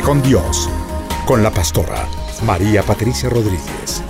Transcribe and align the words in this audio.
Con 0.00 0.22
Dios, 0.22 0.70
con 1.26 1.42
la 1.42 1.50
pastora 1.50 2.08
María 2.46 2.82
Patricia 2.82 3.28
Rodríguez. 3.28 4.02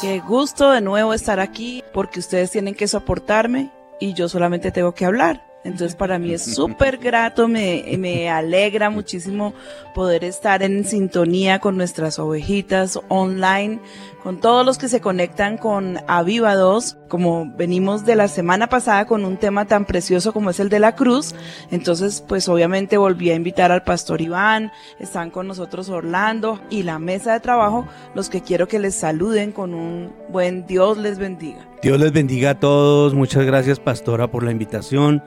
Qué 0.00 0.18
gusto 0.18 0.72
de 0.72 0.80
nuevo 0.80 1.14
estar 1.14 1.38
aquí 1.38 1.84
porque 1.94 2.18
ustedes 2.18 2.50
tienen 2.50 2.74
que 2.74 2.88
soportarme 2.88 3.70
y 4.00 4.12
yo 4.14 4.28
solamente 4.28 4.72
tengo 4.72 4.92
que 4.92 5.04
hablar. 5.06 5.53
Entonces 5.64 5.96
para 5.96 6.18
mí 6.18 6.32
es 6.32 6.44
súper 6.44 6.98
grato, 6.98 7.48
me, 7.48 7.84
me 7.98 8.30
alegra 8.30 8.90
muchísimo 8.90 9.54
poder 9.94 10.22
estar 10.22 10.62
en 10.62 10.84
sintonía 10.84 11.58
con 11.58 11.78
nuestras 11.78 12.18
ovejitas 12.18 13.00
online, 13.08 13.80
con 14.22 14.40
todos 14.40 14.64
los 14.64 14.76
que 14.76 14.88
se 14.88 15.00
conectan 15.00 15.56
con 15.56 15.98
Aviva 16.06 16.54
2, 16.54 16.98
como 17.08 17.50
venimos 17.56 18.04
de 18.04 18.16
la 18.16 18.28
semana 18.28 18.68
pasada 18.68 19.06
con 19.06 19.24
un 19.24 19.38
tema 19.38 19.64
tan 19.64 19.86
precioso 19.86 20.32
como 20.34 20.50
es 20.50 20.60
el 20.60 20.68
de 20.68 20.80
la 20.80 20.94
cruz. 20.94 21.34
Entonces 21.70 22.22
pues 22.26 22.46
obviamente 22.48 22.98
volví 22.98 23.30
a 23.30 23.34
invitar 23.34 23.72
al 23.72 23.84
pastor 23.84 24.20
Iván, 24.20 24.70
están 24.98 25.30
con 25.30 25.48
nosotros 25.48 25.88
Orlando 25.88 26.60
y 26.68 26.82
la 26.82 26.98
mesa 26.98 27.32
de 27.32 27.40
trabajo, 27.40 27.86
los 28.14 28.28
que 28.28 28.42
quiero 28.42 28.68
que 28.68 28.78
les 28.78 28.94
saluden 28.94 29.52
con 29.52 29.72
un 29.72 30.12
buen 30.28 30.66
Dios 30.66 30.98
les 30.98 31.18
bendiga. 31.18 31.66
Dios 31.82 31.98
les 31.98 32.12
bendiga 32.12 32.50
a 32.50 32.60
todos. 32.60 33.14
Muchas 33.14 33.44
gracias, 33.44 33.78
pastora, 33.80 34.30
por 34.30 34.42
la 34.42 34.50
invitación. 34.50 35.22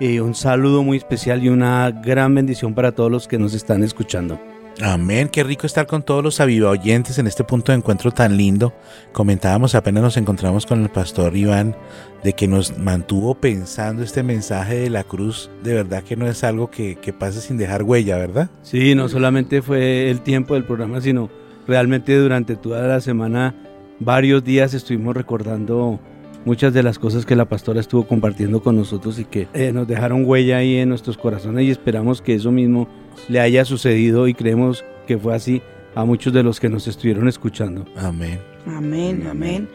Eh, 0.00 0.20
un 0.20 0.34
saludo 0.34 0.82
muy 0.82 0.96
especial 0.96 1.44
y 1.44 1.48
una 1.48 1.90
gran 1.90 2.34
bendición 2.34 2.74
para 2.74 2.92
todos 2.92 3.10
los 3.10 3.28
que 3.28 3.38
nos 3.38 3.54
están 3.54 3.82
escuchando. 3.82 4.40
Amén, 4.80 5.28
qué 5.28 5.44
rico 5.44 5.66
estar 5.66 5.86
con 5.86 6.02
todos 6.02 6.24
los 6.24 6.40
aviva 6.40 6.70
oyentes 6.70 7.18
en 7.18 7.26
este 7.26 7.44
punto 7.44 7.72
de 7.72 7.78
encuentro 7.78 8.10
tan 8.10 8.36
lindo. 8.36 8.72
Comentábamos 9.12 9.74
apenas 9.74 10.02
nos 10.02 10.16
encontramos 10.16 10.64
con 10.64 10.82
el 10.82 10.88
pastor 10.88 11.36
Iván 11.36 11.76
de 12.24 12.32
que 12.32 12.48
nos 12.48 12.78
mantuvo 12.78 13.34
pensando 13.34 14.02
este 14.02 14.22
mensaje 14.22 14.76
de 14.76 14.90
la 14.90 15.04
cruz. 15.04 15.50
De 15.62 15.74
verdad 15.74 16.02
que 16.02 16.16
no 16.16 16.26
es 16.26 16.42
algo 16.42 16.70
que, 16.70 16.96
que 16.96 17.12
pase 17.12 17.40
sin 17.40 17.58
dejar 17.58 17.82
huella, 17.82 18.16
¿verdad? 18.16 18.50
Sí, 18.62 18.94
no 18.94 19.08
solamente 19.08 19.60
fue 19.60 20.10
el 20.10 20.22
tiempo 20.22 20.54
del 20.54 20.64
programa, 20.64 21.00
sino 21.00 21.28
realmente 21.66 22.16
durante 22.16 22.56
toda 22.56 22.86
la 22.86 23.00
semana, 23.00 23.54
varios 24.00 24.42
días 24.42 24.72
estuvimos 24.74 25.14
recordando 25.14 26.00
muchas 26.44 26.72
de 26.72 26.82
las 26.82 26.98
cosas 26.98 27.26
que 27.26 27.36
la 27.36 27.44
pastora 27.44 27.80
estuvo 27.80 28.06
compartiendo 28.06 28.62
con 28.62 28.76
nosotros 28.76 29.18
y 29.18 29.24
que 29.24 29.48
eh, 29.54 29.72
nos 29.72 29.86
dejaron 29.86 30.24
huella 30.24 30.58
ahí 30.58 30.76
en 30.76 30.88
nuestros 30.88 31.16
corazones 31.16 31.64
y 31.64 31.70
esperamos 31.70 32.20
que 32.20 32.34
eso 32.34 32.50
mismo 32.50 32.88
le 33.28 33.40
haya 33.40 33.64
sucedido 33.64 34.28
y 34.28 34.34
creemos 34.34 34.84
que 35.06 35.18
fue 35.18 35.34
así 35.34 35.62
a 35.94 36.04
muchos 36.04 36.32
de 36.32 36.42
los 36.42 36.60
que 36.60 36.68
nos 36.68 36.86
estuvieron 36.88 37.28
escuchando. 37.28 37.84
Amén. 37.96 38.40
Amén, 38.66 39.26
amén. 39.28 39.68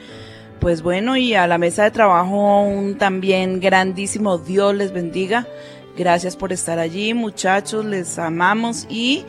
Pues 0.60 0.82
bueno, 0.82 1.18
y 1.18 1.36
a 1.36 1.46
la 1.46 1.58
mesa 1.58 1.84
de 1.84 1.92
trabajo 1.92 2.62
un 2.62 2.98
también 2.98 3.60
grandísimo 3.60 4.38
Dios 4.38 4.74
les 4.76 4.92
bendiga. 4.92 5.48
Gracias 5.98 6.36
por 6.36 6.52
estar 6.52 6.80
allí, 6.80 7.14
muchachos, 7.14 7.86
les 7.86 8.18
amamos 8.20 8.88
y 8.90 9.26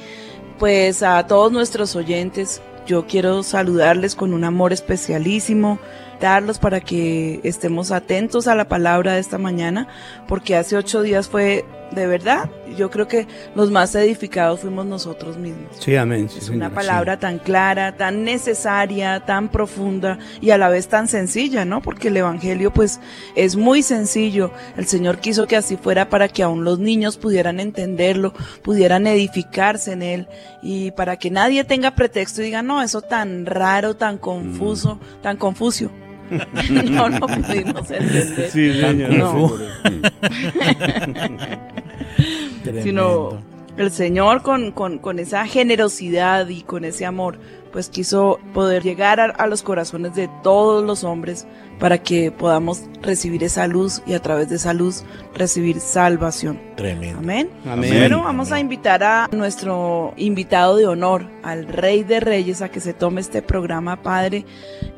pues 0.58 1.02
a 1.02 1.26
todos 1.26 1.52
nuestros 1.52 1.94
oyentes, 1.96 2.60
yo 2.86 3.06
quiero 3.06 3.42
saludarles 3.42 4.14
con 4.14 4.34
un 4.34 4.44
amor 4.44 4.72
especialísimo, 4.72 5.78
darlos 6.20 6.58
para 6.58 6.80
que 6.80 7.40
estemos 7.42 7.90
atentos 7.92 8.48
a 8.48 8.54
la 8.54 8.68
palabra 8.68 9.14
de 9.14 9.20
esta 9.20 9.38
mañana, 9.38 9.88
porque 10.26 10.56
hace 10.56 10.76
ocho 10.76 11.02
días 11.02 11.28
fue 11.28 11.64
de 11.90 12.06
verdad, 12.06 12.50
yo 12.76 12.90
creo 12.90 13.08
que 13.08 13.26
los 13.54 13.70
más 13.70 13.94
edificados 13.94 14.60
fuimos 14.60 14.84
nosotros 14.84 15.38
mismos. 15.38 15.70
Sí, 15.78 15.96
amén. 15.96 16.28
sí, 16.28 16.38
Es 16.38 16.48
una 16.50 16.70
palabra 16.70 17.18
tan 17.18 17.38
clara, 17.38 17.96
tan 17.96 18.24
necesaria, 18.24 19.20
tan 19.24 19.48
profunda 19.48 20.18
y 20.40 20.50
a 20.50 20.58
la 20.58 20.68
vez 20.68 20.88
tan 20.88 21.08
sencilla, 21.08 21.64
¿no? 21.64 21.80
Porque 21.80 22.08
el 22.08 22.16
Evangelio 22.18 22.72
pues 22.72 23.00
es 23.34 23.56
muy 23.56 23.82
sencillo. 23.82 24.52
El 24.76 24.86
Señor 24.86 25.18
quiso 25.18 25.46
que 25.46 25.56
así 25.56 25.76
fuera 25.76 26.08
para 26.10 26.28
que 26.28 26.42
aún 26.42 26.64
los 26.64 26.78
niños 26.78 27.16
pudieran 27.16 27.58
entenderlo, 27.58 28.34
pudieran 28.62 29.06
edificarse 29.06 29.92
en 29.92 30.02
él 30.02 30.28
y 30.62 30.90
para 30.90 31.16
que 31.16 31.30
nadie 31.30 31.64
tenga 31.64 31.94
pretexto 31.94 32.42
y 32.42 32.46
diga, 32.46 32.62
no, 32.62 32.82
eso 32.82 33.00
tan 33.00 33.46
raro, 33.46 33.96
tan 33.96 34.18
confuso, 34.18 35.00
tan 35.22 35.36
confucio. 35.36 35.90
no, 36.90 37.08
no 37.08 37.26
pudimos 37.26 37.90
entender. 37.90 38.50
Sí, 38.50 38.72
señor. 38.80 39.12
No. 39.12 39.52
sino 42.82 43.38
el 43.78 43.90
Señor 43.92 44.42
con, 44.42 44.72
con, 44.72 44.98
con 44.98 45.18
esa 45.18 45.46
generosidad 45.46 46.48
y 46.48 46.62
con 46.62 46.84
ese 46.84 47.06
amor, 47.06 47.38
pues 47.72 47.88
quiso 47.88 48.38
poder 48.54 48.82
llegar 48.82 49.20
a, 49.20 49.26
a 49.26 49.46
los 49.46 49.62
corazones 49.62 50.14
de 50.14 50.28
todos 50.42 50.84
los 50.84 51.04
hombres 51.04 51.46
para 51.78 51.98
que 51.98 52.30
podamos 52.30 52.82
recibir 53.02 53.44
esa 53.44 53.66
luz 53.66 54.02
y 54.06 54.14
a 54.14 54.20
través 54.20 54.48
de 54.48 54.56
esa 54.56 54.74
luz 54.74 55.04
recibir 55.34 55.80
salvación. 55.80 56.60
Tremendo. 56.76 57.18
Amén. 57.18 57.50
Amén. 57.66 57.94
Bueno, 57.98 58.22
vamos 58.22 58.52
a 58.52 58.60
invitar 58.60 59.02
a 59.02 59.28
nuestro 59.32 60.12
invitado 60.16 60.76
de 60.76 60.86
honor, 60.86 61.26
al 61.42 61.66
Rey 61.66 62.04
de 62.04 62.20
Reyes, 62.20 62.62
a 62.62 62.68
que 62.68 62.80
se 62.80 62.94
tome 62.94 63.20
este 63.20 63.42
programa, 63.42 64.02
Padre. 64.02 64.44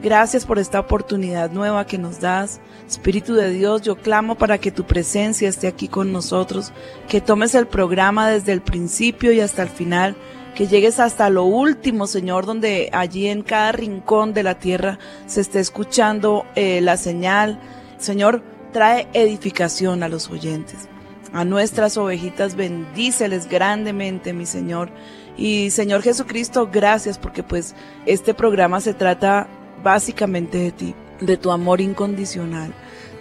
Gracias 0.02 0.46
por 0.46 0.58
esta 0.58 0.80
oportunidad 0.80 1.50
nueva 1.50 1.86
que 1.86 1.98
nos 1.98 2.20
das. 2.20 2.60
Espíritu 2.88 3.34
de 3.34 3.50
Dios, 3.50 3.82
yo 3.82 3.96
clamo 3.96 4.34
para 4.34 4.58
que 4.58 4.72
tu 4.72 4.84
presencia 4.84 5.48
esté 5.48 5.68
aquí 5.68 5.86
con 5.86 6.12
nosotros, 6.12 6.72
que 7.08 7.20
tomes 7.20 7.54
el 7.54 7.66
programa 7.66 8.28
desde 8.28 8.52
el 8.52 8.62
principio 8.62 9.32
y 9.32 9.40
hasta 9.40 9.62
el 9.62 9.68
final, 9.68 10.16
que 10.60 10.66
llegues 10.66 11.00
hasta 11.00 11.30
lo 11.30 11.44
último, 11.44 12.06
Señor, 12.06 12.44
donde 12.44 12.90
allí 12.92 13.28
en 13.28 13.40
cada 13.40 13.72
rincón 13.72 14.34
de 14.34 14.42
la 14.42 14.58
tierra 14.58 14.98
se 15.24 15.40
esté 15.40 15.58
escuchando 15.58 16.44
eh, 16.54 16.82
la 16.82 16.98
señal. 16.98 17.58
Señor, 17.96 18.42
trae 18.70 19.08
edificación 19.14 20.02
a 20.02 20.10
los 20.10 20.28
oyentes 20.28 20.86
a 21.32 21.46
nuestras 21.46 21.96
ovejitas, 21.96 22.56
bendíceles 22.56 23.48
grandemente, 23.48 24.34
mi 24.34 24.44
Señor. 24.44 24.90
Y 25.34 25.70
Señor 25.70 26.02
Jesucristo, 26.02 26.68
gracias 26.70 27.16
porque 27.16 27.42
pues 27.42 27.74
este 28.04 28.34
programa 28.34 28.82
se 28.82 28.92
trata 28.92 29.48
básicamente 29.82 30.58
de 30.58 30.72
ti, 30.72 30.94
de 31.22 31.38
tu 31.38 31.52
amor 31.52 31.80
incondicional, 31.80 32.74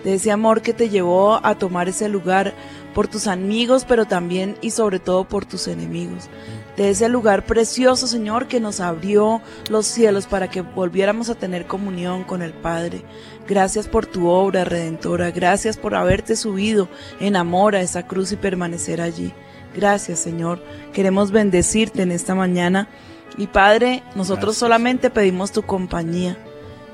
de 0.04 0.16
ese 0.16 0.32
amor 0.32 0.62
que 0.62 0.74
te 0.74 0.90
llevó 0.90 1.40
a 1.42 1.56
tomar 1.56 1.88
ese 1.88 2.10
lugar 2.10 2.54
por 3.00 3.08
tus 3.08 3.28
amigos, 3.28 3.86
pero 3.88 4.04
también 4.04 4.58
y 4.60 4.72
sobre 4.72 5.00
todo 5.00 5.24
por 5.24 5.46
tus 5.46 5.70
enemigos. 5.70 6.30
De 6.76 6.90
ese 6.90 7.08
lugar 7.08 7.46
precioso, 7.46 8.08
Señor, 8.08 8.50
que 8.50 8.60
nos 8.60 8.82
abrió 8.82 9.42
los 9.70 9.86
cielos 9.86 10.28
para 10.28 10.50
que 10.50 10.60
volviéramos 10.60 11.30
a 11.30 11.36
tener 11.36 11.66
comunión 11.66 12.26
con 12.26 12.42
el 12.42 12.52
Padre. 12.52 13.06
Gracias 13.48 13.88
por 13.88 14.06
tu 14.06 14.28
obra 14.28 14.66
redentora. 14.66 15.32
Gracias 15.32 15.78
por 15.78 15.96
haberte 15.96 16.36
subido 16.36 16.90
en 17.22 17.38
amor 17.38 17.74
a 17.74 17.80
esa 17.80 18.06
cruz 18.06 18.34
y 18.34 18.36
permanecer 18.36 19.00
allí. 19.00 19.32
Gracias, 19.74 20.20
Señor. 20.20 20.62
Queremos 20.92 21.32
bendecirte 21.32 22.02
en 22.02 22.12
esta 22.12 22.36
mañana 22.36 22.90
Y 23.38 23.48
Padre, 23.48 24.04
nosotros 24.14 24.40
Gracias. 24.42 24.58
solamente 24.58 25.10
pedimos 25.10 25.54
tu 25.54 25.62
compañía. 25.62 26.38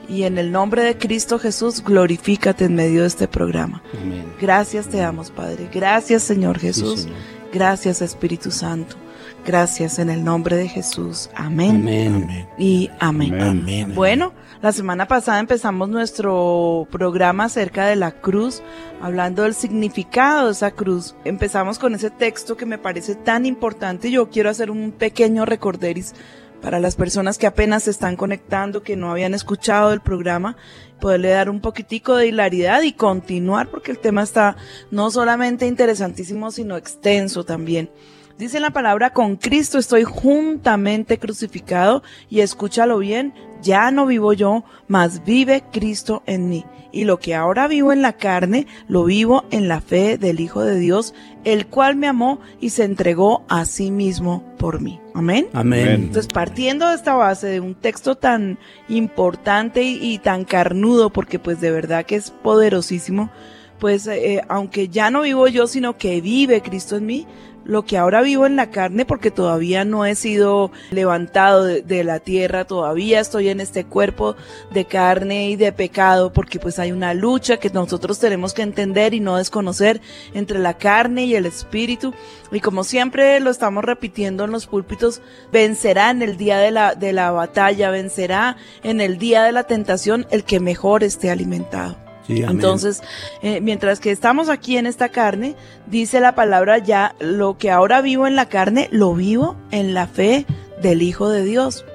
Y 0.07 0.23
en 0.23 0.37
el 0.37 0.51
nombre 0.51 0.83
de 0.83 0.97
Cristo 0.97 1.39
Jesús, 1.39 1.83
glorifícate 1.83 2.65
en 2.65 2.75
medio 2.75 3.01
de 3.01 3.07
este 3.07 3.27
programa. 3.27 3.81
Amén. 4.01 4.25
Gracias 4.39 4.87
te 4.87 4.97
damos, 4.97 5.31
Padre. 5.31 5.69
Gracias, 5.73 6.23
Señor 6.23 6.59
Sí, 6.59 6.67
Jesús. 6.67 7.01
Señor. 7.01 7.17
Gracias, 7.53 8.01
Espíritu 8.01 8.51
Santo. 8.51 8.95
Gracias 9.45 9.99
en 9.99 10.09
el 10.09 10.23
nombre 10.23 10.55
de 10.55 10.67
Jesús. 10.67 11.29
Amén. 11.35 11.77
Amén. 11.81 12.23
Amén. 12.23 12.47
Y 12.57 12.89
amén. 12.99 13.41
Amén. 13.41 13.93
Bueno, 13.93 14.33
la 14.61 14.71
semana 14.71 15.07
pasada 15.07 15.39
empezamos 15.39 15.87
nuestro 15.87 16.87
programa 16.89 17.45
acerca 17.45 17.85
de 17.85 17.95
la 17.95 18.11
cruz, 18.11 18.63
hablando 19.01 19.43
del 19.43 19.53
significado 19.53 20.47
de 20.47 20.53
esa 20.53 20.71
cruz. 20.71 21.15
Empezamos 21.25 21.77
con 21.77 21.93
ese 21.93 22.09
texto 22.09 22.57
que 22.57 22.65
me 22.65 22.79
parece 22.79 23.13
tan 23.13 23.45
importante. 23.45 24.09
Yo 24.09 24.29
quiero 24.31 24.49
hacer 24.49 24.71
un 24.71 24.91
pequeño 24.91 25.45
recorderis 25.45 26.15
para 26.61 26.79
las 26.79 26.95
personas 26.95 27.37
que 27.37 27.47
apenas 27.47 27.83
se 27.83 27.91
están 27.91 28.15
conectando, 28.15 28.83
que 28.83 28.95
no 28.95 29.11
habían 29.11 29.33
escuchado 29.33 29.93
el 29.93 30.01
programa, 30.01 30.57
poderle 30.99 31.29
dar 31.29 31.49
un 31.49 31.61
poquitico 31.61 32.15
de 32.15 32.27
hilaridad 32.27 32.81
y 32.81 32.93
continuar 32.93 33.69
porque 33.69 33.91
el 33.91 33.99
tema 33.99 34.23
está 34.23 34.55
no 34.91 35.11
solamente 35.11 35.67
interesantísimo, 35.67 36.51
sino 36.51 36.77
extenso 36.77 37.43
también. 37.43 37.89
Dice 38.37 38.59
la 38.59 38.71
palabra, 38.71 39.13
con 39.13 39.37
Cristo 39.37 39.77
estoy 39.77 40.03
juntamente 40.03 41.17
crucificado 41.17 42.03
y 42.29 42.41
escúchalo 42.41 42.97
bien, 42.97 43.33
ya 43.61 43.91
no 43.91 44.05
vivo 44.05 44.33
yo, 44.33 44.65
mas 44.89 45.23
vive 45.23 45.63
Cristo 45.71 46.21
en 46.25 46.49
mí. 46.49 46.65
Y 46.91 47.05
lo 47.05 47.17
que 47.17 47.33
ahora 47.33 47.69
vivo 47.69 47.93
en 47.93 48.01
la 48.01 48.13
carne, 48.13 48.67
lo 48.89 49.05
vivo 49.05 49.45
en 49.51 49.69
la 49.69 49.79
fe 49.79 50.17
del 50.17 50.41
Hijo 50.41 50.63
de 50.63 50.77
Dios, 50.77 51.13
el 51.45 51.67
cual 51.67 51.95
me 51.95 52.07
amó 52.07 52.41
y 52.59 52.71
se 52.71 52.83
entregó 52.83 53.45
a 53.47 53.63
sí 53.63 53.89
mismo 53.89 54.43
por 54.57 54.81
mí. 54.81 54.99
Amén. 55.13 55.47
Amén. 55.53 55.87
Entonces, 55.87 56.27
partiendo 56.27 56.89
de 56.89 56.95
esta 56.95 57.13
base 57.13 57.47
de 57.47 57.61
un 57.61 57.73
texto 57.73 58.15
tan 58.15 58.59
importante 58.89 59.83
y, 59.83 59.97
y 60.01 60.19
tan 60.19 60.43
carnudo, 60.43 61.09
porque 61.09 61.39
pues 61.39 61.61
de 61.61 61.71
verdad 61.71 62.05
que 62.05 62.17
es 62.17 62.31
poderosísimo, 62.31 63.29
pues 63.79 64.07
eh, 64.07 64.41
aunque 64.47 64.89
ya 64.89 65.09
no 65.09 65.21
vivo 65.21 65.47
yo, 65.47 65.67
sino 65.67 65.97
que 65.97 66.21
vive 66.21 66.61
Cristo 66.61 66.97
en 66.97 67.05
mí, 67.05 67.27
lo 67.65 67.83
que 67.83 67.97
ahora 67.97 68.21
vivo 68.21 68.45
en 68.45 68.55
la 68.55 68.69
carne, 68.69 69.05
porque 69.05 69.31
todavía 69.31 69.83
no 69.83 70.05
he 70.05 70.15
sido 70.15 70.71
levantado 70.91 71.63
de, 71.63 71.81
de 71.81 72.03
la 72.03 72.19
tierra, 72.19 72.65
todavía 72.65 73.19
estoy 73.19 73.49
en 73.49 73.59
este 73.59 73.85
cuerpo 73.85 74.35
de 74.71 74.85
carne 74.85 75.49
y 75.49 75.55
de 75.55 75.71
pecado, 75.71 76.31
porque 76.31 76.59
pues 76.59 76.79
hay 76.79 76.91
una 76.91 77.13
lucha 77.13 77.57
que 77.57 77.71
nosotros 77.71 78.19
tenemos 78.19 78.53
que 78.53 78.61
entender 78.61 79.13
y 79.13 79.19
no 79.19 79.37
desconocer 79.37 79.99
entre 80.33 80.59
la 80.59 80.75
carne 80.75 81.25
y 81.25 81.35
el 81.35 81.47
espíritu. 81.47 82.13
Y 82.51 82.59
como 82.59 82.83
siempre 82.83 83.39
lo 83.39 83.49
estamos 83.49 83.83
repitiendo 83.83 84.45
en 84.45 84.51
los 84.51 84.67
púlpitos, 84.67 85.21
vencerá 85.51 86.11
en 86.11 86.21
el 86.21 86.37
día 86.37 86.59
de 86.59 86.69
la, 86.69 86.93
de 86.93 87.13
la 87.13 87.31
batalla, 87.31 87.89
vencerá 87.89 88.57
en 88.83 89.01
el 89.01 89.17
día 89.17 89.43
de 89.43 89.51
la 89.51 89.63
tentación 89.63 90.27
el 90.29 90.43
que 90.43 90.59
mejor 90.59 91.03
esté 91.03 91.31
alimentado. 91.31 92.04
Entonces, 92.27 93.01
eh, 93.41 93.61
mientras 93.61 93.99
que 93.99 94.11
estamos 94.11 94.49
aquí 94.49 94.77
en 94.77 94.87
esta 94.87 95.09
carne, 95.09 95.55
dice 95.87 96.19
la 96.19 96.35
palabra 96.35 96.77
ya, 96.79 97.15
lo 97.19 97.57
que 97.57 97.71
ahora 97.71 98.01
vivo 98.01 98.27
en 98.27 98.35
la 98.35 98.49
carne, 98.49 98.89
lo 98.91 99.13
vivo 99.13 99.55
en 99.71 99.93
la 99.93 100.07
fe 100.07 100.45
del 100.81 101.01
Hijo 101.01 101.29
de 101.29 101.43
Dios, 101.43 101.85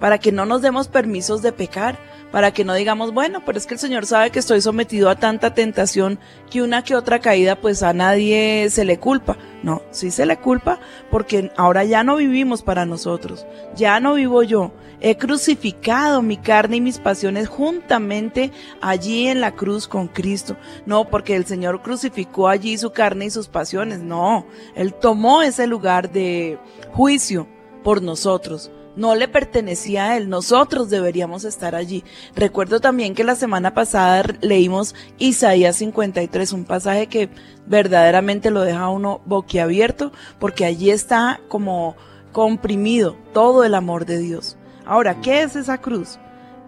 para 0.00 0.18
que 0.18 0.32
no 0.32 0.44
nos 0.44 0.62
demos 0.62 0.88
permisos 0.88 1.42
de 1.42 1.52
pecar, 1.52 1.98
para 2.30 2.52
que 2.52 2.64
no 2.64 2.74
digamos, 2.74 3.14
bueno, 3.14 3.42
pero 3.46 3.56
es 3.56 3.66
que 3.66 3.74
el 3.74 3.80
Señor 3.80 4.04
sabe 4.04 4.30
que 4.30 4.40
estoy 4.40 4.60
sometido 4.60 5.08
a 5.08 5.16
tanta 5.16 5.54
tentación 5.54 6.18
que 6.50 6.62
una 6.62 6.82
que 6.82 6.96
otra 6.96 7.20
caída, 7.20 7.56
pues 7.56 7.82
a 7.82 7.92
nadie 7.92 8.68
se 8.70 8.84
le 8.84 8.98
culpa. 8.98 9.36
No, 9.62 9.82
sí 9.90 10.10
se 10.10 10.26
le 10.26 10.36
culpa 10.36 10.78
porque 11.10 11.50
ahora 11.56 11.84
ya 11.84 12.04
no 12.04 12.16
vivimos 12.16 12.62
para 12.62 12.84
nosotros, 12.84 13.46
ya 13.74 14.00
no 14.00 14.14
vivo 14.14 14.42
yo. 14.42 14.72
He 15.00 15.16
crucificado 15.16 16.22
mi 16.22 16.36
carne 16.36 16.76
y 16.76 16.80
mis 16.80 16.98
pasiones 16.98 17.48
juntamente 17.48 18.50
allí 18.80 19.28
en 19.28 19.40
la 19.40 19.54
cruz 19.54 19.86
con 19.86 20.08
Cristo. 20.08 20.56
No, 20.86 21.08
porque 21.08 21.36
el 21.36 21.46
Señor 21.46 21.82
crucificó 21.82 22.48
allí 22.48 22.78
su 22.78 22.90
carne 22.90 23.26
y 23.26 23.30
sus 23.30 23.48
pasiones. 23.48 24.00
No, 24.00 24.46
Él 24.74 24.94
tomó 24.94 25.42
ese 25.42 25.66
lugar 25.66 26.10
de 26.12 26.58
juicio 26.92 27.46
por 27.82 28.02
nosotros. 28.02 28.70
No 28.96 29.14
le 29.14 29.28
pertenecía 29.28 30.06
a 30.06 30.16
él, 30.16 30.30
nosotros 30.30 30.88
deberíamos 30.88 31.44
estar 31.44 31.74
allí. 31.74 32.02
Recuerdo 32.34 32.80
también 32.80 33.14
que 33.14 33.24
la 33.24 33.34
semana 33.34 33.74
pasada 33.74 34.24
leímos 34.40 34.94
Isaías 35.18 35.76
53, 35.76 36.52
un 36.54 36.64
pasaje 36.64 37.06
que 37.06 37.28
verdaderamente 37.66 38.50
lo 38.50 38.62
deja 38.62 38.88
uno 38.88 39.20
boquiabierto, 39.26 40.12
porque 40.38 40.64
allí 40.64 40.90
está 40.90 41.40
como 41.48 41.94
comprimido 42.32 43.16
todo 43.34 43.64
el 43.64 43.74
amor 43.74 44.06
de 44.06 44.16
Dios. 44.16 44.56
Ahora, 44.86 45.20
¿qué 45.20 45.42
es 45.42 45.56
esa 45.56 45.78
cruz? 45.78 46.18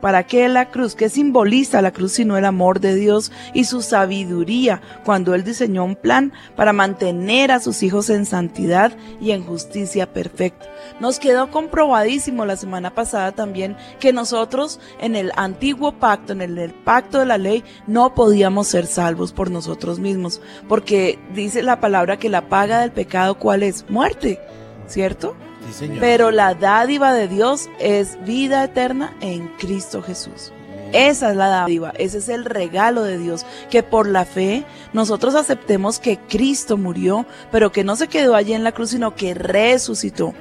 ¿Para 0.00 0.25
qué 0.25 0.49
la 0.49 0.70
cruz? 0.70 0.94
¿Qué 0.94 1.09
simboliza 1.09 1.82
la 1.82 1.93
cruz 1.93 2.12
sino 2.12 2.37
el 2.37 2.44
amor 2.44 2.79
de 2.79 2.94
Dios 2.94 3.32
y 3.53 3.65
su 3.65 3.82
sabiduría 3.82 4.81
cuando 5.05 5.35
Él 5.35 5.43
diseñó 5.43 5.85
un 5.85 5.97
plan 5.97 6.32
para 6.55 6.73
mantener 6.73 7.50
a 7.50 7.59
sus 7.59 7.82
hijos 7.82 8.09
en 8.09 8.25
santidad 8.25 8.93
y 9.20 9.32
en 9.32 9.44
justicia 9.44 10.12
perfecta? 10.12 10.67
Nos 11.00 11.19
quedó 11.19 11.50
comprobadísimo 11.50 12.44
la 12.44 12.56
semana 12.56 12.94
pasada 12.94 13.32
también 13.32 13.76
que 13.99 14.12
nosotros 14.12 14.79
en 15.00 15.17
el 15.17 15.32
antiguo 15.35 15.93
pacto, 15.93 16.32
en 16.32 16.43
el, 16.43 16.59
el 16.59 16.75
pacto 16.75 17.19
de 17.19 17.26
la 17.26 17.38
ley, 17.38 17.65
no 17.88 18.15
podíamos 18.15 18.69
ser 18.69 18.87
salvos 18.87 19.32
por 19.32 19.50
nosotros 19.50 19.99
mismos, 19.99 20.41
porque 20.69 21.19
dice 21.35 21.62
la 21.62 21.81
palabra 21.81 22.19
que 22.19 22.29
la 22.29 22.49
paga 22.49 22.81
del 22.81 22.93
pecado, 22.93 23.37
¿cuál 23.38 23.65
es? 23.65 23.85
Muerte, 23.91 24.38
¿cierto? 24.87 25.35
Sí, 25.66 25.72
señor. 25.72 25.99
Pero 26.00 26.31
la 26.31 26.55
dádiva 26.55 27.12
de 27.12 27.28
Dios 27.28 27.69
es 27.78 28.22
vida 28.25 28.64
eterna 28.64 29.14
en 29.20 29.49
Cristo 29.58 30.02
Jesús. 30.02 30.52
Esa 30.93 31.31
es 31.31 31.37
la 31.37 31.49
dádiva, 31.49 31.93
ese 31.99 32.19
es 32.19 32.31
el 32.31 32.46
regalo 32.46 33.02
de 33.02 33.19
Dios, 33.19 33.44
que 33.69 33.82
por 33.82 34.08
la 34.08 34.25
fe 34.25 34.64
nosotros 34.94 35.34
aceptemos 35.34 35.99
que 35.99 36.19
Cristo 36.19 36.78
murió, 36.78 37.26
pero 37.52 37.72
que 37.72 37.84
no 37.84 37.94
se 37.94 38.08
quedó 38.08 38.34
allí 38.34 38.55
en 38.55 38.64
la 38.64 38.72
cruz, 38.72 38.90
sino 38.90 39.14
que 39.14 39.34
resucitó. 39.34 40.32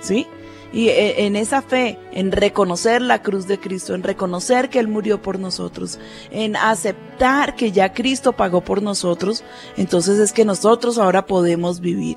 ¿Sí? 0.00 0.26
Y 0.72 0.88
eh, 0.88 1.24
en 1.26 1.36
esa 1.36 1.62
fe, 1.62 2.00
en 2.10 2.32
reconocer 2.32 3.00
la 3.00 3.22
cruz 3.22 3.46
de 3.46 3.60
Cristo, 3.60 3.94
en 3.94 4.02
reconocer 4.02 4.68
que 4.68 4.80
Él 4.80 4.88
murió 4.88 5.22
por 5.22 5.38
nosotros, 5.38 6.00
en 6.32 6.56
aceptar 6.56 7.54
que 7.54 7.70
ya 7.70 7.92
Cristo 7.92 8.32
pagó 8.32 8.62
por 8.62 8.82
nosotros, 8.82 9.44
entonces 9.76 10.18
es 10.18 10.32
que 10.32 10.44
nosotros 10.44 10.98
ahora 10.98 11.26
podemos 11.26 11.78
vivir. 11.78 12.16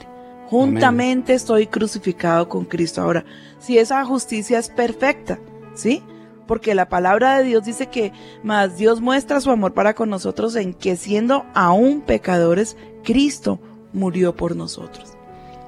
Juntamente 0.49 1.33
estoy 1.33 1.67
crucificado 1.67 2.47
con 2.47 2.65
Cristo. 2.65 3.01
Ahora, 3.01 3.25
si 3.59 3.77
esa 3.77 4.03
justicia 4.05 4.59
es 4.59 4.69
perfecta, 4.69 5.39
¿sí? 5.73 6.01
Porque 6.47 6.73
la 6.73 6.87
palabra 6.87 7.37
de 7.37 7.43
Dios 7.43 7.65
dice 7.65 7.87
que 7.87 8.13
más 8.43 8.77
Dios 8.77 9.01
muestra 9.01 9.41
su 9.41 9.51
amor 9.51 9.73
para 9.73 9.93
con 9.93 10.09
nosotros 10.09 10.55
en 10.55 10.73
que 10.73 10.95
siendo 10.95 11.45
aún 11.53 12.01
pecadores, 12.01 12.77
Cristo 13.03 13.59
murió 13.91 14.35
por 14.35 14.55
nosotros. 14.55 15.13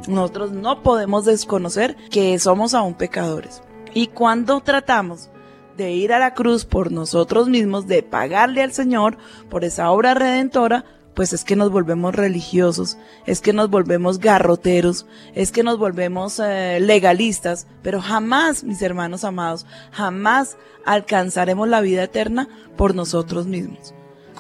Nosotros 0.07 0.51
no 0.51 0.81
podemos 0.81 1.25
desconocer 1.25 1.97
que 2.09 2.39
somos 2.39 2.73
aún 2.73 2.93
pecadores. 2.93 3.61
Y 3.93 4.07
cuando 4.07 4.61
tratamos 4.61 5.29
de 5.75 5.91
ir 5.91 6.13
a 6.13 6.19
la 6.19 6.33
cruz 6.33 6.63
por 6.63 6.91
nosotros 6.91 7.49
mismos, 7.49 7.87
de 7.87 8.03
pagarle 8.03 8.61
al 8.61 8.71
Señor 8.71 9.17
por 9.49 9.65
esa 9.65 9.91
obra 9.91 10.13
redentora, 10.13 10.85
pues 11.13 11.33
es 11.33 11.43
que 11.43 11.55
nos 11.55 11.71
volvemos 11.71 12.15
religiosos, 12.15 12.97
es 13.25 13.41
que 13.41 13.53
nos 13.53 13.69
volvemos 13.69 14.19
garroteros, 14.19 15.05
es 15.35 15.51
que 15.51 15.63
nos 15.63 15.77
volvemos 15.77 16.39
eh, 16.39 16.79
legalistas, 16.79 17.67
pero 17.81 18.01
jamás, 18.01 18.63
mis 18.63 18.81
hermanos 18.81 19.23
amados, 19.23 19.65
jamás 19.91 20.57
alcanzaremos 20.85 21.67
la 21.67 21.81
vida 21.81 22.03
eterna 22.03 22.47
por 22.77 22.95
nosotros 22.95 23.47
mismos. 23.47 23.93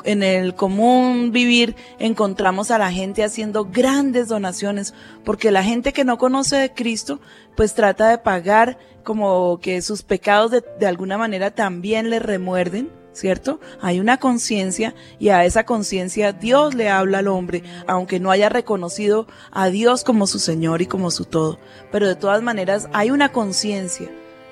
En 0.05 0.23
el 0.23 0.55
común 0.55 1.31
vivir 1.31 1.75
encontramos 1.99 2.71
a 2.71 2.77
la 2.77 2.91
gente 2.91 3.23
haciendo 3.23 3.65
grandes 3.65 4.29
donaciones, 4.29 4.93
porque 5.25 5.51
la 5.51 5.63
gente 5.63 5.91
que 5.91 6.05
no 6.05 6.17
conoce 6.17 6.55
de 6.55 6.73
Cristo, 6.73 7.19
pues 7.55 7.73
trata 7.73 8.09
de 8.09 8.17
pagar 8.17 8.77
como 9.03 9.59
que 9.59 9.81
sus 9.81 10.03
pecados 10.03 10.51
de, 10.51 10.63
de 10.79 10.87
alguna 10.87 11.17
manera 11.17 11.51
también 11.51 12.09
le 12.09 12.19
remuerden, 12.19 12.89
¿cierto? 13.13 13.59
Hay 13.81 13.99
una 13.99 14.17
conciencia 14.17 14.95
y 15.19 15.29
a 15.29 15.45
esa 15.45 15.65
conciencia 15.65 16.33
Dios 16.33 16.75
le 16.75 16.89
habla 16.89 17.19
al 17.19 17.27
hombre, 17.27 17.63
aunque 17.87 18.19
no 18.19 18.31
haya 18.31 18.49
reconocido 18.49 19.27
a 19.51 19.69
Dios 19.69 20.03
como 20.03 20.27
su 20.27 20.39
Señor 20.39 20.81
y 20.81 20.87
como 20.87 21.11
su 21.11 21.25
todo. 21.25 21.59
Pero 21.91 22.07
de 22.07 22.15
todas 22.15 22.41
maneras 22.41 22.87
hay 22.93 23.11
una 23.11 23.31
conciencia 23.31 24.09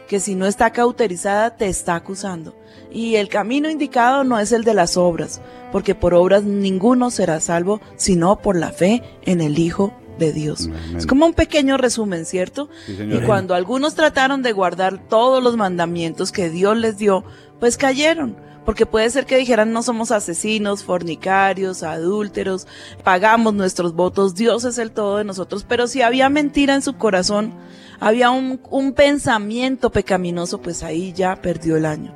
que 0.07 0.19
si 0.19 0.35
no 0.35 0.45
está 0.45 0.71
cauterizada 0.71 1.55
te 1.55 1.67
está 1.67 1.95
acusando. 1.95 2.55
Y 2.91 3.15
el 3.15 3.27
camino 3.27 3.69
indicado 3.69 4.23
no 4.23 4.39
es 4.39 4.51
el 4.51 4.63
de 4.63 4.73
las 4.73 4.97
obras, 4.97 5.41
porque 5.71 5.95
por 5.95 6.13
obras 6.13 6.43
ninguno 6.43 7.11
será 7.11 7.39
salvo, 7.39 7.81
sino 7.97 8.37
por 8.37 8.55
la 8.55 8.71
fe 8.71 9.03
en 9.23 9.41
el 9.41 9.59
Hijo 9.59 9.93
de 10.17 10.33
Dios. 10.33 10.69
Es 10.95 11.05
como 11.05 11.25
un 11.25 11.33
pequeño 11.33 11.77
resumen, 11.77 12.25
¿cierto? 12.25 12.69
y 12.87 13.19
cuando 13.19 13.53
algunos 13.53 13.95
trataron 13.95 14.41
de 14.41 14.51
guardar 14.51 14.97
todos 15.07 15.43
los 15.43 15.57
mandamientos 15.57 16.31
que 16.31 16.49
Dios 16.49 16.77
les 16.77 16.97
dio, 16.97 17.23
pues 17.59 17.77
cayeron. 17.77 18.35
Porque 18.65 18.85
puede 18.85 19.09
ser 19.09 19.25
que 19.25 19.37
dijeran 19.37 19.71
no 19.71 19.81
somos 19.81 20.11
asesinos, 20.11 20.83
fornicarios, 20.83 21.83
adúlteros, 21.83 22.67
pagamos 23.01 23.53
nuestros 23.53 23.93
votos, 23.93 24.35
Dios 24.35 24.65
es 24.65 24.77
el 24.77 24.91
todo 24.91 25.17
de 25.17 25.23
nosotros, 25.23 25.65
pero 25.65 25.87
si 25.87 26.01
había 26.01 26.27
mentira 26.27 26.75
en 26.75 26.81
su 26.81 26.97
corazón, 26.97 27.53
había 28.01 28.29
un, 28.29 28.59
un 28.69 28.91
pensamiento 28.91 29.89
pecaminoso, 29.89 30.61
pues 30.61 30.83
ahí 30.83 31.13
ya 31.13 31.41
perdió 31.41 31.77
el 31.77 31.85
año. 31.85 32.13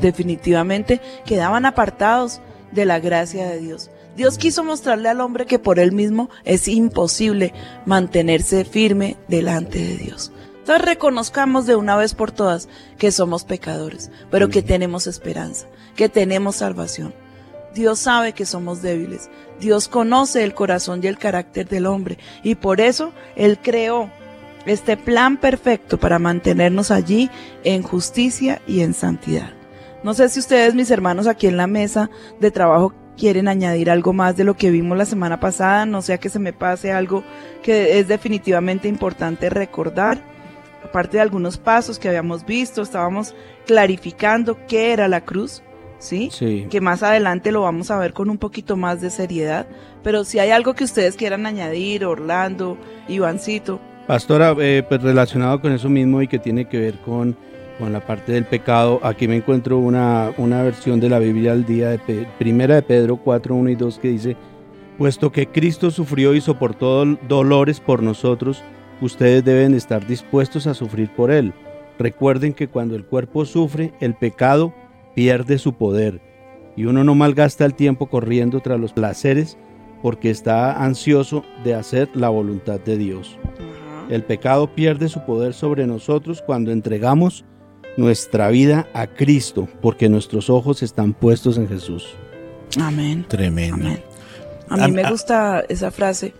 Definitivamente 0.00 1.02
quedaban 1.26 1.66
apartados 1.66 2.40
de 2.72 2.86
la 2.86 2.98
gracia 2.98 3.48
de 3.50 3.58
Dios. 3.58 3.90
Dios 4.16 4.38
quiso 4.38 4.64
mostrarle 4.64 5.08
al 5.08 5.20
hombre 5.20 5.46
que 5.46 5.58
por 5.58 5.78
él 5.78 5.92
mismo 5.92 6.30
es 6.44 6.66
imposible 6.66 7.52
mantenerse 7.86 8.64
firme 8.64 9.16
delante 9.28 9.78
de 9.78 9.96
Dios. 9.96 10.32
Entonces 10.70 10.86
reconozcamos 10.86 11.66
de 11.66 11.74
una 11.74 11.96
vez 11.96 12.14
por 12.14 12.30
todas 12.30 12.68
que 12.96 13.10
somos 13.10 13.42
pecadores, 13.42 14.12
pero 14.30 14.50
que 14.50 14.62
tenemos 14.62 15.08
esperanza, 15.08 15.66
que 15.96 16.08
tenemos 16.08 16.54
salvación. 16.54 17.12
Dios 17.74 17.98
sabe 17.98 18.34
que 18.34 18.46
somos 18.46 18.80
débiles. 18.80 19.30
Dios 19.58 19.88
conoce 19.88 20.44
el 20.44 20.54
corazón 20.54 21.00
y 21.02 21.08
el 21.08 21.18
carácter 21.18 21.68
del 21.68 21.86
hombre 21.86 22.18
y 22.44 22.54
por 22.54 22.80
eso 22.80 23.12
Él 23.34 23.58
creó 23.60 24.12
este 24.64 24.96
plan 24.96 25.38
perfecto 25.38 25.98
para 25.98 26.20
mantenernos 26.20 26.92
allí 26.92 27.30
en 27.64 27.82
justicia 27.82 28.62
y 28.68 28.82
en 28.82 28.94
santidad. 28.94 29.50
No 30.04 30.14
sé 30.14 30.28
si 30.28 30.38
ustedes, 30.38 30.76
mis 30.76 30.92
hermanos, 30.92 31.26
aquí 31.26 31.48
en 31.48 31.56
la 31.56 31.66
mesa 31.66 32.10
de 32.38 32.52
trabajo 32.52 32.94
quieren 33.18 33.48
añadir 33.48 33.90
algo 33.90 34.12
más 34.12 34.36
de 34.36 34.44
lo 34.44 34.56
que 34.56 34.70
vimos 34.70 34.96
la 34.96 35.04
semana 35.04 35.40
pasada, 35.40 35.84
no 35.84 36.00
sea 36.00 36.18
que 36.18 36.28
se 36.28 36.38
me 36.38 36.52
pase 36.52 36.92
algo 36.92 37.24
que 37.60 37.98
es 37.98 38.06
definitivamente 38.06 38.86
importante 38.86 39.50
recordar. 39.50 40.30
Aparte 40.84 41.18
de 41.18 41.22
algunos 41.22 41.58
pasos 41.58 41.98
que 41.98 42.08
habíamos 42.08 42.44
visto, 42.46 42.82
estábamos 42.82 43.34
clarificando 43.66 44.58
qué 44.66 44.92
era 44.92 45.08
la 45.08 45.20
cruz, 45.22 45.62
¿sí? 45.98 46.28
Sí. 46.32 46.66
Que 46.70 46.80
más 46.80 47.02
adelante 47.02 47.52
lo 47.52 47.62
vamos 47.62 47.90
a 47.90 47.98
ver 47.98 48.12
con 48.12 48.28
un 48.30 48.38
poquito 48.38 48.76
más 48.76 49.00
de 49.00 49.10
seriedad. 49.10 49.66
Pero 50.02 50.24
si 50.24 50.38
hay 50.38 50.50
algo 50.50 50.74
que 50.74 50.84
ustedes 50.84 51.16
quieran 51.16 51.46
añadir, 51.46 52.04
Orlando, 52.04 52.76
Ivancito, 53.08 53.80
Pastora, 54.06 54.56
eh, 54.58 54.82
pues 54.88 55.02
relacionado 55.02 55.60
con 55.60 55.70
eso 55.72 55.88
mismo 55.88 56.20
y 56.20 56.26
que 56.26 56.38
tiene 56.40 56.66
que 56.68 56.78
ver 56.80 56.98
con, 57.02 57.36
con 57.78 57.92
la 57.92 58.04
parte 58.04 58.32
del 58.32 58.44
pecado, 58.44 58.98
aquí 59.04 59.28
me 59.28 59.36
encuentro 59.36 59.78
una, 59.78 60.32
una 60.36 60.62
versión 60.64 60.98
de 60.98 61.08
la 61.08 61.20
Biblia 61.20 61.52
al 61.52 61.64
día 61.64 61.90
de 61.90 61.98
Pe- 62.00 62.26
Primera 62.38 62.74
de 62.74 62.82
Pedro 62.82 63.18
4, 63.18 63.54
1 63.54 63.70
y 63.70 63.74
2 63.76 63.98
que 64.00 64.08
dice, 64.08 64.36
puesto 64.98 65.30
que 65.30 65.46
Cristo 65.46 65.92
sufrió 65.92 66.34
y 66.34 66.40
soportó 66.40 67.04
dol- 67.04 67.20
dolores 67.28 67.78
por 67.78 68.02
nosotros, 68.02 68.64
ustedes 69.00 69.44
deben 69.44 69.74
estar 69.74 70.06
dispuestos 70.06 70.66
a 70.66 70.74
sufrir 70.74 71.10
por 71.14 71.30
Él. 71.30 71.52
Recuerden 71.98 72.52
que 72.52 72.68
cuando 72.68 72.96
el 72.96 73.04
cuerpo 73.04 73.44
sufre, 73.44 73.92
el 74.00 74.14
pecado 74.14 74.72
pierde 75.14 75.58
su 75.58 75.74
poder 75.74 76.20
y 76.76 76.86
uno 76.86 77.04
no 77.04 77.14
malgasta 77.14 77.64
el 77.64 77.74
tiempo 77.74 78.06
corriendo 78.06 78.60
tras 78.60 78.80
los 78.80 78.92
placeres 78.92 79.58
porque 80.02 80.30
está 80.30 80.82
ansioso 80.82 81.44
de 81.62 81.74
hacer 81.74 82.08
la 82.14 82.28
voluntad 82.30 82.80
de 82.80 82.96
Dios. 82.96 83.36
El 84.08 84.24
pecado 84.24 84.74
pierde 84.74 85.08
su 85.08 85.24
poder 85.24 85.52
sobre 85.52 85.86
nosotros 85.86 86.42
cuando 86.44 86.72
entregamos 86.72 87.44
nuestra 87.96 88.48
vida 88.48 88.88
a 88.94 89.06
Cristo, 89.08 89.68
porque 89.82 90.08
nuestros 90.08 90.48
ojos 90.48 90.82
están 90.82 91.12
puestos 91.12 91.58
en 91.58 91.68
Jesús. 91.68 92.08
amén. 92.80 93.26
Tremendo. 93.28 93.86
Amén. 93.86 94.02
A 94.70 94.88
mí 94.88 94.92
me 94.92 95.08
gusta 95.10 95.64
esa 95.68 95.90
frase. 95.90 96.32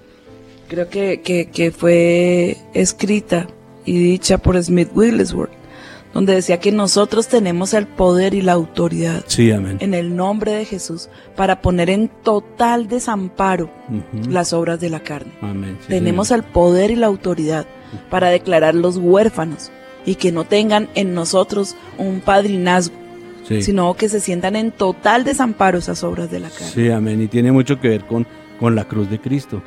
Creo 0.71 0.89
que, 0.89 1.21
que, 1.21 1.47
que 1.51 1.71
fue 1.73 2.57
escrita 2.75 3.47
y 3.85 3.99
dicha 3.99 4.39
por 4.39 4.63
Smith 4.63 4.89
Wigglesworth, 4.95 5.51
donde 6.15 6.35
decía 6.35 6.61
que 6.61 6.71
nosotros 6.71 7.27
tenemos 7.29 7.75
el 7.75 7.87
poder 7.87 8.35
y 8.35 8.41
la 8.43 8.53
autoridad 8.53 9.25
Sí, 9.27 9.51
amén. 9.51 9.79
en 9.81 9.95
el 9.95 10.15
nombre 10.15 10.53
de 10.53 10.65
Jesús 10.65 11.09
para 11.37 11.61
poner 11.61 11.91
en 11.91 12.09
total 12.23 12.87
desamparo 12.89 13.69
las 14.29 14.53
obras 14.53 14.79
de 14.81 14.91
la 14.91 15.01
carne. 15.01 15.33
Amén. 15.43 15.77
sí, 15.83 15.89
Tenemos 15.89 16.29
señor. 16.29 16.45
el 16.47 16.53
poder 16.53 16.91
y 16.93 16.97
la 16.97 17.07
autoridad 17.09 17.67
para 18.09 18.29
declarar 18.29 18.75
los 18.77 18.97
huérfanos 18.97 19.73
y 20.07 20.15
que 20.15 20.31
no 20.31 20.45
tengan 20.45 20.89
en 20.95 21.15
nosotros 21.15 21.75
un 21.99 22.21
padrinazgo, 22.21 22.95
Sí. 23.49 23.63
sino 23.63 23.93
que 23.95 24.09
se 24.09 24.21
sientan 24.21 24.55
en 24.55 24.71
total 24.71 25.25
desamparo 25.25 25.79
esas 25.79 26.05
obras 26.05 26.31
de 26.31 26.39
la 26.39 26.49
carne. 26.51 26.69
Sí, 26.73 26.89
amén. 26.91 27.21
Y 27.23 27.27
tiene 27.27 27.51
mucho 27.51 27.81
que 27.81 27.89
ver 27.89 28.05
con, 28.07 28.25
con 28.61 28.77
la 28.77 28.85
cruz 28.85 29.11
de 29.11 29.19
Cristo. 29.19 29.61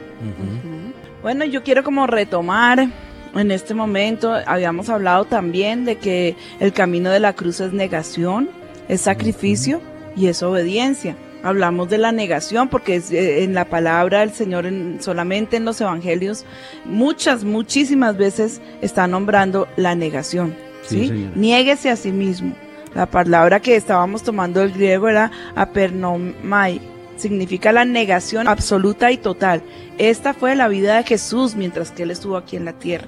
Bueno, 1.24 1.46
yo 1.46 1.64
quiero 1.64 1.84
como 1.84 2.06
retomar 2.06 2.88
en 3.36 3.52
este 3.52 3.74
momento, 3.74 4.34
habíamos 4.46 4.90
hablado 4.90 5.26
también 5.26 5.86
de 5.86 5.96
que 5.96 6.36
el 6.60 6.72
camino 6.74 7.10
de 7.10 7.20
la 7.20 7.34
cruz 7.34 7.60
es 7.62 7.74
negación, 7.74 8.50
es 8.88 9.02
sacrificio 9.02 9.82
y 10.16 10.28
es 10.28 10.44
obediencia. 10.44 11.16
Hablamos 11.42 11.90
de 11.90 11.98
la 11.98 12.12
negación 12.12 12.70
porque 12.70 12.96
es, 12.98 13.12
eh, 13.12 13.44
en 13.44 13.54
la 13.54 13.66
palabra 13.66 14.20
del 14.20 14.32
Señor, 14.32 14.66
en- 14.66 15.02
solamente 15.02 15.58
en 15.58 15.66
los 15.66 15.82
evangelios, 15.82 16.46
muchas, 16.86 17.44
muchísimas 17.44 18.16
veces 18.18 18.62
está 18.82 19.08
nombrando 19.08 19.68
la 19.76 19.96
negación. 19.96 20.56
Sí, 20.84 21.08
¿sí? 21.08 21.30
Niéguese 21.36 21.90
a 21.90 21.96
sí 21.96 22.12
mismo. 22.12 22.54
La 22.94 23.08
palabra 23.08 23.60
que 23.60 23.76
estábamos 23.76 24.22
tomando 24.24 24.60
del 24.60 24.72
griego 24.74 25.08
era 25.10 25.32
apernomai, 25.56 26.80
significa 27.24 27.72
la 27.72 27.84
negación 27.86 28.48
absoluta 28.48 29.12
y 29.12 29.18
total. 29.18 29.62
Esta 29.98 30.34
fue 30.34 30.56
la 30.56 30.68
vida 30.68 30.98
de 30.98 31.04
Jesús 31.04 31.56
mientras 31.56 31.92
que 31.92 32.04
él 32.04 32.12
estuvo 32.12 32.38
aquí 32.38 32.56
en 32.56 32.66
la 32.66 32.74
tierra. 32.74 33.08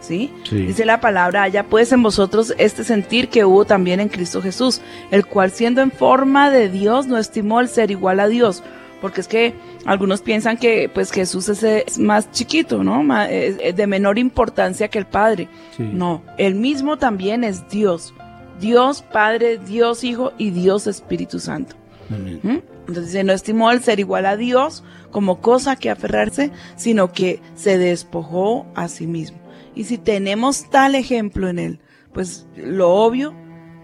¿Sí? 0.00 0.30
Sí. 0.48 0.58
Dice 0.66 0.84
la 0.84 1.00
palabra, 1.00 1.42
haya 1.42 1.64
pues 1.64 1.90
en 1.90 2.02
vosotros 2.02 2.54
este 2.58 2.84
sentir 2.84 3.28
que 3.28 3.44
hubo 3.44 3.64
también 3.64 3.98
en 3.98 4.08
Cristo 4.08 4.40
Jesús, 4.40 4.80
el 5.10 5.26
cual 5.26 5.50
siendo 5.50 5.80
en 5.82 5.90
forma 5.90 6.50
de 6.50 6.68
Dios 6.68 7.06
no 7.06 7.18
estimó 7.18 7.60
el 7.60 7.68
ser 7.68 7.90
igual 7.90 8.20
a 8.20 8.28
Dios, 8.28 8.62
porque 9.00 9.20
es 9.20 9.26
que 9.26 9.54
algunos 9.84 10.20
piensan 10.20 10.58
que 10.58 10.88
pues 10.92 11.10
Jesús 11.10 11.48
es, 11.48 11.62
es 11.64 11.98
más 11.98 12.30
chiquito, 12.30 12.84
¿no? 12.84 13.02
Es- 13.26 13.74
de 13.74 13.86
menor 13.88 14.16
importancia 14.18 14.86
que 14.88 14.98
el 14.98 15.06
Padre. 15.06 15.48
Sí. 15.76 15.82
No, 15.92 16.22
él 16.38 16.54
mismo 16.54 16.98
también 16.98 17.42
es 17.42 17.68
Dios. 17.68 18.14
Dios 18.60 19.02
Padre, 19.02 19.58
Dios 19.58 20.04
Hijo 20.04 20.32
y 20.38 20.50
Dios 20.50 20.86
Espíritu 20.86 21.40
Santo. 21.40 21.74
Amén. 22.14 22.38
¿Mm? 22.44 22.75
Entonces 22.88 23.06
dice, 23.06 23.24
no 23.24 23.32
estimó 23.32 23.70
el 23.70 23.82
ser 23.82 24.00
igual 24.00 24.26
a 24.26 24.36
Dios 24.36 24.84
como 25.10 25.40
cosa 25.40 25.76
que 25.76 25.90
aferrarse, 25.90 26.52
sino 26.76 27.12
que 27.12 27.40
se 27.54 27.78
despojó 27.78 28.66
a 28.74 28.88
sí 28.88 29.06
mismo. 29.06 29.38
Y 29.74 29.84
si 29.84 29.98
tenemos 29.98 30.70
tal 30.70 30.94
ejemplo 30.94 31.48
en 31.48 31.58
él, 31.58 31.80
pues 32.12 32.46
lo 32.56 32.92
obvio 32.94 33.34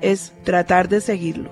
es 0.01 0.33
tratar 0.45 0.89
de 0.89 1.01
seguirlo. 1.01 1.51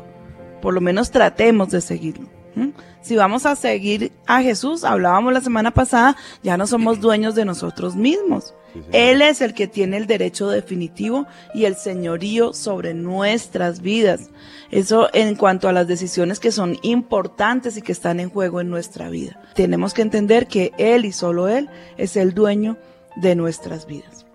Por 0.62 0.74
lo 0.74 0.80
menos 0.80 1.10
tratemos 1.10 1.70
de 1.70 1.80
seguirlo. 1.80 2.28
¿Mm? 2.54 2.70
Si 3.00 3.16
vamos 3.16 3.46
a 3.46 3.56
seguir 3.56 4.12
a 4.26 4.42
Jesús, 4.42 4.84
hablábamos 4.84 5.32
la 5.32 5.40
semana 5.40 5.70
pasada, 5.70 6.16
ya 6.42 6.56
no 6.56 6.66
somos 6.66 7.00
dueños 7.02 7.34
de 7.34 7.44
nosotros 7.44 7.96
mismos. 7.96 8.54
Él 8.92 9.20
es 9.20 9.40
el 9.40 9.52
que 9.52 9.66
tiene 9.66 9.96
el 9.96 10.06
derecho 10.06 10.48
definitivo 10.48 11.26
y 11.54 11.64
el 11.64 11.74
señorío 11.74 12.52
sobre 12.52 12.94
nuestras 12.94 13.80
vidas. 13.80 14.30
Eso 14.70 15.08
en 15.12 15.34
cuanto 15.34 15.68
a 15.68 15.72
las 15.72 15.88
decisiones 15.88 16.38
que 16.40 16.52
son 16.52 16.76
importantes 16.82 17.76
y 17.76 17.82
que 17.82 17.92
están 17.92 18.20
en 18.20 18.30
juego 18.30 18.60
en 18.60 18.70
nuestra 18.70 19.08
vida. 19.10 19.40
Tenemos 19.54 19.94
que 19.94 20.02
entender 20.02 20.46
que 20.46 20.72
Él 20.78 21.04
y 21.04 21.12
solo 21.12 21.48
Él 21.48 21.68
es 21.96 22.16
el 22.16 22.34
dueño 22.34 22.76
de 23.16 23.34
nuestras 23.34 23.86
vidas. 23.86 24.26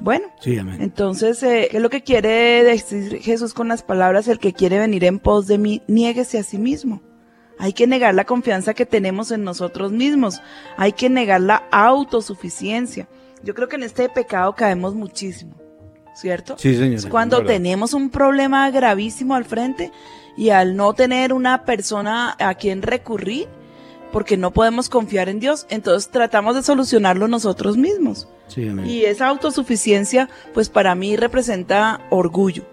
Bueno, 0.00 0.26
Sí, 0.40 0.58
amén. 0.58 0.80
entonces, 0.80 1.42
eh, 1.42 1.68
¿qué 1.70 1.76
es 1.76 1.82
lo 1.82 1.90
que 1.90 2.02
quiere 2.02 2.64
decir 2.64 3.20
Jesús 3.20 3.52
con 3.54 3.68
las 3.68 3.82
palabras? 3.82 4.26
El 4.28 4.38
que 4.38 4.52
quiere 4.52 4.78
venir 4.78 5.04
en 5.04 5.18
pos 5.18 5.46
de 5.46 5.58
mí, 5.58 5.82
niéguese 5.88 6.38
a 6.38 6.42
sí 6.42 6.58
mismo. 6.58 7.02
Hay 7.58 7.72
que 7.72 7.86
negar 7.86 8.14
la 8.14 8.24
confianza 8.24 8.72
que 8.74 8.86
tenemos 8.86 9.30
en 9.30 9.42
nosotros 9.44 9.92
mismos. 9.92 10.40
Hay 10.76 10.92
que 10.92 11.10
negar 11.10 11.40
la 11.40 11.64
autosuficiencia. 11.70 13.08
Yo 13.42 13.54
creo 13.54 13.68
que 13.68 13.76
en 13.76 13.82
este 13.82 14.08
pecado 14.08 14.54
caemos 14.54 14.94
muchísimo, 14.94 15.54
¿cierto? 16.18 16.56
Sí, 16.58 16.70
Es 16.70 16.78
señora. 16.78 17.10
cuando 17.10 17.44
tenemos 17.44 17.94
un 17.94 18.10
problema 18.10 18.70
gravísimo 18.70 19.34
al 19.34 19.44
frente 19.44 19.92
y 20.36 20.50
al 20.50 20.74
no 20.76 20.92
tener 20.92 21.32
una 21.32 21.64
persona 21.64 22.34
a 22.38 22.54
quien 22.54 22.82
recurrir, 22.82 23.46
porque 24.12 24.36
no 24.36 24.52
podemos 24.52 24.88
confiar 24.88 25.28
en 25.28 25.38
Dios, 25.38 25.66
entonces 25.70 26.10
tratamos 26.10 26.54
de 26.56 26.62
solucionarlo 26.62 27.28
nosotros 27.28 27.76
mismos. 27.76 28.26
Sí, 28.48 28.66
amén. 28.68 28.86
Y 28.86 29.04
esa 29.04 29.28
autosuficiencia, 29.28 30.28
pues 30.54 30.68
para 30.70 30.94
mí 30.94 31.16
representa 31.16 32.00
orgullo. 32.10 32.64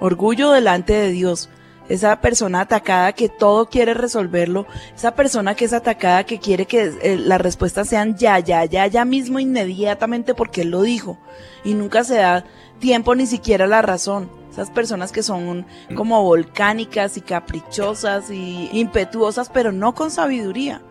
Orgullo 0.00 0.50
delante 0.52 0.92
de 0.92 1.10
Dios. 1.10 1.48
Esa 1.88 2.20
persona 2.20 2.60
atacada 2.60 3.12
que 3.12 3.28
todo 3.28 3.66
quiere 3.68 3.94
resolverlo. 3.94 4.66
Esa 4.94 5.14
persona 5.14 5.54
que 5.54 5.64
es 5.64 5.72
atacada 5.72 6.24
que 6.24 6.38
quiere 6.38 6.66
que 6.66 6.92
eh, 7.02 7.16
las 7.16 7.40
respuestas 7.40 7.88
sean 7.88 8.16
ya, 8.16 8.38
ya, 8.40 8.64
ya, 8.64 8.86
ya 8.86 9.04
mismo, 9.04 9.38
inmediatamente 9.38 10.34
porque 10.34 10.62
él 10.62 10.70
lo 10.70 10.82
dijo. 10.82 11.18
Y 11.64 11.74
nunca 11.74 12.04
se 12.04 12.16
da 12.16 12.44
tiempo 12.78 13.14
ni 13.14 13.26
siquiera 13.26 13.66
la 13.66 13.82
razón. 13.82 14.30
Esas 14.50 14.70
personas 14.70 15.12
que 15.12 15.22
son 15.22 15.66
como 15.94 16.22
volcánicas 16.24 17.16
y 17.16 17.20
caprichosas 17.20 18.30
y 18.30 18.68
impetuosas, 18.72 19.50
pero 19.50 19.72
no 19.72 19.94
con 19.94 20.10
sabiduría. 20.10 20.82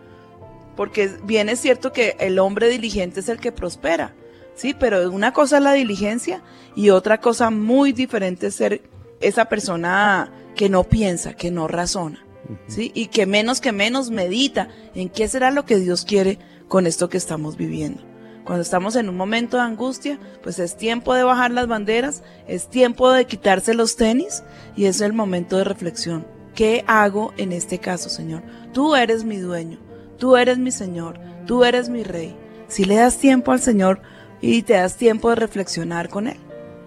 Porque 0.74 1.10
bien 1.24 1.48
es 1.48 1.60
cierto 1.60 1.92
que 1.92 2.16
el 2.20 2.38
hombre 2.38 2.68
diligente 2.68 3.20
es 3.20 3.28
el 3.28 3.40
que 3.40 3.50
prospera, 3.50 4.14
sí, 4.54 4.74
pero 4.78 5.10
una 5.10 5.32
cosa 5.32 5.56
es 5.56 5.62
la 5.64 5.72
diligencia 5.72 6.40
y 6.76 6.90
otra 6.90 7.20
cosa 7.20 7.50
muy 7.50 7.92
diferente 7.92 8.46
es 8.46 8.54
ser 8.54 8.82
esa 9.20 9.46
persona 9.46 10.30
que 10.58 10.68
no 10.68 10.82
piensa, 10.82 11.34
que 11.34 11.52
no 11.52 11.68
razona, 11.68 12.26
¿sí? 12.66 12.90
Y 12.92 13.06
que 13.06 13.26
menos 13.26 13.60
que 13.60 13.70
menos 13.70 14.10
medita 14.10 14.68
en 14.92 15.08
qué 15.08 15.28
será 15.28 15.52
lo 15.52 15.64
que 15.64 15.78
Dios 15.78 16.04
quiere 16.04 16.40
con 16.66 16.88
esto 16.88 17.08
que 17.08 17.16
estamos 17.16 17.56
viviendo. 17.56 18.02
Cuando 18.44 18.62
estamos 18.62 18.96
en 18.96 19.08
un 19.08 19.16
momento 19.16 19.56
de 19.56 19.62
angustia, 19.62 20.18
pues 20.42 20.58
es 20.58 20.76
tiempo 20.76 21.14
de 21.14 21.22
bajar 21.22 21.52
las 21.52 21.68
banderas, 21.68 22.24
es 22.48 22.68
tiempo 22.68 23.12
de 23.12 23.24
quitarse 23.24 23.72
los 23.72 23.94
tenis 23.94 24.42
y 24.74 24.86
es 24.86 25.00
el 25.00 25.12
momento 25.12 25.58
de 25.58 25.62
reflexión. 25.62 26.26
¿Qué 26.56 26.84
hago 26.88 27.32
en 27.36 27.52
este 27.52 27.78
caso, 27.78 28.08
Señor? 28.08 28.42
Tú 28.72 28.96
eres 28.96 29.22
mi 29.22 29.36
dueño, 29.36 29.78
tú 30.18 30.36
eres 30.36 30.58
mi 30.58 30.72
Señor, 30.72 31.20
tú 31.46 31.62
eres 31.62 31.88
mi 31.88 32.02
Rey. 32.02 32.36
Si 32.66 32.84
le 32.84 32.96
das 32.96 33.18
tiempo 33.18 33.52
al 33.52 33.60
Señor 33.60 34.02
y 34.40 34.62
te 34.62 34.72
das 34.72 34.96
tiempo 34.96 35.30
de 35.30 35.36
reflexionar 35.36 36.08
con 36.08 36.26
Él, 36.26 36.38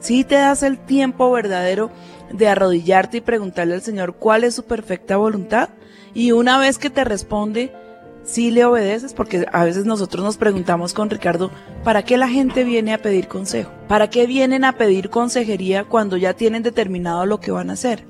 si 0.02 0.26
te 0.26 0.36
das 0.36 0.62
el 0.64 0.78
tiempo 0.78 1.32
verdadero 1.32 1.90
de 2.34 2.48
arrodillarte 2.48 3.18
y 3.18 3.22
preguntarle 3.22 3.76
al 3.76 3.82
Señor 3.82 4.16
cuál 4.16 4.44
es 4.44 4.56
su 4.56 4.64
perfecta 4.64 5.18
voluntad, 5.18 5.70
y 6.14 6.32
una 6.32 6.58
vez 6.60 6.78
que 6.78 6.90
te 6.90 7.04
responde, 7.04 7.74
si 8.24 8.52
le 8.52 8.66
obedeces, 8.66 9.14
porque 9.14 9.48
a 9.52 9.64
veces 9.64 9.86
nosotros 9.86 10.24
nos 10.24 10.38
preguntamos 10.38 10.94
con 10.94 11.10
Ricardo, 11.10 11.52
¿para 11.84 12.04
qué 12.04 12.18
la 12.18 12.28
gente 12.28 12.64
viene 12.64 12.94
a 12.94 13.02
pedir 13.02 13.28
consejo? 13.28 13.72
¿Para 13.88 14.10
qué 14.10 14.28
vienen 14.28 14.64
a 14.64 14.78
pedir 14.78 15.10
consejería 15.10 15.86
cuando 15.86 16.18
ya 16.18 16.34
tienen 16.34 16.64
determinado 16.64 17.26
lo 17.26 17.40
que 17.40 17.52
van 17.52 17.70
a 17.70 17.74
hacer? 17.74 18.06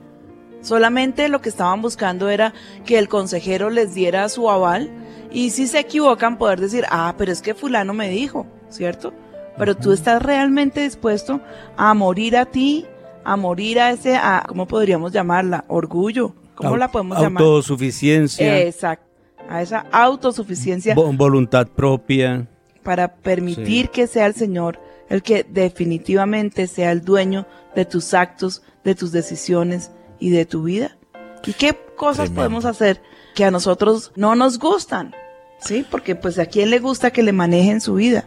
Solamente 0.61 1.27
lo 1.27 1.41
que 1.41 1.49
estaban 1.49 1.81
buscando 1.81 2.29
era 2.29 2.53
que 2.85 2.99
el 2.99 3.09
consejero 3.09 3.69
les 3.69 3.95
diera 3.95 4.29
su 4.29 4.49
aval 4.49 4.91
y 5.31 5.51
si 5.51 5.65
se 5.65 5.79
equivocan 5.79 6.37
poder 6.37 6.59
decir, 6.59 6.85
ah, 6.89 7.15
pero 7.17 7.31
es 7.31 7.41
que 7.41 7.55
fulano 7.55 7.93
me 7.93 8.09
dijo, 8.09 8.45
¿cierto? 8.69 9.13
Pero 9.57 9.75
tú 9.75 9.91
estás 9.91 10.21
realmente 10.21 10.81
dispuesto 10.81 11.41
a 11.77 11.93
morir 11.93 12.37
a 12.37 12.45
ti, 12.45 12.85
a 13.23 13.35
morir 13.35 13.79
a 13.79 13.91
ese, 13.91 14.15
a, 14.15 14.43
¿cómo 14.47 14.67
podríamos 14.67 15.11
llamarla? 15.11 15.65
Orgullo. 15.67 16.33
¿Cómo 16.55 16.77
la 16.77 16.91
podemos 16.91 17.19
llamar? 17.19 17.41
Autosuficiencia, 17.43 18.59
Exacto. 18.61 19.05
A 19.49 19.61
esa 19.61 19.85
autosuficiencia 19.91 20.95
vo- 20.95 21.15
voluntad 21.17 21.67
propia. 21.67 22.47
para 22.83 23.15
permitir 23.15 23.85
Sí. 23.85 23.91
que 23.91 24.07
sea 24.07 24.25
el 24.27 24.33
Señor 24.35 24.79
el 25.09 25.23
que 25.23 25.43
definitivamente 25.49 26.67
sea 26.67 26.91
el 26.91 27.01
dueño 27.01 27.45
de 27.75 27.83
tus 27.85 28.13
actos, 28.13 28.61
de 28.83 28.95
tus 28.95 29.11
decisiones 29.11 29.91
y 30.19 30.29
de 30.29 30.45
tu 30.45 30.63
vida. 30.63 30.97
¿Y 31.45 31.53
qué 31.53 31.75
cosas 31.97 32.29
podemos 32.29 32.63
hacer 32.65 33.01
que 33.35 33.43
a 33.43 33.51
nosotros 33.51 34.11
no 34.15 34.35
nos 34.35 34.57
gustan? 34.57 35.13
¿Sí? 35.59 35.85
Porque 35.89 36.15
pues 36.15 36.39
a 36.39 36.45
quién 36.45 36.69
le 36.69 36.79
gusta 36.79 37.11
que 37.11 37.23
le 37.23 37.33
manejen 37.33 37.81
su 37.81 37.95
vida. 37.95 38.25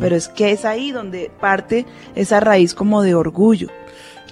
Pero 0.00 0.14
es 0.16 0.28
que 0.28 0.50
es 0.52 0.64
ahí 0.64 0.92
donde 0.92 1.30
parte 1.40 1.86
esa 2.14 2.38
raíz 2.40 2.74
como 2.74 3.02
de 3.02 3.14
orgullo. 3.14 3.68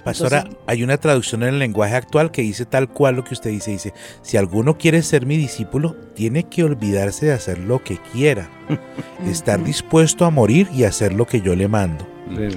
Pastora, 0.09 0.37
Entonces- 0.39 0.61
hay 0.67 0.83
una 0.83 0.97
traducción 0.97 1.43
en 1.43 1.49
el 1.49 1.59
lenguaje 1.59 1.95
actual 1.95 2.31
que 2.31 2.41
dice 2.41 2.65
tal 2.65 2.89
cual 2.89 3.15
lo 3.15 3.23
que 3.23 3.33
usted 3.33 3.49
dice. 3.51 3.71
Dice, 3.71 3.93
si 4.21 4.37
alguno 4.37 4.77
quiere 4.77 5.01
ser 5.01 5.25
mi 5.25 5.37
discípulo, 5.37 5.95
tiene 6.15 6.43
que 6.43 6.63
olvidarse 6.63 7.27
de 7.27 7.33
hacer 7.33 7.59
lo 7.59 7.83
que 7.83 7.97
quiera. 8.11 8.49
estar 9.29 9.63
dispuesto 9.63 10.25
a 10.25 10.29
morir 10.29 10.67
y 10.73 10.83
hacer 10.83 11.13
lo 11.13 11.25
que 11.25 11.41
yo 11.41 11.55
le 11.55 11.67
mando. 11.67 12.07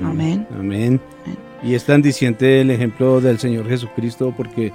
Amén. 0.03 0.47
Amén. 0.59 1.01
Y 1.63 1.75
es 1.75 1.85
tan 1.85 2.03
diciente 2.03 2.61
el 2.61 2.71
ejemplo 2.71 3.21
del 3.21 3.39
Señor 3.39 3.69
Jesucristo 3.69 4.35
porque 4.37 4.73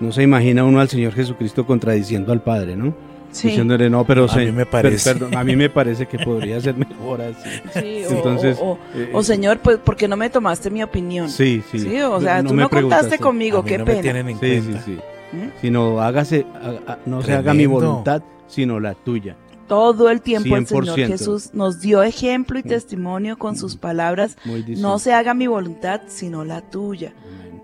no 0.00 0.12
se 0.12 0.22
imagina 0.22 0.64
uno 0.64 0.80
al 0.80 0.88
Señor 0.88 1.12
Jesucristo 1.12 1.64
contradiciendo 1.66 2.32
al 2.32 2.42
Padre, 2.42 2.76
¿no? 2.76 2.94
Sí. 3.34 3.48
Diciéndole, 3.48 3.90
no, 3.90 4.04
pero 4.06 4.24
A 4.26 4.28
se- 4.28 4.46
mí 4.46 4.52
me 4.52 4.64
per- 4.64 4.82
parece. 4.82 5.12
perdón, 5.12 5.36
a 5.36 5.42
mí 5.42 5.56
me 5.56 5.68
parece 5.68 6.06
que 6.06 6.18
podría 6.20 6.60
ser 6.60 6.76
mejor 6.76 7.20
así. 7.20 7.50
Sí, 7.72 8.02
o- 8.08 8.10
Entonces, 8.16 8.58
o, 8.60 8.64
o- 8.72 8.78
eh, 8.94 9.10
o, 9.12 9.22
Señor, 9.24 9.58
pues, 9.58 9.78
¿por 9.78 9.96
qué 9.96 10.06
no 10.06 10.16
me 10.16 10.30
tomaste 10.30 10.70
mi 10.70 10.84
opinión? 10.84 11.28
Sí, 11.28 11.60
sí. 11.72 11.80
Sí, 11.80 12.00
o 12.00 12.20
sea, 12.20 12.42
No 12.42 12.50
tú 12.50 12.54
me 12.54 12.62
no 12.62 12.68
contaste 12.70 12.76
preguntaste. 13.08 13.18
conmigo, 13.18 13.58
A 13.58 13.62
mí 13.62 13.68
qué 13.68 13.78
no 13.78 13.84
me 13.84 13.90
pena. 13.90 14.02
tienen 14.02 14.28
en 14.28 14.38
Sí, 14.38 14.46
sí, 14.54 14.60
cuenta. 14.62 14.82
sí. 14.84 14.98
¿Mm? 15.32 15.48
Sino 15.60 16.00
hágase, 16.00 16.46
ha- 16.86 16.98
no 17.06 17.22
se 17.22 17.32
haga 17.32 17.52
mi 17.54 17.64
Tremendo. 17.64 17.86
voluntad, 17.88 18.22
sino 18.46 18.78
la 18.78 18.94
tuya. 18.94 19.34
Todo 19.68 20.10
el 20.10 20.20
tiempo 20.20 20.56
el 20.56 20.66
Señor 20.66 20.84
100%. 20.98 21.06
Jesús 21.06 21.50
nos 21.54 21.80
dio 21.80 22.02
ejemplo 22.02 22.58
y 22.58 22.62
testimonio 22.62 23.38
con 23.38 23.56
sus 23.56 23.76
palabras. 23.76 24.36
No 24.78 24.98
se 24.98 25.12
haga 25.14 25.32
mi 25.34 25.46
voluntad, 25.46 26.02
sino 26.08 26.44
la 26.44 26.60
tuya. 26.60 27.12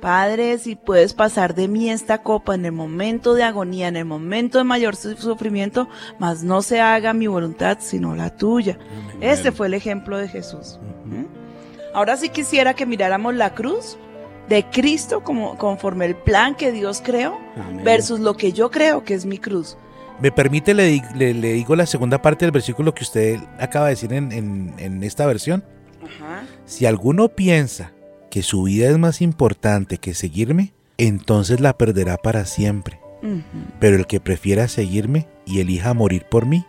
Padre, 0.00 0.56
si 0.56 0.76
puedes 0.76 1.12
pasar 1.12 1.54
de 1.54 1.68
mí 1.68 1.90
esta 1.90 2.22
copa 2.22 2.54
en 2.54 2.64
el 2.64 2.72
momento 2.72 3.34
de 3.34 3.42
agonía, 3.42 3.88
en 3.88 3.96
el 3.96 4.06
momento 4.06 4.56
de 4.56 4.64
mayor 4.64 4.96
su- 4.96 5.14
sufrimiento, 5.16 5.88
mas 6.18 6.42
no 6.42 6.62
se 6.62 6.80
haga 6.80 7.12
mi 7.12 7.26
voluntad, 7.26 7.78
sino 7.80 8.14
la 8.16 8.34
tuya. 8.34 8.78
Este 9.20 9.52
fue 9.52 9.66
el 9.66 9.74
ejemplo 9.74 10.16
de 10.16 10.28
Jesús. 10.28 10.78
¿Mm? 11.04 11.24
Ahora 11.92 12.16
sí 12.16 12.30
quisiera 12.30 12.72
que 12.72 12.86
miráramos 12.86 13.34
la 13.34 13.54
cruz 13.54 13.98
de 14.48 14.64
Cristo 14.70 15.22
como 15.22 15.58
conforme 15.58 16.06
el 16.06 16.16
plan 16.16 16.54
que 16.54 16.72
Dios 16.72 17.02
creó 17.04 17.36
Amén. 17.56 17.84
versus 17.84 18.20
lo 18.20 18.36
que 18.38 18.52
yo 18.54 18.70
creo 18.70 19.04
que 19.04 19.12
es 19.12 19.26
mi 19.26 19.36
cruz. 19.36 19.76
¿Me 20.22 20.30
permite, 20.30 20.74
le, 20.74 20.84
di- 20.86 21.02
le- 21.14 21.34
le 21.34 21.52
digo 21.54 21.74
la 21.76 21.86
segunda 21.86 22.20
parte 22.20 22.44
del 22.44 22.52
versículo 22.52 22.94
que 22.94 23.04
usted 23.04 23.38
acaba 23.58 23.86
de 23.86 23.92
decir 23.92 24.12
en, 24.12 24.32
en- 24.32 24.74
en 24.78 25.02
esta 25.02 25.26
versión? 25.26 25.64
Ajá. 26.02 26.42
Si 26.66 26.84
alguno 26.86 27.28
piensa 27.28 27.92
que 28.30 28.42
su 28.42 28.64
vida 28.64 28.88
es 28.90 28.98
más 28.98 29.22
importante 29.22 29.98
que 29.98 30.14
seguirme, 30.14 30.72
entonces 30.98 31.60
la 31.60 31.76
perderá 31.76 32.16
para 32.16 32.44
siempre. 32.44 32.98
Pero 33.80 33.96
el 33.96 34.06
que 34.06 34.18
prefiera 34.18 34.66
seguirme 34.66 35.26
y 35.44 35.60
elija 35.60 35.92
morir 35.92 36.24
por 36.30 36.46
mí, 36.46 36.64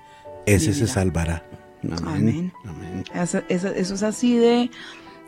ese 0.46 0.74
se 0.74 0.86
salvará. 0.88 1.44
Amén. 2.04 2.04
Amén. 2.06 2.54
Amén. 2.66 3.04
Eso, 3.14 3.42
eso- 3.48 3.70
eso 3.70 3.96
es 3.96 4.04
así 4.04 4.36
de, 4.38 4.70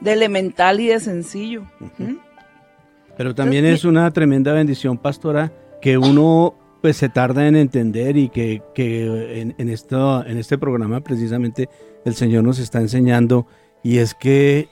de 0.01 0.11
elemental 0.13 0.79
y 0.81 0.87
de 0.87 0.99
sencillo. 0.99 1.63
¿Mm? 1.97 2.15
Pero 3.17 3.33
también 3.35 3.63
Entonces, 3.65 3.81
es 3.81 3.85
una 3.85 4.09
tremenda 4.11 4.51
bendición, 4.53 4.97
pastora, 4.97 5.51
que 5.81 5.97
uno 5.97 6.55
pues 6.83 6.97
se 6.97 7.07
tarda 7.07 7.47
en 7.47 7.55
entender 7.55 8.17
y 8.17 8.27
que, 8.27 8.61
que 8.75 9.39
en, 9.57 9.69
esto, 9.69 10.25
en 10.25 10.37
este 10.37 10.57
programa 10.57 10.99
precisamente 10.99 11.69
el 12.03 12.13
Señor 12.13 12.43
nos 12.43 12.59
está 12.59 12.81
enseñando 12.81 13.47
y 13.83 13.99
es 13.99 14.13
que 14.13 14.67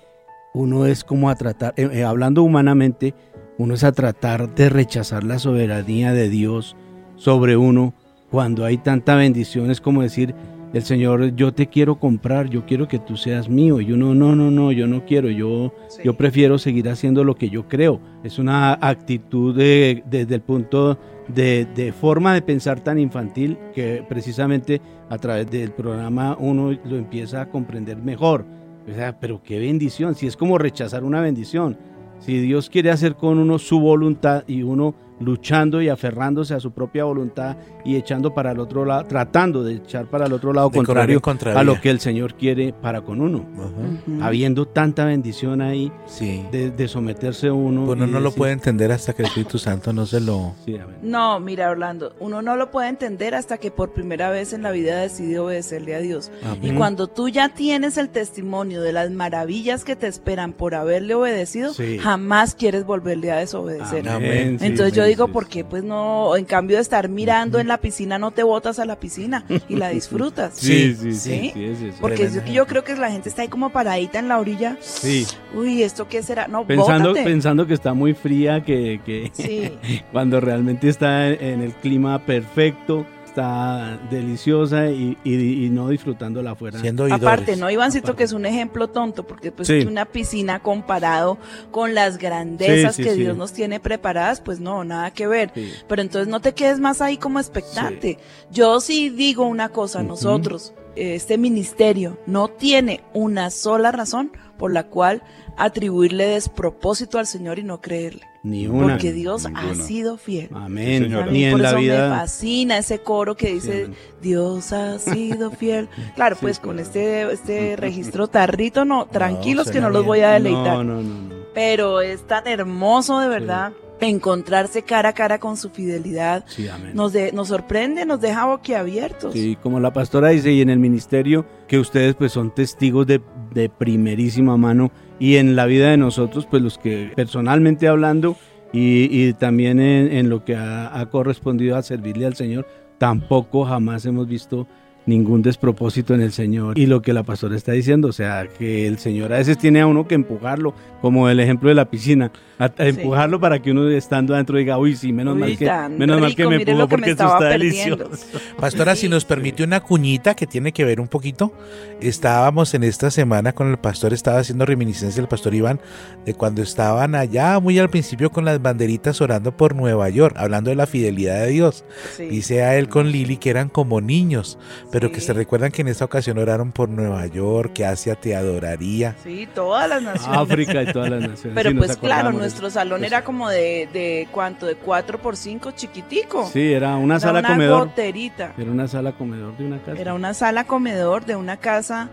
uno 0.54 0.88
es 0.88 1.06
como 1.06 1.30
a 1.30 1.36
tratar, 1.36 1.74
eh, 1.78 1.88
eh, 1.90 2.04
hablando 2.04 2.44
humanamente, 2.44 3.14
uno 3.58 3.76
es 3.76 3.86
a 3.86 3.94
tratar 3.94 4.54
de 4.54 4.68
rechazar 4.68 5.24
la 5.24 5.40
soberanía 5.40 6.12
de 6.12 6.28
Dios 6.28 6.76
sobre 7.16 7.56
uno 7.56 7.94
cuando 8.30 8.66
hay 8.66 8.78
tanta 8.78 9.16
bendición, 9.16 9.72
es 9.72 9.80
como 9.80 10.02
decir, 10.02 10.36
el 10.74 10.84
Señor, 10.84 11.36
yo 11.36 11.54
te 11.54 11.68
quiero 11.68 12.00
comprar, 12.00 12.50
yo 12.50 12.66
quiero 12.66 12.88
que 12.88 12.98
tú 13.00 13.18
seas 13.18 13.50
mío, 13.50 13.82
y 13.82 13.92
uno, 13.92 14.16
no, 14.16 14.36
no, 14.36 14.50
no, 14.52 14.72
yo 14.72 14.88
no 14.88 15.06
quiero, 15.06 15.30
yo, 15.30 15.74
Sí. 15.90 16.02
yo 16.06 16.16
prefiero 16.16 16.58
seguir 16.58 16.88
haciendo 16.90 17.24
lo 17.24 17.36
que 17.36 17.50
yo 17.50 17.68
creo. 17.68 18.00
Es 18.24 18.40
una 18.40 18.74
actitud 18.82 19.56
de- 19.56 20.04
desde 20.10 20.36
el 20.36 20.42
punto 20.42 20.98
de, 21.28 21.66
de 21.76 21.92
forma 21.92 22.34
de 22.34 22.42
pensar 22.42 22.80
tan 22.82 23.00
infantil 23.00 23.58
que 23.74 24.04
precisamente 24.08 24.82
a 25.10 25.18
través 25.18 25.50
del 25.52 25.72
programa 25.72 26.36
uno 26.40 26.72
lo 26.86 26.96
empieza 26.98 27.42
a 27.42 27.50
comprender 27.50 27.98
mejor. 27.98 28.46
O 28.90 28.94
sea, 28.94 29.20
pero 29.20 29.42
qué 29.44 29.60
bendición, 29.60 30.16
si 30.16 30.26
es 30.28 30.36
como 30.36 30.58
rechazar 30.58 31.04
una 31.04 31.22
bendición. 31.22 31.78
Si 32.20 32.40
Dios 32.40 32.70
quiere 32.70 32.92
hacer 32.92 33.16
con 33.16 33.40
uno 33.40 33.60
su 33.60 33.80
voluntad 33.80 34.44
y 34.48 34.64
uno 34.64 34.94
luchando 35.22 35.82
y 35.82 35.90
aferrándose 35.90 36.54
a 36.54 36.60
su 36.60 36.72
propia 36.72 37.04
voluntad 37.04 37.58
y 37.86 37.96
echando 37.96 38.34
para 38.34 38.52
el 38.52 38.60
otro 38.60 38.86
lado, 38.86 39.06
tratando 39.06 39.64
de 39.64 39.76
echar 39.76 40.06
para 40.06 40.26
el 40.26 40.34
otro 40.34 40.54
lado 40.54 40.70
De 40.70 40.78
contrario 40.78 41.22
a 41.56 41.64
lo 41.64 41.80
que 41.80 41.90
el 41.90 42.00
Señor 42.00 42.36
quiere 42.36 42.74
para 42.74 43.02
con 43.02 43.22
uno. 43.22 43.40
Ujú. 43.56 44.24
Habiendo 44.24 44.68
tanta 44.68 45.06
bendición 45.06 45.62
ahí 45.62 45.92
Sí. 46.06 46.44
de, 46.52 46.72
de 46.72 46.88
someterse 46.88 47.50
uno. 47.52 47.84
Uno 47.84 48.06
y 48.06 48.10
no 48.12 48.20
lo 48.20 48.32
puede 48.32 48.54
entender 48.54 48.92
hasta 48.92 49.14
que 49.14 49.22
el 49.24 49.28
Espíritu 49.30 49.58
Santo 49.58 49.94
no 49.94 50.06
se 50.06 50.20
lo... 50.20 50.54
Sí. 50.66 50.78
No, 51.02 51.40
mira 51.40 51.70
Orlando, 51.70 52.14
uno 52.20 52.42
no 52.42 52.56
lo 52.56 52.72
puede 52.72 52.90
entender 52.90 53.36
hasta 53.36 53.58
que 53.58 53.72
por 53.72 53.92
primera 53.94 54.30
vez 54.30 54.54
en 54.54 54.64
la 54.64 54.72
vida 54.72 55.00
decide 55.00 55.40
obedecerle 55.40 55.96
a 55.96 56.00
Dios. 56.00 56.32
Y 56.62 56.72
cuando 56.72 57.08
tú 57.08 57.30
ya 57.30 57.50
tienes 57.50 57.98
el 57.98 58.10
testimonio 58.10 58.82
de 58.82 58.94
las 58.94 59.12
maravillas 59.12 59.84
que 59.84 59.96
te 59.96 60.08
esperan 60.08 60.54
por 60.54 60.76
haberle 60.76 61.16
obedecido, 61.16 61.74
Sí. 61.74 61.98
jamás 62.00 62.56
quieres 62.56 62.86
volverle 62.86 63.32
a 63.32 63.38
desobedecer. 63.38 64.08
Amén. 64.10 64.58
Entonces 64.62 64.94
yo 64.94 65.04
digo, 65.12 65.28
sí, 65.28 65.32
¿por 65.34 65.48
qué 65.48 65.64
pues 65.64 65.84
no, 65.84 66.36
en 66.36 66.46
cambio 66.46 66.78
de 66.78 66.82
estar 66.82 67.08
mirando 67.10 67.60
en 67.60 67.68
la 67.68 67.78
piscina, 67.78 68.18
no 68.18 68.32
te 68.32 68.44
botas 68.44 68.80
a 68.80 68.86
la 68.86 69.00
piscina 69.00 69.46
y 69.70 69.76
la 69.76 69.90
disfrutas? 69.98 70.54
Sí, 70.56 70.96
Sí, 70.96 71.14
sí. 71.14 71.54
Porque 72.00 72.30
yo, 72.30 72.44
yo 72.46 72.68
creo 72.68 72.84
que 72.84 72.96
la 72.96 73.12
gente 73.12 73.30
está 73.30 73.42
ahí 73.44 73.48
como 73.48 73.70
paradita 73.72 74.20
en 74.20 74.28
la 74.28 74.40
orilla. 74.40 74.78
Sí, 74.82 75.26
Uy, 75.54 75.84
¿esto 75.84 76.08
qué 76.08 76.24
será? 76.24 76.48
No, 76.48 76.66
pensando, 76.66 77.10
bótate. 77.10 77.26
pensando 77.26 77.68
que 77.68 77.74
está 77.74 77.94
muy 77.94 78.14
fría, 78.14 78.64
que, 78.64 79.00
que 79.06 79.32
Sí. 79.34 79.72
cuando 80.12 80.40
realmente 80.40 80.90
está 80.90 81.28
en 81.30 81.62
el 81.62 81.74
clima 81.74 82.20
perfecto, 82.26 83.06
está 83.32 83.98
deliciosa 84.10 84.90
y, 84.90 85.18
y- 85.24 85.66
y 85.66 85.70
no 85.70 85.88
disfrutándola 85.90 86.52
afuera. 86.52 86.80
Siendo 86.80 87.04
oidores. 87.06 87.24
Aparte, 87.24 87.56
¿no, 87.56 87.70
Ivancito, 87.72 88.08
Aparte. 88.08 88.18
que 88.18 88.24
es 88.26 88.34
un 88.34 88.46
ejemplo 88.46 88.90
tonto? 88.90 89.24
Porque 89.26 89.52
pues 89.52 89.68
Sí. 89.70 89.80
una 89.88 90.06
piscina 90.06 90.60
comparado 90.62 91.38
con 91.72 91.96
las 91.96 92.18
grandezas 92.18 92.96
Sí, 92.96 93.04
sí, 93.04 93.10
que 93.10 93.16
sí. 93.16 93.22
Dios 93.22 93.38
nos 93.38 93.54
tiene 93.54 93.80
preparadas, 93.80 94.42
pues 94.42 94.60
no, 94.60 94.84
nada 94.84 95.12
que 95.12 95.28
ver. 95.28 95.52
Sí. 95.56 95.72
Pero 95.88 96.02
entonces 96.02 96.28
no 96.28 96.42
te 96.42 96.54
quedes 96.54 96.80
más 96.80 97.02
ahí 97.02 97.18
como 97.18 97.40
expectante. 97.40 98.18
Yo 98.52 98.80
sí 98.82 99.10
digo 99.10 99.46
una 99.46 99.70
cosa, 99.70 100.00
Ujú. 100.00 100.10
nosotros, 100.10 100.74
este 100.98 101.38
ministerio 101.38 102.20
no 102.28 102.50
tiene 102.50 103.02
una 103.14 103.50
sola 103.50 103.92
razón 103.94 104.32
por 104.62 104.72
la 104.72 104.84
cual 104.84 105.24
atribuirle 105.58 106.28
despropósito 106.28 107.18
al 107.18 107.26
Señor 107.26 107.58
y 107.58 107.64
no 107.64 107.82
creerle. 107.82 108.22
Ni 108.44 108.68
una. 108.68 108.90
Porque 108.90 109.12
Dios 109.12 109.48
ha 109.56 109.74
sido 109.74 110.18
fiel. 110.18 110.50
Amén. 110.54 111.02
Señora. 111.04 111.32
Ni 111.32 111.46
en 111.46 111.52
por 111.54 111.62
la 111.62 111.68
eso 111.70 111.78
me 111.78 111.82
vida. 111.82 112.10
fascina 112.12 112.78
ese 112.78 113.00
coro 113.00 113.36
que 113.36 113.54
dice. 113.56 113.90
Dios 114.22 114.72
ha 114.72 115.00
sido 115.00 115.50
fiel. 115.50 115.90
Claro, 116.16 116.36
Sí, 116.36 116.42
pues 116.44 116.60
con 116.60 116.78
este, 116.78 117.24
este 117.34 117.76
registro 117.76 118.28
tarrito, 118.28 118.86
no, 118.86 119.08
tranquilos 119.08 119.72
que 119.72 119.82
no 119.82 119.90
los 119.90 120.06
voy 120.06 120.20
a 120.20 120.34
deleitar. 120.34 120.78
No, 120.78 120.84
no, 120.84 121.02
no, 121.02 121.02
no. 121.02 121.36
Pero 121.56 122.02
es 122.02 122.22
tan 122.28 122.48
hermoso 122.48 123.20
de 123.20 123.30
verdad 123.30 123.74
encontrarse 124.02 124.82
cara 124.82 125.10
a 125.10 125.14
cara 125.14 125.40
con 125.40 125.56
su 125.58 125.70
fidelidad. 125.70 126.44
Sí. 126.48 126.68
Nos, 126.94 127.14
de- 127.14 127.32
nos 127.32 127.48
sorprende, 127.48 128.06
nos 128.06 128.20
deja 128.20 128.46
boquiabiertos. 128.46 129.34
Sí, 129.34 129.58
como 129.62 129.80
la 129.80 129.94
pastora 129.94 130.30
dice, 130.30 130.52
y 130.52 130.62
en 130.62 130.70
el 130.70 130.80
ministerio, 130.80 131.46
que 131.68 131.80
ustedes 131.80 132.16
pues 132.16 132.32
son 132.32 132.54
testigos 132.54 133.08
de, 133.08 133.22
de 133.54 133.70
primerísima 133.70 134.58
mano, 134.58 134.92
y 135.20 135.36
en 135.38 135.56
la 135.56 135.66
vida 135.68 135.90
de 135.92 135.98
nosotros, 135.98 136.48
pues 136.50 136.64
los 136.64 136.78
que 136.78 137.12
personalmente 137.16 137.88
hablando, 137.88 138.36
y, 138.74 139.08
y 139.12 139.34
también 139.34 139.80
en, 139.80 140.12
en 140.12 140.30
lo 140.30 140.44
que 140.44 140.56
ha, 140.56 141.00
ha 141.00 141.10
correspondido 141.10 141.76
a 141.78 141.84
servirle 141.84 142.26
al 142.26 142.36
Señor, 142.36 142.66
tampoco 142.98 143.66
jamás 143.66 144.06
hemos 144.06 144.28
visto 144.28 144.68
ningún 145.06 145.42
despropósito 145.42 146.14
en 146.14 146.22
el 146.22 146.32
Señor. 146.32 146.78
Y 146.78 146.86
lo 146.86 147.02
que 147.02 147.12
la 147.12 147.24
pastora 147.24 147.56
está 147.56 147.72
diciendo, 147.72 148.08
o 148.08 148.12
sea, 148.14 148.48
que 148.48 148.88
el 148.88 149.00
Señor 149.00 149.34
a 149.34 149.38
veces 149.38 149.58
tiene 149.58 149.82
a 149.82 149.88
uno 149.88 150.08
que 150.08 150.14
empujarlo, 150.16 150.74
como 151.02 151.28
el 151.28 151.40
ejemplo 151.40 151.70
de 151.70 151.76
la 151.76 151.90
piscina, 151.90 152.32
a, 152.62 152.72
a 152.84 152.88
empujarlo 152.88 153.40
para 153.40 153.62
que 153.62 153.72
uno 153.72 153.90
estando 153.90 154.34
adentro 154.34 154.58
diga, 154.58 154.78
uy, 154.78 154.96
sí, 154.96 155.12
menos 155.14 155.36
Uy, 155.36 155.40
mal 155.42 155.58
que, 155.58 155.72
menos 155.98 156.22
mal 156.22 156.36
que 156.36 156.48
me 156.48 156.56
empujó 156.58 156.78
me 156.78 156.88
porque 156.88 157.12
estaba 157.12 157.34
está 157.34 157.50
perdiendo. 157.50 157.98
delicioso. 157.98 158.40
Pastora, 158.60 158.96
si 158.96 159.02
Sí. 159.02 159.10
nos 159.10 159.26
permite 159.26 159.64
una 159.64 159.80
cuñita 159.80 160.36
que 160.36 160.46
tiene 160.48 160.72
que 160.72 160.86
ver 160.86 161.00
un 161.02 161.08
poquito, 161.08 161.52
estábamos 162.00 162.74
en 162.74 162.84
esta 162.84 163.10
semana 163.12 163.54
con 163.54 163.70
el 163.70 163.78
pastor, 163.78 164.14
estaba 164.14 164.40
haciendo 164.40 164.66
reminiscencia 164.66 165.22
el 165.22 165.28
pastor 165.28 165.54
Iván, 165.56 165.80
de 166.26 166.34
cuando 166.34 166.62
estaban 166.62 167.16
allá 167.16 167.60
muy 167.60 167.78
al 167.80 167.90
principio 167.90 168.32
con 168.32 168.46
las 168.46 168.62
banderitas 168.62 169.22
orando 169.22 169.56
por 169.58 169.76
Nueva 169.76 170.10
York, 170.10 170.36
hablando 170.38 170.70
de 170.70 170.76
la 170.76 170.86
fidelidad 170.88 171.42
de 171.42 171.48
Dios. 171.48 171.84
Sí. 172.16 172.26
Dice 172.26 172.64
a 172.64 172.78
él 172.78 172.90
con 172.90 173.12
Lili 173.12 173.38
que 173.38 173.50
eran 173.50 173.70
como 173.70 174.02
niños, 174.02 174.58
pero 174.92 175.12
que 175.12 175.22
se 175.22 175.34
recuerdan 175.34 175.72
que 175.72 175.82
en 175.82 175.88
esta 175.88 176.06
ocasión 176.06 176.38
oraron 176.38 176.72
por 176.72 176.90
Nueva 176.90 177.26
York, 177.28 177.74
que 177.74 177.86
Asia 177.86 178.16
te 178.16 178.36
adoraría. 178.36 179.16
Sí, 179.24 179.48
todas 179.54 179.90
las 179.90 180.02
naciones. 180.04 180.38
África 180.38 180.84
y 180.84 180.92
todas 180.94 181.10
las 181.10 181.22
naciones. 181.22 181.54
Pero 181.56 181.76
pues 181.78 181.98
claro, 181.98 182.30
acordamos 182.30 182.42
de 182.42 182.48
nuestro 182.52 182.70
salón 182.70 183.04
era 183.06 183.24
como 183.24 183.48
de, 183.50 183.88
de 183.94 184.28
cuánto, 184.32 184.66
de 184.66 184.76
4 184.76 185.20
por 185.22 185.38
5 185.38 185.72
chiquitico. 185.72 186.50
Sí, 186.52 186.74
era 186.74 186.96
una 186.98 187.16
Era 187.16 187.20
sala 187.22 187.40
una 187.40 187.48
comedor. 187.50 187.88
goterita. 187.88 188.54
Era 188.58 188.72
una 188.72 188.88
sala 188.88 189.14
comedor 189.14 189.56
de 189.58 189.66
una 189.66 189.80
casa. 189.80 190.00
Era 190.02 190.14
una 190.14 190.34
sala 190.34 190.66
comedor 190.66 191.26
de 191.26 191.36
una 191.38 191.58
casa 191.58 192.10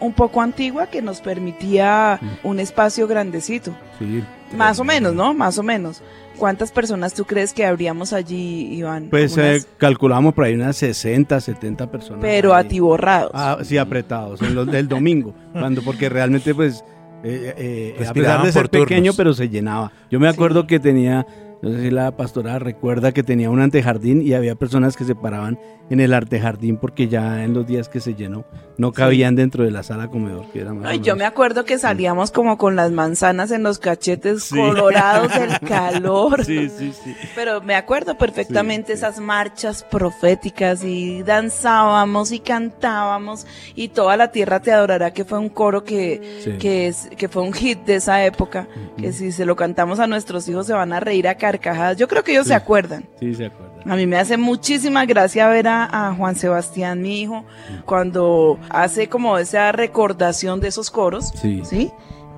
un 0.00 0.14
poco 0.14 0.40
antigua 0.40 0.86
que 0.88 1.02
nos 1.02 1.20
permitía 1.20 2.18
Mm. 2.20 2.46
un 2.48 2.58
espacio 2.60 3.06
grandecito. 3.06 3.72
Sí. 3.98 4.24
Más 4.56 4.78
o 4.80 4.84
menos, 4.84 5.14
¿no? 5.14 5.34
Más 5.34 5.58
o 5.58 5.62
menos. 5.62 6.02
¿Cuántas 6.38 6.72
personas 6.72 7.12
tú 7.14 7.24
crees 7.26 7.52
que 7.52 7.64
habríamos 7.66 8.12
allí, 8.14 8.74
Iván? 8.74 9.08
Pues 9.10 9.34
Unas- 9.36 9.62
eh, 9.62 9.66
calculamos 9.78 10.32
por 10.34 10.44
ahí 10.46 10.54
unas 10.54 10.76
60, 10.76 11.38
70 11.40 11.90
personas. 11.90 12.20
pero 12.22 12.54
ahí. 12.54 12.64
atiborrados. 12.64 13.30
Ah, 13.34 13.58
sí, 13.62 13.76
apretados, 13.78 14.40
en 14.42 14.54
los 14.54 14.66
del 14.66 14.88
domingo, 14.88 15.34
cuando 15.52 15.82
porque 15.82 16.08
realmente 16.08 16.54
pues 16.54 16.82
eh, 17.24 17.94
eh, 17.98 18.06
a 18.06 18.12
pesar 18.12 18.42
de 18.44 18.52
ser 18.52 18.62
por 18.62 18.68
turnos. 18.68 18.88
pequeño, 18.88 19.12
pero 19.16 19.32
se 19.34 19.48
llenaba. 19.48 19.92
Yo 20.10 20.18
me 20.20 20.28
acuerdo 20.28 20.62
Sí. 20.62 20.66
que 20.66 20.80
tenía, 20.80 21.26
no 21.62 21.70
sé 21.70 21.80
si 21.82 21.90
la 21.90 22.16
pastora 22.16 22.58
recuerda 22.58 23.12
que 23.12 23.22
tenía 23.22 23.48
un 23.50 23.60
antejardín 23.60 24.20
y 24.20 24.34
había 24.34 24.54
personas 24.56 24.96
que 24.96 25.04
se 25.04 25.14
paraban 25.14 25.58
en 25.90 26.00
el 26.00 26.12
antejardín 26.14 26.76
porque 26.76 27.08
ya 27.08 27.44
en 27.44 27.54
los 27.54 27.66
días 27.66 27.88
que 27.88 28.00
se 28.00 28.14
llenó 28.14 28.44
no 28.78 28.92
cabían 28.92 29.36
dentro 29.36 29.62
de 29.64 29.70
la 29.70 29.82
sala 29.82 30.08
comedor, 30.08 30.46
que 30.52 30.60
era 30.60 30.72
más 30.74 30.86
Ay, 30.90 31.00
yo 31.00 31.14
me 31.16 31.24
acuerdo 31.24 31.64
que 31.64 31.78
salíamos 31.78 32.30
como 32.30 32.56
con 32.58 32.76
las 32.76 32.90
manzanas 32.92 33.50
en 33.50 33.62
los 33.62 33.78
cachetes 33.78 34.44
Sí. 34.44 34.56
colorados 34.56 35.32
del 35.34 35.58
calor. 35.68 36.44
Sí, 36.44 36.68
sí, 36.68 36.92
sí. 36.92 37.14
Pero 37.34 37.60
me 37.60 37.74
acuerdo 37.74 38.16
perfectamente 38.18 38.92
esas 38.92 39.20
marchas 39.20 39.84
proféticas 39.84 40.82
y 40.84 41.22
danzábamos 41.22 42.32
y 42.32 42.38
cantábamos 42.40 43.46
y 43.74 43.88
toda 43.88 44.16
la 44.16 44.32
tierra 44.32 44.60
te 44.60 44.72
adorará, 44.72 45.12
que 45.12 45.24
fue 45.24 45.38
un 45.38 45.48
coro 45.48 45.84
que, 45.84 46.56
que, 46.58 46.88
es, 46.88 47.08
que 47.16 47.28
fue 47.28 47.42
un 47.42 47.52
hit 47.52 47.80
de 47.84 47.96
esa 47.96 48.24
época, 48.24 48.66
que 48.96 49.12
si 49.12 49.30
se 49.32 49.44
lo 49.44 49.56
cantamos 49.56 50.00
a 50.00 50.06
nuestros 50.06 50.48
hijos 50.48 50.66
se 50.66 50.72
van 50.72 50.92
a 50.92 51.00
reír 51.00 51.28
a 51.28 51.36
carcajadas. 51.58 51.96
Yo 51.96 52.08
creo 52.08 52.22
que 52.24 52.32
ellos 52.32 52.44
Sí. 52.44 52.48
se 52.48 52.54
acuerdan. 52.54 53.04
Sí, 53.20 53.34
se 53.34 53.46
acuerda. 53.46 53.72
A 53.84 53.96
mí 53.96 54.06
me 54.06 54.16
hace 54.16 54.36
muchísima 54.36 55.04
gracia 55.06 55.48
ver 55.48 55.66
a, 55.68 56.08
a 56.08 56.14
Juan 56.14 56.36
Sebastián, 56.36 57.02
mi 57.02 57.20
hijo, 57.20 57.44
cuando 57.84 58.58
hace 58.70 59.08
como 59.08 59.38
esa 59.38 59.72
recordación 59.72 60.60
de 60.60 60.68
esos 60.68 60.90
coros. 60.90 61.30
Sí. 61.40 61.62
¿sí? 61.64 61.90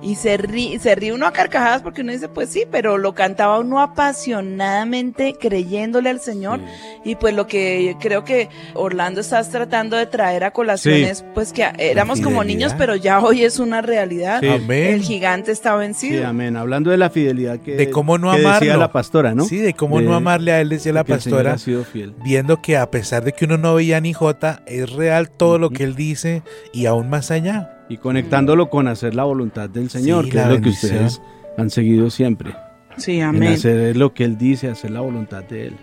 Y 0.05 0.15
se 0.15 0.37
ríe, 0.37 0.77
se 0.79 0.93
ríe 0.93 1.11
uno 1.13 1.25
a 1.25 1.33
carcajadas 1.33 1.81
porque 1.81 2.01
uno 2.01 2.11
dice, 2.11 2.29
pues 2.29 2.49
sí, 2.49 2.63
pero 2.69 2.97
lo 2.99 3.15
cantaba 3.15 3.59
uno 3.59 3.79
apasionadamente 3.81 5.35
creyéndole 5.39 6.09
al 6.09 6.19
Señor. 6.19 6.59
Y 7.03 7.15
pues 7.15 7.33
lo 7.33 7.47
que 7.47 7.95
creo 7.99 8.23
que 8.23 8.49
Orlando 8.73 9.21
estás 9.21 9.49
tratando 9.49 9.97
de 9.97 10.05
traer 10.05 10.43
a 10.43 10.51
colación 10.51 10.95
Sí. 10.95 11.03
es 11.03 11.25
pues 11.33 11.51
que 11.53 11.67
éramos 11.79 12.21
como 12.21 12.43
niños, 12.43 12.73
pero 12.77 12.95
ya 12.95 13.19
hoy 13.19 13.43
es 13.43 13.59
una 13.59 13.81
realidad. 13.81 14.41
Sí. 14.41 14.47
Amén. 14.47 14.93
El 14.95 15.01
gigante 15.01 15.51
está 15.51 15.73
Sí, 15.73 15.79
vencido. 15.79 16.27
amén. 16.27 16.55
Hablando 16.55 16.91
de 16.91 16.97
la 16.97 17.09
fidelidad 17.09 17.59
que, 17.59 17.75
De 17.75 17.89
cómo 17.89 18.17
no 18.17 18.31
que 18.31 18.37
decía 18.37 18.55
amarlo. 18.57 18.77
la 18.77 18.91
pastora, 18.91 19.33
¿no? 19.33 19.45
Sí, 19.45 19.57
de 19.57 19.73
cómo 19.73 19.99
De- 19.99 20.05
no 20.05 20.13
amarle 20.15 20.51
a 20.51 20.61
él, 20.61 20.69
decía 20.69 20.93
la 20.93 21.03
pastora. 21.03 21.53
ha 21.53 21.57
sido 21.57 21.83
fiel. 21.83 22.13
viendo 22.23 22.61
que 22.61 22.77
a 22.77 22.91
pesar 22.91 23.23
de 23.23 23.33
que 23.33 23.45
uno 23.45 23.57
no 23.57 23.75
veía 23.75 23.99
ni 24.01 24.13
jota, 24.13 24.61
es 24.67 24.91
real 24.91 25.29
todo 25.31 25.57
lo 25.57 25.69
que 25.71 25.83
él 25.83 25.95
dice 25.95 26.43
y 26.73 26.85
aún 26.85 27.09
más 27.09 27.31
allá. 27.31 27.71
Y 27.89 27.97
conectándolo 27.97 28.69
con 28.69 28.87
hacer 28.87 29.13
la 29.15 29.23
voluntad 29.23 29.69
del 29.69 29.89
Señor, 29.89 30.25
Sí, 30.25 30.31
que 30.31 30.39
es 30.41 30.47
lo 30.47 30.61
que 30.61 30.69
ustedes 30.69 31.21
han 31.57 31.69
seguido 31.69 32.09
siempre. 32.09 32.55
Sí, 32.97 33.17
En 33.19 33.23
amén. 33.25 33.53
hacer 33.53 33.95
lo 33.97 34.13
que 34.13 34.23
Él 34.23 34.37
dice, 34.37 34.69
hacer 34.69 34.91
la 34.91 35.01
voluntad 35.01 35.43
de 35.43 35.67
Él. 35.67 35.77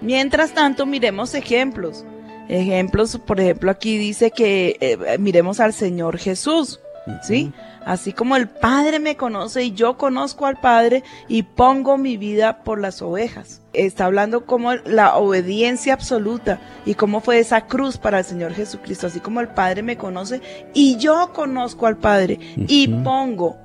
Mientras 0.00 0.54
tanto, 0.54 0.86
miremos 0.86 1.34
ejemplos. 1.34 2.04
Ejemplos, 2.48 3.18
por 3.24 3.38
ejemplo, 3.40 3.70
aquí 3.70 3.98
dice 3.98 4.30
que 4.30 4.76
eh, 4.80 5.18
miremos 5.18 5.60
al 5.60 5.72
Señor 5.72 6.18
Jesús, 6.18 6.80
¿sí? 7.22 7.52
Así 7.84 8.12
como 8.12 8.36
el 8.36 8.48
Padre 8.48 8.98
me 9.00 9.16
conoce 9.16 9.64
y 9.64 9.72
yo 9.72 9.96
conozco 9.96 10.46
al 10.46 10.60
Padre 10.60 11.02
y 11.28 11.42
pongo 11.42 11.98
mi 11.98 12.16
vida 12.16 12.62
por 12.62 12.80
las 12.80 13.02
ovejas. 13.02 13.62
Está 13.72 14.04
hablando 14.04 14.46
como 14.46 14.74
la 14.74 15.16
obediencia 15.16 15.94
absoluta 15.94 16.60
y 16.84 16.94
cómo 16.94 17.20
fue 17.20 17.38
esa 17.38 17.66
cruz 17.66 17.98
para 17.98 18.20
el 18.20 18.24
Señor 18.24 18.54
Jesucristo. 18.54 19.06
Así 19.06 19.20
como 19.20 19.40
el 19.40 19.48
Padre 19.48 19.82
me 19.82 19.96
conoce 19.96 20.40
y 20.74 20.96
yo 20.96 21.32
conozco 21.32 21.86
al 21.86 21.96
Padre 21.96 22.38
y 22.56 22.88
pongo. 22.88 23.61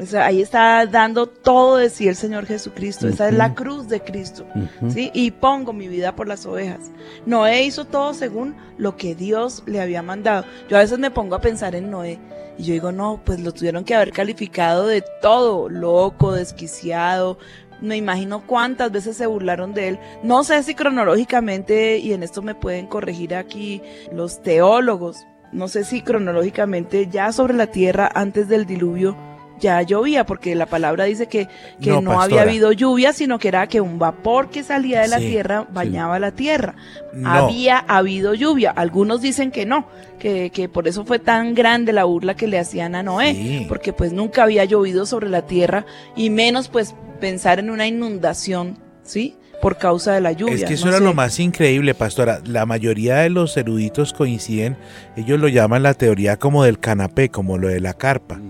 O 0.00 0.06
sea, 0.06 0.26
ahí 0.26 0.40
está 0.40 0.86
dando 0.86 1.26
todo 1.26 1.76
de 1.76 1.90
sí 1.90 2.08
el 2.08 2.16
Señor 2.16 2.46
Jesucristo. 2.46 3.06
Esa 3.06 3.28
es 3.28 3.34
la 3.34 3.54
cruz 3.54 3.88
de 3.88 4.00
Cristo. 4.00 4.46
¿sí? 4.88 5.10
Y 5.12 5.30
pongo 5.30 5.74
mi 5.74 5.88
vida 5.88 6.16
por 6.16 6.26
las 6.26 6.46
ovejas. 6.46 6.90
Noé 7.26 7.64
hizo 7.64 7.84
todo 7.84 8.14
según 8.14 8.56
lo 8.78 8.96
que 8.96 9.14
Dios 9.14 9.62
le 9.66 9.80
había 9.80 10.02
mandado. 10.02 10.46
Yo 10.68 10.78
a 10.78 10.80
veces 10.80 10.98
me 10.98 11.10
pongo 11.10 11.34
a 11.34 11.40
pensar 11.40 11.74
en 11.74 11.90
Noé 11.90 12.18
y 12.56 12.64
yo 12.64 12.72
digo, 12.72 12.92
no, 12.92 13.20
pues 13.24 13.40
lo 13.40 13.52
tuvieron 13.52 13.84
que 13.84 13.94
haber 13.94 14.12
calificado 14.12 14.86
de 14.86 15.04
todo, 15.20 15.68
loco, 15.68 16.32
desquiciado. 16.32 17.38
Me 17.82 17.96
imagino 17.96 18.46
cuántas 18.46 18.90
veces 18.92 19.16
se 19.16 19.26
burlaron 19.26 19.74
de 19.74 19.88
él. 19.88 19.98
No 20.22 20.44
sé 20.44 20.62
si 20.62 20.74
cronológicamente, 20.74 21.98
y 21.98 22.12
en 22.12 22.22
esto 22.22 22.40
me 22.42 22.54
pueden 22.54 22.86
corregir 22.86 23.34
aquí 23.34 23.82
los 24.12 24.42
teólogos, 24.42 25.26
no 25.52 25.68
sé 25.68 25.84
si 25.84 26.02
cronológicamente 26.02 27.08
ya 27.08 27.32
sobre 27.32 27.54
la 27.54 27.66
tierra 27.66 28.10
antes 28.14 28.48
del 28.48 28.66
diluvio 28.66 29.16
ya 29.60 29.82
llovía, 29.82 30.24
porque 30.26 30.54
la 30.54 30.66
palabra 30.66 31.04
dice 31.04 31.26
que, 31.26 31.48
que 31.80 31.90
No, 31.90 32.00
no, 32.00 32.20
había 32.20 32.42
habido 32.42 32.72
lluvia, 32.72 33.12
sino 33.12 33.38
que 33.38 33.48
era 33.48 33.66
que 33.66 33.80
un 33.80 33.98
vapor 33.98 34.50
que 34.50 34.62
salía 34.62 35.02
de 35.02 35.08
la 35.08 35.18
Sí, 35.18 35.26
tierra 35.28 35.66
bañaba 35.72 36.18
la 36.18 36.32
tierra. 36.32 36.74
No. 37.12 37.28
Había 37.30 37.78
habido 37.78 38.34
lluvia. 38.34 38.70
Algunos 38.70 39.20
dicen 39.20 39.50
que 39.50 39.66
no, 39.66 39.86
que, 40.18 40.50
que 40.50 40.68
por 40.68 40.88
eso 40.88 41.04
fue 41.04 41.18
tan 41.18 41.54
grande 41.54 41.92
la 41.92 42.04
burla 42.04 42.34
que 42.34 42.46
le 42.48 42.58
hacían 42.58 42.94
a 42.94 43.02
Noé, 43.02 43.34
Sí. 43.34 43.66
porque 43.68 43.92
pues 43.92 44.12
nunca 44.12 44.42
había 44.44 44.64
llovido 44.64 45.06
sobre 45.06 45.28
la 45.28 45.42
tierra 45.46 45.84
y 46.16 46.30
menos 46.30 46.68
pues 46.68 46.94
pensar 47.20 47.58
en 47.58 47.70
una 47.70 47.86
inundación, 47.86 48.78
¿sí? 49.02 49.36
Por 49.60 49.76
causa 49.76 50.14
de 50.14 50.22
la 50.22 50.32
lluvia. 50.32 50.54
Es 50.54 50.64
que 50.64 50.72
eso 50.74 50.86
no 50.86 50.92
era 50.92 50.98
sé. 51.00 51.04
lo 51.04 51.12
más 51.12 51.38
increíble, 51.38 51.94
pastora. 51.94 52.40
La 52.46 52.64
mayoría 52.64 53.16
de 53.16 53.28
los 53.28 53.54
eruditos 53.58 54.14
coinciden, 54.14 54.78
ellos 55.18 55.38
lo 55.38 55.48
llaman 55.48 55.82
la 55.82 55.92
teoría 55.92 56.38
como 56.38 56.64
del 56.64 56.78
canapé, 56.78 57.28
como 57.28 57.58
lo 57.58 57.68
de 57.68 57.80
la 57.80 57.92
carpa. 57.92 58.40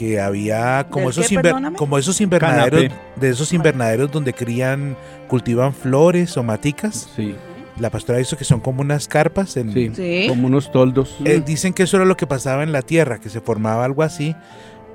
Que 0.00 0.18
había 0.18 0.86
como 0.88 1.10
¿Del 1.10 1.10
esos, 1.10 1.28
qué, 1.28 1.34
inver- 1.36 1.42
perdóname? 1.42 1.76
como 1.76 1.98
esos 1.98 2.20
invernaderos, 2.22 2.84
Canapé. 2.84 3.00
de 3.16 3.28
esos 3.28 3.52
invernaderos 3.52 4.10
donde 4.10 4.32
crían, 4.32 4.96
cultivan 5.28 5.74
flores 5.74 6.36
o 6.38 6.42
maticas. 6.42 7.10
Sí, 7.14 7.34
La 7.78 7.90
pastora 7.90 8.18
dice 8.18 8.34
que 8.36 8.44
son 8.44 8.60
como 8.60 8.80
unas 8.80 9.08
carpas. 9.08 9.56
En, 9.58 9.72
sí, 9.74 9.90
Sí. 9.94 10.24
como 10.28 10.46
unos 10.46 10.72
toldos. 10.72 11.16
Eh, 11.26 11.42
dicen 11.44 11.74
que 11.74 11.82
eso 11.82 11.98
era 11.98 12.06
lo 12.06 12.16
que 12.16 12.26
pasaba 12.26 12.62
en 12.62 12.72
la 12.72 12.80
tierra, 12.80 13.20
que 13.20 13.28
se 13.28 13.42
formaba 13.42 13.84
algo 13.84 14.02
así 14.02 14.34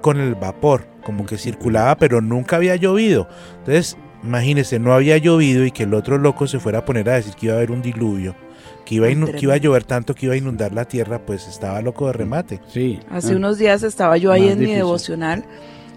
con 0.02 0.20
el 0.20 0.34
vapor, 0.36 0.88
como 1.04 1.26
que 1.28 1.38
circulaba, 1.38 1.98
pero 1.98 2.20
nunca 2.22 2.56
había 2.56 2.76
llovido. 2.76 3.28
Entonces, 3.60 3.98
Imagínese, 4.24 4.80
no 4.80 4.92
había 4.92 5.18
llovido 5.20 5.66
y 5.66 5.72
que 5.72 5.84
el 5.84 5.94
otro 5.94 6.18
loco 6.18 6.48
se 6.48 6.58
fuera 6.60 6.80
a 6.80 6.86
poner 6.86 7.08
a 7.12 7.14
decir 7.14 7.36
que 7.36 7.46
iba 7.46 7.54
a 7.54 7.58
haber 7.58 7.70
un 7.70 7.84
diluvio, 7.84 8.36
que 8.86 8.96
iba, 8.96 9.08
a 9.08 9.10
que 9.10 9.40
iba 9.42 9.54
a 9.56 9.58
llover 9.58 9.84
tanto 9.84 10.14
que 10.16 10.28
iba 10.28 10.36
a 10.36 10.38
inundar 10.38 10.72
la 10.74 10.86
tierra, 10.86 11.26
pues 11.26 11.48
estaba 11.48 11.82
loco 11.82 12.08
de 12.08 12.14
remate. 12.14 12.62
Sí. 12.68 13.00
Hace 13.10 13.34
Ah, 13.34 13.38
unos 13.38 13.58
días 13.58 13.84
estaba 13.84 14.18
yo 14.18 14.32
ahí 14.32 14.44
Más 14.44 14.52
en 14.54 14.60
mi 14.60 14.72
devocional 14.74 15.46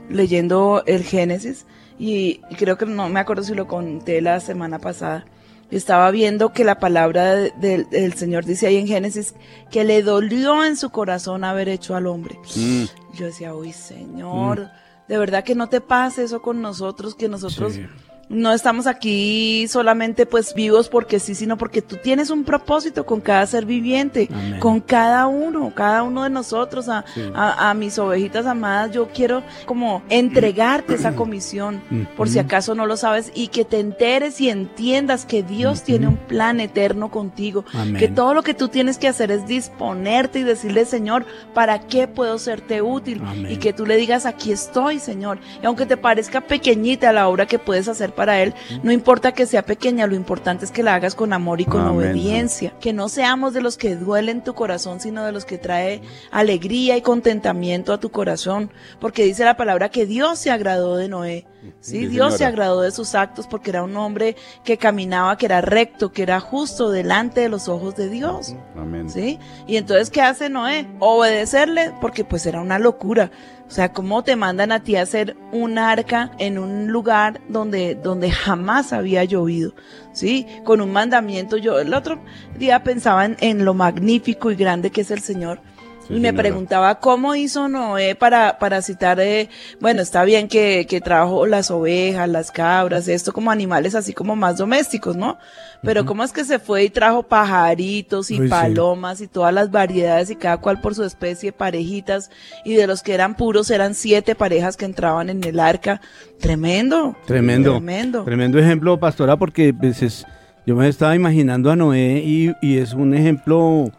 leyendo 0.08 0.82
el 0.86 1.02
Génesis 1.04 1.66
y 1.98 2.40
creo 2.58 2.78
que 2.78 2.86
no 2.86 3.08
me 3.08 3.20
acuerdo 3.20 3.42
si 3.42 3.54
lo 3.54 3.66
conté 3.66 4.20
la 4.20 4.40
semana 4.40 4.78
pasada. 4.78 5.26
Estaba 5.70 6.10
viendo 6.10 6.52
que 6.54 6.64
la 6.64 6.78
palabra 6.78 7.34
de- 7.34 7.52
del, 7.60 7.90
del 7.90 8.14
Señor 8.14 8.46
dice 8.46 8.66
ahí 8.68 8.76
en 8.76 8.86
Génesis 8.86 9.34
que 9.70 9.84
le 9.84 10.02
dolió 10.02 10.64
en 10.64 10.76
su 10.76 10.88
corazón 10.90 11.44
haber 11.44 11.68
hecho 11.68 11.94
al 11.94 12.06
hombre. 12.06 12.38
mm, 12.56 12.84
Yo 13.14 13.26
decía, 13.26 13.54
uy, 13.54 13.72
Señor, 13.72 14.70
de 15.08 15.18
verdad 15.18 15.44
que 15.44 15.54
no 15.54 15.68
te 15.68 15.82
pase 15.82 16.22
eso 16.22 16.40
con 16.40 16.62
nosotros, 16.62 17.14
que 17.14 17.28
nosotros 17.28 17.74
sí. 17.74 17.86
No 18.28 18.52
estamos 18.52 18.86
aquí 18.86 19.66
solamente 19.68 20.26
pues 20.26 20.52
vivos 20.54 20.88
porque 20.88 21.18
sí, 21.18 21.34
sino 21.34 21.56
porque 21.56 21.80
tú 21.82 21.96
tienes 21.96 22.30
un 22.30 22.44
propósito 22.44 23.06
con 23.06 23.20
cada 23.20 23.46
ser 23.46 23.64
viviente, 23.64 24.28
Amén. 24.32 24.60
con 24.60 24.80
cada 24.80 25.26
uno, 25.26 25.72
cada 25.74 26.02
uno 26.02 26.24
de 26.24 26.30
nosotros, 26.30 26.88
a, 26.88 27.04
Sí. 27.14 27.22
a, 27.34 27.70
a 27.70 27.74
mis 27.74 27.98
ovejitas 27.98 28.44
amadas, 28.46 28.90
yo 28.92 29.08
quiero 29.08 29.42
como 29.66 30.02
entregarte 30.08 30.94
esa 30.94 31.14
comisión, 31.14 31.80
por 32.16 32.28
si 32.28 32.38
acaso 32.38 32.74
no 32.74 32.86
lo 32.86 32.96
sabes, 32.96 33.32
y 33.34 33.48
que 33.48 33.64
te 33.64 33.80
enteres 33.80 34.40
y 34.40 34.50
entiendas 34.50 35.24
que 35.24 35.42
Dios 35.42 35.82
tiene 35.82 36.08
un 36.08 36.16
plan 36.16 36.60
eterno 36.60 37.10
contigo, 37.10 37.64
Amén. 37.72 37.96
que 37.96 38.08
todo 38.08 38.34
lo 38.34 38.42
que 38.42 38.54
tú 38.54 38.68
tienes 38.68 38.98
que 38.98 39.08
hacer 39.08 39.30
es 39.30 39.46
disponerte 39.46 40.40
y 40.40 40.42
decirle, 40.42 40.84
Señor, 40.84 41.24
¿para 41.54 41.80
qué 41.86 42.06
puedo 42.08 42.38
serte 42.38 42.82
útil? 42.82 43.22
Amén. 43.24 43.52
Y 43.52 43.56
que 43.56 43.72
tú 43.72 43.86
le 43.86 43.96
digas, 43.96 44.26
aquí 44.26 44.52
estoy, 44.52 44.98
Señor. 44.98 45.38
Y 45.62 45.66
aunque 45.66 45.86
te 45.86 45.96
parezca 45.96 46.40
pequeñita 46.42 47.12
la 47.12 47.28
obra 47.28 47.46
que 47.46 47.58
puedes 47.58 47.88
hacer 47.88 48.12
para 48.18 48.42
Él, 48.42 48.52
no 48.82 48.90
importa 48.90 49.30
que 49.30 49.46
sea 49.46 49.62
pequeña, 49.62 50.08
lo 50.08 50.16
importante 50.16 50.64
es 50.64 50.72
que 50.72 50.82
la 50.82 50.96
hagas 50.96 51.14
con 51.14 51.32
amor 51.32 51.60
y 51.60 51.66
con 51.66 51.82
Amén. 51.82 51.96
obediencia. 51.96 52.74
Que 52.80 52.92
no 52.92 53.08
seamos 53.08 53.54
de 53.54 53.60
los 53.60 53.76
que 53.76 53.94
duelen 53.94 54.42
tu 54.42 54.54
corazón, 54.54 54.98
sino 54.98 55.24
de 55.24 55.30
los 55.30 55.44
que 55.44 55.56
trae 55.56 56.02
alegría 56.32 56.96
y 56.96 57.00
contentamiento 57.00 57.92
a 57.92 58.00
tu 58.00 58.10
corazón. 58.10 58.72
Porque 59.00 59.22
dice 59.22 59.44
la 59.44 59.56
palabra 59.56 59.88
que 59.90 60.04
Dios 60.04 60.40
se 60.40 60.50
agradó 60.50 60.96
de 60.96 61.08
Noé. 61.08 61.46
Sí, 61.80 62.06
Dios 62.06 62.36
se 62.36 62.44
agradó 62.44 62.80
de 62.80 62.90
sus 62.90 63.14
actos 63.14 63.46
porque 63.46 63.70
era 63.70 63.82
un 63.82 63.96
hombre 63.96 64.36
que 64.64 64.78
caminaba, 64.78 65.36
que 65.36 65.46
era 65.46 65.60
recto, 65.60 66.12
que 66.12 66.22
era 66.22 66.40
justo 66.40 66.90
delante 66.90 67.42
de 67.42 67.48
los 67.48 67.68
ojos 67.68 67.94
de 67.94 68.08
Dios. 68.08 68.54
Amén. 68.76 69.10
¿Sí? 69.10 69.38
Y 69.66 69.76
entonces, 69.76 70.10
¿qué 70.10 70.22
hace 70.22 70.48
Noé? 70.48 70.88
Obedecerle, 70.98 71.92
porque 72.00 72.24
pues 72.24 72.46
era 72.46 72.60
una 72.60 72.78
locura. 72.78 73.30
O 73.68 73.70
sea, 73.70 73.92
¿cómo 73.92 74.24
te 74.24 74.34
mandan 74.34 74.72
a 74.72 74.82
ti 74.82 74.96
a 74.96 75.02
hacer 75.02 75.36
un 75.52 75.76
arca 75.76 76.32
en 76.38 76.58
un 76.58 76.88
lugar 76.88 77.42
donde, 77.50 77.94
donde 77.94 78.30
jamás 78.30 78.94
había 78.94 79.24
llovido? 79.24 79.74
¿Sí? 80.12 80.46
Con 80.64 80.80
un 80.80 80.90
mandamiento. 80.90 81.58
Yo 81.58 81.78
el 81.78 81.92
otro 81.92 82.18
día 82.58 82.82
pensaba 82.82 83.26
en, 83.26 83.36
en 83.40 83.66
lo 83.66 83.74
magnífico 83.74 84.50
y 84.50 84.56
grande 84.56 84.90
que 84.90 85.02
es 85.02 85.10
el 85.10 85.20
Señor. 85.20 85.60
Sí, 86.08 86.14
y 86.14 86.16
me 86.20 86.28
señora. 86.28 86.42
preguntaba 86.42 86.94
cómo 87.00 87.34
hizo 87.34 87.68
Noé 87.68 88.14
para, 88.14 88.58
para 88.58 88.82
citar, 88.82 89.20
eh, 89.20 89.48
bueno, 89.80 90.00
está 90.02 90.24
bien 90.24 90.48
que, 90.48 90.86
que 90.88 91.00
trajo 91.00 91.46
las 91.46 91.70
ovejas, 91.70 92.28
las 92.28 92.50
cabras, 92.50 93.06
esto 93.08 93.32
como 93.32 93.50
animales 93.50 93.94
así 93.94 94.12
como 94.14 94.34
más 94.34 94.56
domésticos, 94.56 95.16
¿no? 95.16 95.38
Pero 95.82 96.04
cómo 96.04 96.24
es 96.24 96.32
que 96.32 96.44
se 96.44 96.58
fue 96.58 96.82
y 96.84 96.90
trajo 96.90 97.22
pajaritos 97.22 98.30
y 98.32 98.40
Uy, 98.40 98.46
sí. 98.46 98.50
palomas 98.50 99.20
y 99.20 99.28
todas 99.28 99.54
las 99.54 99.70
variedades 99.70 100.28
y 100.30 100.34
cada 100.36 100.56
cual 100.56 100.80
por 100.80 100.94
su 100.94 101.04
especie, 101.04 101.52
parejitas, 101.52 102.30
y 102.64 102.74
de 102.74 102.86
los 102.88 103.02
que 103.02 103.14
eran 103.14 103.36
puros 103.36 103.70
eran 103.70 103.94
siete 103.94 104.34
parejas 104.34 104.76
que 104.76 104.86
entraban 104.86 105.30
en 105.30 105.44
el 105.44 105.60
arca. 105.60 106.00
Tremendo. 106.40 107.16
Tremendo. 107.26 107.72
Tremendo. 107.72 108.24
Tremendo 108.24 108.58
ejemplo, 108.58 108.98
pastora, 108.98 109.36
porque 109.36 109.72
pues, 109.74 110.02
es- 110.02 110.26
yo 110.66 110.74
me 110.76 110.88
estaba 110.88 111.14
imaginando 111.14 111.70
a 111.70 111.76
Noé 111.76 112.22
y, 112.24 112.52
y 112.60 112.78
es 112.78 112.92
un 112.92 113.14
ejemplo 113.14 113.90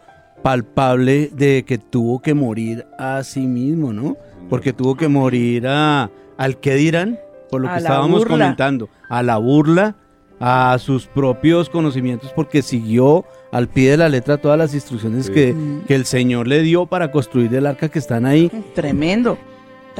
palpable 0.42 1.30
de 1.34 1.64
que 1.64 1.78
tuvo 1.78 2.20
que 2.20 2.34
morir 2.34 2.86
a 2.98 3.22
sí 3.22 3.46
mismo, 3.46 3.92
¿no? 3.92 4.16
Porque 4.48 4.72
tuvo 4.72 4.96
que 4.96 5.08
morir 5.08 5.66
a, 5.66 6.10
al 6.36 6.58
que 6.58 6.74
dirán, 6.74 7.18
por 7.50 7.60
lo 7.60 7.68
A 7.68 7.72
que 7.74 7.78
estábamos 7.78 8.20
burla. 8.20 8.44
comentando, 8.44 8.88
a 9.08 9.22
la 9.22 9.36
burla, 9.36 9.96
a 10.40 10.76
sus 10.78 11.06
propios 11.06 11.68
conocimientos, 11.68 12.32
porque 12.34 12.62
siguió 12.62 13.24
al 13.52 13.68
pie 13.68 13.90
de 13.92 13.96
la 13.98 14.08
letra 14.08 14.38
todas 14.38 14.58
las 14.58 14.72
instrucciones 14.74 15.26
Sí. 15.26 15.32
que, 15.32 15.54
que 15.86 15.94
el 15.94 16.04
Señor 16.06 16.46
le 16.48 16.62
dio 16.62 16.86
para 16.86 17.10
construir 17.10 17.54
el 17.54 17.66
arca 17.66 17.88
que 17.88 17.98
están 17.98 18.24
ahí. 18.26 18.50
Tremendo. 18.74 19.36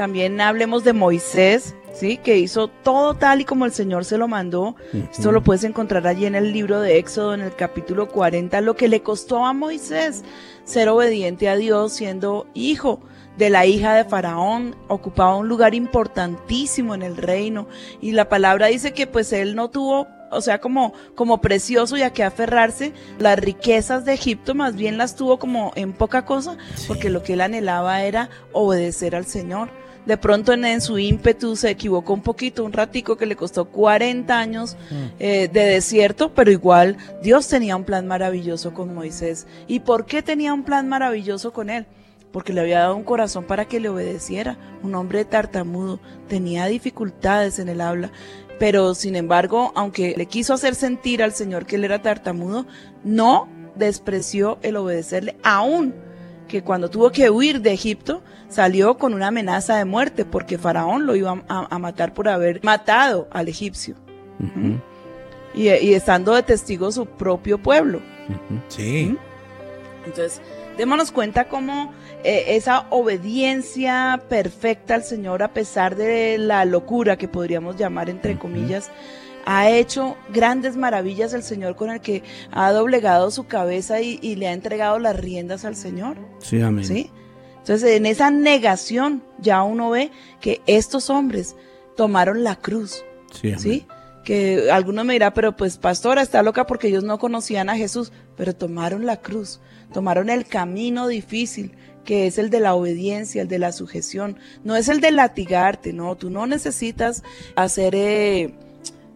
También 0.01 0.41
hablemos 0.41 0.83
de 0.83 0.93
Moisés, 0.93 1.75
¿sí? 1.93 2.17
Que 2.17 2.39
hizo 2.39 2.69
todo 2.69 3.13
tal 3.13 3.41
y 3.41 3.45
como 3.45 3.67
el 3.67 3.71
Señor 3.71 4.03
se 4.03 4.17
lo 4.17 4.27
mandó. 4.27 4.75
Esto 5.11 5.31
lo 5.31 5.43
puedes 5.43 5.63
encontrar 5.63 6.07
allí 6.07 6.25
en 6.25 6.33
el 6.33 6.51
libro 6.51 6.81
de 6.81 6.97
Éxodo, 6.97 7.35
en 7.35 7.41
el 7.41 7.55
capítulo 7.55 8.07
40, 8.07 8.61
lo 8.61 8.75
que 8.75 8.87
le 8.87 9.03
costó 9.03 9.45
a 9.45 9.53
Moisés 9.53 10.23
ser 10.63 10.89
obediente 10.89 11.49
a 11.49 11.55
Dios 11.55 11.93
siendo 11.93 12.47
hijo 12.55 12.99
de 13.37 13.51
la 13.51 13.67
hija 13.67 13.93
de 13.93 14.05
Faraón, 14.05 14.75
ocupaba 14.87 15.37
un 15.37 15.47
lugar 15.47 15.75
importantísimo 15.75 16.95
en 16.95 17.03
el 17.03 17.15
reino. 17.15 17.67
Y 18.01 18.13
la 18.13 18.27
palabra 18.27 18.67
dice 18.67 18.93
que 18.93 19.05
pues 19.05 19.31
él 19.31 19.55
no 19.55 19.69
tuvo, 19.69 20.07
o 20.31 20.41
sea, 20.41 20.59
como, 20.59 20.93
como 21.13 21.41
precioso 21.41 21.95
y 21.95 22.01
a 22.01 22.11
que 22.11 22.23
aferrarse, 22.23 22.91
las 23.19 23.37
riquezas 23.37 24.03
de 24.03 24.13
Egipto 24.13 24.55
más 24.55 24.75
bien 24.75 24.97
las 24.97 25.15
tuvo 25.15 25.37
como 25.37 25.73
en 25.75 25.93
poca 25.93 26.25
cosa, 26.25 26.57
porque 26.87 27.11
lo 27.11 27.21
que 27.21 27.33
él 27.33 27.41
anhelaba 27.41 28.01
era 28.01 28.31
obedecer 28.51 29.15
al 29.15 29.27
Señor. 29.27 29.69
De 30.05 30.17
pronto 30.17 30.53
en, 30.53 30.65
en 30.65 30.81
su 30.81 30.97
ímpetu 30.97 31.55
se 31.55 31.69
equivocó 31.69 32.13
un 32.13 32.21
poquito, 32.21 32.65
un 32.65 32.73
ratico 32.73 33.17
que 33.17 33.27
le 33.27 33.35
costó 33.35 33.65
40 33.65 34.37
años 34.37 34.75
eh, 35.19 35.47
de 35.51 35.65
desierto, 35.65 36.33
pero 36.33 36.51
igual 36.51 36.97
Dios 37.21 37.47
tenía 37.47 37.75
un 37.75 37.83
plan 37.83 38.07
maravilloso 38.07 38.73
con 38.73 38.95
Moisés. 38.95 39.45
¿Y 39.67 39.81
por 39.81 40.05
qué 40.05 40.23
tenía 40.23 40.53
un 40.53 40.63
plan 40.63 40.89
maravilloso 40.89 41.53
con 41.53 41.69
él? 41.69 41.85
Porque 42.31 42.53
le 42.53 42.61
había 42.61 42.79
dado 42.79 42.95
un 42.95 43.03
corazón 43.03 43.45
para 43.45 43.65
que 43.65 43.79
le 43.79 43.89
obedeciera. 43.89 44.57
Un 44.81 44.95
hombre 44.95 45.25
tartamudo, 45.25 45.99
tenía 46.27 46.65
dificultades 46.65 47.59
en 47.59 47.69
el 47.69 47.81
habla, 47.81 48.11
pero 48.57 48.95
sin 48.95 49.15
embargo, 49.15 49.71
aunque 49.75 50.15
le 50.17 50.25
quiso 50.25 50.53
hacer 50.53 50.75
sentir 50.75 51.21
al 51.21 51.33
Señor 51.33 51.65
que 51.65 51.75
él 51.75 51.83
era 51.83 52.01
tartamudo, 52.01 52.65
no 53.03 53.47
despreció 53.75 54.57
el 54.61 54.77
obedecerle, 54.77 55.35
aún 55.43 55.93
que 56.51 56.63
cuando 56.63 56.89
tuvo 56.89 57.11
que 57.11 57.29
huir 57.29 57.61
de 57.61 57.71
Egipto, 57.71 58.21
salió 58.49 58.97
con 58.97 59.13
una 59.13 59.27
amenaza 59.27 59.77
de 59.77 59.85
muerte, 59.85 60.25
porque 60.25 60.57
Faraón 60.57 61.05
lo 61.05 61.15
iba 61.15 61.41
a, 61.47 61.67
a 61.73 61.79
matar 61.79 62.13
por 62.13 62.27
haber 62.27 62.61
matado 62.63 63.29
al 63.31 63.47
egipcio. 63.47 63.95
Y, 65.53 65.69
y 65.69 65.93
estando 65.93 66.33
de 66.35 66.43
testigo 66.43 66.91
su 66.91 67.05
propio 67.05 67.57
pueblo. 67.57 68.01
Sí. 68.67 69.17
Entonces, 70.05 70.41
démonos 70.77 71.11
cuenta 71.11 71.47
cómo 71.47 71.93
eh, 72.23 72.43
esa 72.49 72.85
obediencia 72.89 74.21
perfecta 74.27 74.95
al 74.95 75.03
Señor, 75.03 75.43
a 75.43 75.53
pesar 75.53 75.95
de 75.95 76.37
la 76.37 76.65
locura 76.65 77.15
que 77.15 77.29
podríamos 77.29 77.77
llamar 77.77 78.09
entre 78.09 78.37
comillas, 78.37 78.91
ha 79.45 79.69
hecho 79.69 80.17
grandes 80.33 80.75
maravillas 80.75 81.33
el 81.33 81.43
Señor 81.43 81.75
con 81.75 81.89
el 81.89 82.01
que 82.01 82.23
ha 82.51 82.71
doblegado 82.71 83.31
su 83.31 83.47
cabeza 83.47 84.01
y, 84.01 84.19
y 84.21 84.35
le 84.35 84.47
ha 84.47 84.53
entregado 84.53 84.99
las 84.99 85.15
riendas 85.15 85.65
al 85.65 85.75
Señor. 85.75 86.17
Sí, 86.39 86.61
amén. 86.61 86.85
¿Sí? 86.85 87.11
Entonces, 87.59 87.91
en 87.91 88.05
esa 88.05 88.31
negación 88.31 89.23
ya 89.37 89.61
uno 89.63 89.91
ve 89.91 90.11
que 90.39 90.61
estos 90.65 91.09
hombres 91.09 91.55
tomaron 91.95 92.43
la 92.43 92.55
cruz. 92.55 93.03
Sí, 93.33 93.49
amén. 93.49 93.59
¿sí? 93.59 93.87
Que 94.23 94.69
alguno 94.71 95.03
me 95.03 95.13
dirá, 95.13 95.33
pero 95.33 95.55
pues 95.55 95.77
pastora 95.77 96.21
está 96.21 96.43
loca 96.43 96.65
porque 96.67 96.87
ellos 96.87 97.03
no 97.03 97.19
conocían 97.19 97.69
a 97.69 97.77
Jesús, 97.77 98.11
pero 98.35 98.55
tomaron 98.55 99.05
la 99.05 99.17
cruz, 99.17 99.61
tomaron 99.93 100.29
el 100.29 100.45
camino 100.45 101.07
difícil, 101.07 101.75
que 102.03 102.27
es 102.27 102.37
el 102.37 102.49
de 102.49 102.59
la 102.59 102.73
obediencia, 102.73 103.41
el 103.41 103.47
de 103.47 103.59
la 103.59 103.71
sujeción, 103.71 104.37
no 104.63 104.75
es 104.75 104.89
el 104.89 105.01
de 105.01 105.11
latigarte, 105.11 105.93
no, 105.93 106.15
tú 106.15 106.29
no 106.29 106.45
necesitas 106.47 107.23
hacer, 107.55 107.95
eh, 107.95 108.53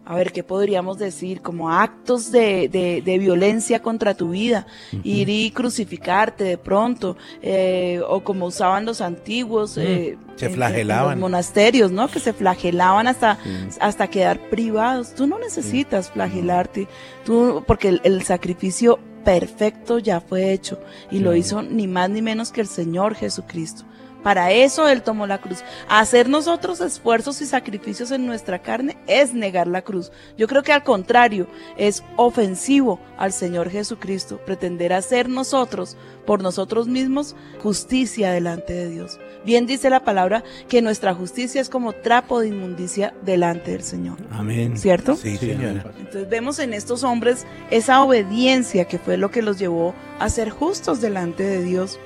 a 0.06 0.14
ver, 0.14 0.32
¿qué 0.32 0.42
podríamos 0.44 0.98
decir? 0.98 1.42
Como 1.42 1.70
actos 1.70 2.30
de, 2.30 2.68
de, 2.68 3.02
de 3.04 3.18
violencia 3.18 3.82
contra 3.82 4.14
tu 4.14 4.30
vida, 4.30 4.66
ir 5.02 5.28
y 5.28 5.50
crucificarte 5.50 6.44
de 6.44 6.58
pronto, 6.58 7.16
eh, 7.42 8.00
o 8.08 8.22
como 8.22 8.46
usaban 8.46 8.84
los 8.86 9.00
antiguos, 9.00 9.76
eh, 9.76 10.16
Se 10.36 10.46
en- 10.46 10.50
en- 10.52 10.52
en 10.52 10.54
flagelaban. 10.54 11.10
los 11.10 11.18
monasterios, 11.20 11.90
¿no? 11.90 12.08
Que 12.08 12.20
se 12.20 12.32
flagelaban 12.32 13.08
hasta, 13.08 13.38
hasta 13.80 14.06
quedar 14.08 14.38
privados. 14.48 15.14
Tú 15.14 15.26
no 15.26 15.38
necesitas 15.38 16.10
flagelarte, 16.10 16.86
tú, 17.24 17.64
porque 17.66 17.88
el, 17.88 18.00
el 18.04 18.22
sacrificio 18.22 18.98
perfecto 19.24 19.98
ya 19.98 20.20
fue 20.20 20.52
hecho 20.52 20.78
y 21.10 21.18
lo 21.18 21.34
hizo 21.34 21.60
ni 21.62 21.88
más 21.88 22.08
ni 22.10 22.22
menos 22.22 22.52
que 22.52 22.60
el 22.60 22.68
Señor 22.68 23.16
Jesucristo 23.16 23.84
Para 24.26 24.50
eso 24.50 24.88
Él 24.88 25.02
tomó 25.02 25.28
la 25.28 25.38
cruz. 25.38 25.62
Hacer 25.88 26.28
nosotros 26.28 26.80
esfuerzos 26.80 27.40
y 27.42 27.46
sacrificios 27.46 28.10
en 28.10 28.26
nuestra 28.26 28.58
carne 28.58 28.96
es 29.06 29.32
negar 29.32 29.68
la 29.68 29.82
cruz. 29.82 30.10
Yo 30.36 30.48
creo 30.48 30.64
que 30.64 30.72
al 30.72 30.82
contrario, 30.82 31.46
es 31.76 32.02
ofensivo 32.16 32.98
al 33.18 33.32
Señor 33.32 33.70
Jesucristo 33.70 34.40
pretender 34.44 34.92
hacer 34.94 35.28
nosotros, 35.28 35.96
por 36.26 36.42
nosotros 36.42 36.88
mismos, 36.88 37.36
justicia 37.62 38.32
delante 38.32 38.72
de 38.72 38.88
Dios. 38.88 39.20
Bien 39.44 39.64
dice 39.64 39.90
la 39.90 40.02
palabra 40.02 40.42
que 40.68 40.82
nuestra 40.82 41.14
justicia 41.14 41.60
es 41.60 41.68
como 41.68 41.92
trapo 41.92 42.40
de 42.40 42.48
inmundicia 42.48 43.14
delante 43.22 43.70
del 43.70 43.84
Señor. 43.84 44.18
Amén. 44.32 44.76
¿Cierto? 44.76 45.14
Sí, 45.14 45.36
Sí, 45.36 45.50
señora. 45.50 45.84
Entonces 45.98 46.28
vemos 46.28 46.58
en 46.58 46.74
estos 46.74 47.04
hombres 47.04 47.46
esa 47.70 48.02
obediencia 48.02 48.86
que 48.86 48.98
fue 48.98 49.18
lo 49.18 49.30
que 49.30 49.42
los 49.42 49.56
llevó 49.56 49.94
a 50.18 50.28
ser 50.30 50.50
justos 50.50 51.00
delante 51.00 51.44
de 51.44 51.62
Dios. 51.62 52.00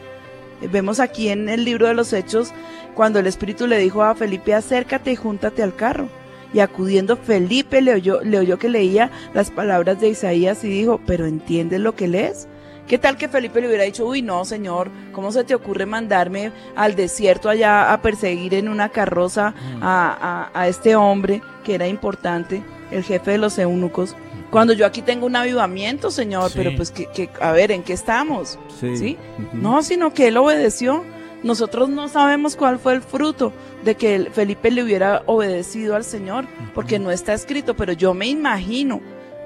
Vemos 0.68 1.00
aquí 1.00 1.28
en 1.28 1.48
el 1.48 1.64
libro 1.64 1.86
de 1.88 1.94
los 1.94 2.12
Hechos 2.12 2.52
cuando 2.94 3.18
el 3.18 3.26
Espíritu 3.26 3.66
le 3.66 3.78
dijo 3.78 4.02
a 4.02 4.14
Felipe 4.14 4.54
acércate 4.54 5.12
y 5.12 5.16
júntate 5.16 5.62
al 5.62 5.74
carro. 5.74 6.08
Y 6.52 6.58
acudiendo 6.60 7.16
Felipe 7.16 7.80
le 7.80 7.94
oyó, 7.94 8.20
le 8.22 8.38
oyó 8.38 8.58
que 8.58 8.68
leía 8.68 9.10
las 9.34 9.50
palabras 9.50 10.00
de 10.00 10.08
Isaías 10.08 10.64
y 10.64 10.68
dijo, 10.68 11.00
pero 11.06 11.26
¿entiendes 11.26 11.80
lo 11.80 11.94
que 11.94 12.08
lees? 12.08 12.48
¿Qué 12.88 12.98
tal 12.98 13.16
que 13.16 13.28
Felipe 13.28 13.60
le 13.60 13.68
hubiera 13.68 13.84
dicho, 13.84 14.04
uy, 14.04 14.20
no, 14.20 14.44
señor, 14.44 14.90
¿cómo 15.12 15.30
se 15.30 15.44
te 15.44 15.54
ocurre 15.54 15.86
mandarme 15.86 16.50
al 16.74 16.96
desierto 16.96 17.48
allá 17.48 17.92
a 17.92 18.02
perseguir 18.02 18.52
en 18.54 18.68
una 18.68 18.88
carroza 18.88 19.54
a, 19.80 20.50
a- 20.52 20.60
a 20.60 20.66
este 20.66 20.96
hombre 20.96 21.40
que 21.62 21.76
era 21.76 21.86
importante, 21.86 22.64
el 22.90 23.04
jefe 23.04 23.30
de 23.30 23.38
los 23.38 23.56
eunucos? 23.60 24.16
Cuando 24.50 24.72
yo 24.72 24.84
aquí 24.86 25.00
tengo 25.02 25.26
un 25.26 25.36
avivamiento, 25.36 26.10
señor, 26.10 26.50
Sí. 26.50 26.54
pero 26.58 26.74
pues, 26.76 26.90
que, 26.90 27.06
que- 27.06 27.30
a 27.40 27.52
ver, 27.52 27.70
¿en 27.70 27.82
qué 27.82 27.92
estamos? 27.92 28.58
Sí. 28.80 29.16
No, 29.52 29.82
sino 29.82 30.12
que 30.12 30.28
él 30.28 30.36
obedeció. 30.36 31.04
Nosotros 31.42 31.88
no 31.88 32.08
sabemos 32.08 32.54
cuál 32.56 32.78
fue 32.78 32.92
el 32.94 33.00
fruto 33.00 33.52
de 33.84 33.94
que 33.94 34.14
el- 34.16 34.30
Felipe 34.30 34.70
le 34.70 34.82
hubiera 34.82 35.22
obedecido 35.26 35.96
al 35.96 36.04
Señor, 36.04 36.46
porque 36.74 36.98
no 36.98 37.10
está 37.10 37.32
escrito, 37.32 37.74
pero 37.76 37.92
yo 37.92 38.12
me 38.12 38.26
imagino 38.26 39.00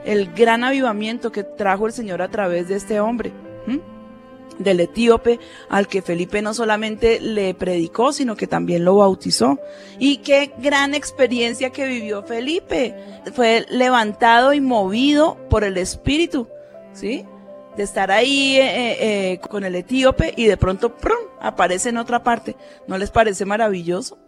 el 0.05 0.33
gran 0.35 0.65
avivamiento 0.65 1.31
que 1.31 1.45
trajo 1.45 1.87
el 1.87 1.93
Señor 1.93 2.21
a 2.21 2.29
través 2.29 2.69
de 2.69 2.75
este 2.77 2.99
hombre, 3.01 3.33
¿m? 3.69 3.81
Del 4.59 4.81
etíope, 4.81 5.41
al 5.69 5.89
que 5.89 6.03
Felipe 6.03 6.43
no 6.43 6.55
solamente 6.55 7.21
le 7.21 7.55
predicó, 7.55 8.13
sino 8.13 8.37
que 8.37 8.47
también 8.47 8.85
lo 8.85 8.97
bautizó. 8.97 9.59
Y 9.99 10.19
qué 10.19 10.53
gran 10.59 10.95
experiencia 10.95 11.71
que 11.71 11.87
vivió 11.87 12.23
Felipe. 12.23 12.95
Fue 13.35 13.67
levantado 13.69 14.53
y 14.53 14.61
movido 14.61 15.37
por 15.49 15.65
el 15.65 15.77
Espíritu, 15.77 16.49
¿sí? 16.93 17.25
De 17.77 17.83
estar 17.83 18.11
ahí 18.11 18.57
eh, 18.57 19.33
eh, 19.33 19.41
con 19.41 19.65
el 19.65 19.75
etíope 19.75 20.35
y 20.37 20.47
de 20.47 20.57
pronto 20.57 20.95
¡prum! 20.97 21.19
aparece 21.41 21.91
en 21.91 21.99
otra 21.99 22.23
parte. 22.23 22.57
¿No 22.89 22.97
les 22.99 23.11
parece 23.11 23.45
maravilloso? 23.45 24.19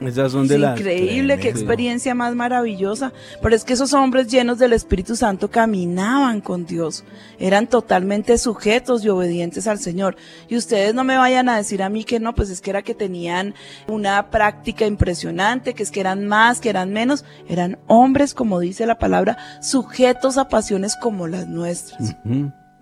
Esas 0.00 0.32
son 0.32 0.46
de 0.46 0.54
Es 0.54 0.60
las... 0.60 0.78
increíble, 0.78 1.38
qué 1.38 1.48
experiencia 1.48 2.14
más 2.14 2.34
maravillosa. 2.34 3.12
Pero 3.42 3.56
es 3.56 3.64
que 3.64 3.72
esos 3.72 3.92
hombres 3.92 4.28
llenos 4.28 4.58
del 4.58 4.72
Espíritu 4.72 5.16
Santo 5.16 5.50
caminaban 5.50 6.40
con 6.40 6.66
Dios, 6.66 7.04
eran 7.38 7.66
totalmente 7.66 8.38
sujetos 8.38 9.04
y 9.04 9.08
obedientes 9.08 9.66
al 9.66 9.78
Señor. 9.78 10.16
Y 10.48 10.56
ustedes 10.56 10.94
no 10.94 11.04
me 11.04 11.16
vayan 11.16 11.48
a 11.48 11.56
decir 11.56 11.82
a 11.82 11.88
mí 11.88 12.04
que 12.04 12.20
no, 12.20 12.34
pues 12.34 12.50
es 12.50 12.60
que 12.60 12.70
era 12.70 12.82
que 12.82 12.94
tenían 12.94 13.54
una 13.88 14.30
práctica 14.30 14.86
impresionante, 14.86 15.74
que 15.74 15.82
es 15.82 15.90
que 15.90 16.00
eran 16.00 16.26
más, 16.26 16.60
que 16.60 16.70
eran 16.70 16.92
menos. 16.92 17.24
Eran 17.48 17.78
hombres, 17.86 18.34
como 18.34 18.60
dice 18.60 18.86
la 18.86 18.98
palabra, 18.98 19.38
sujetos 19.62 20.38
a 20.38 20.48
pasiones 20.48 20.96
como 21.00 21.26
las 21.26 21.48
nuestras. 21.48 22.14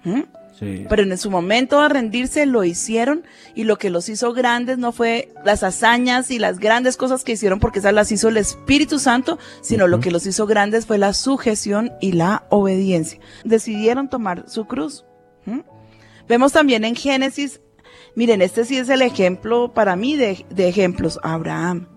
¿Mm? 0.07 0.23
Sí. 0.59 0.87
Pero 0.88 1.03
en 1.03 1.19
su 1.19 1.31
momento 1.31 1.83
de 1.83 1.88
rendirse 1.90 2.47
lo 2.47 2.64
hicieron 2.64 3.25
y 3.55 3.64
lo 3.64 3.77
que 3.77 3.90
los 3.90 4.09
hizo 4.09 4.33
grandes 4.33 4.79
no 4.79 4.92
fue 4.92 5.35
las 5.45 5.62
hazañas 5.62 6.31
y 6.31 6.38
las 6.38 6.59
grandes 6.59 6.97
cosas 6.97 7.25
que 7.25 7.33
hicieron 7.33 7.59
porque 7.59 7.81
esas 7.81 7.92
las 7.92 8.11
hizo 8.11 8.29
el 8.29 8.38
Espíritu 8.38 8.99
Santo, 8.99 9.38
sino 9.61 9.87
lo 9.87 10.01
que 10.01 10.11
los 10.11 10.25
hizo 10.25 10.47
grandes 10.47 10.87
fue 10.87 10.97
la 10.97 11.12
sujeción 11.12 11.92
y 12.01 12.12
la 12.12 12.45
obediencia. 12.49 13.21
Decidieron 13.45 14.09
tomar 14.09 14.49
su 14.49 14.64
cruz. 14.64 15.05
¿Mm? 15.45 15.61
Vemos 16.27 16.53
también 16.53 16.85
en 16.85 16.95
Génesis, 16.95 17.61
miren, 18.14 18.40
este 18.40 18.64
sí 18.64 18.79
es 18.79 18.88
el 18.88 19.03
ejemplo 19.03 19.75
para 19.75 19.97
mí 19.97 20.16
de, 20.16 20.47
de 20.49 20.69
ejemplos, 20.69 21.19
Abraham. 21.23 21.88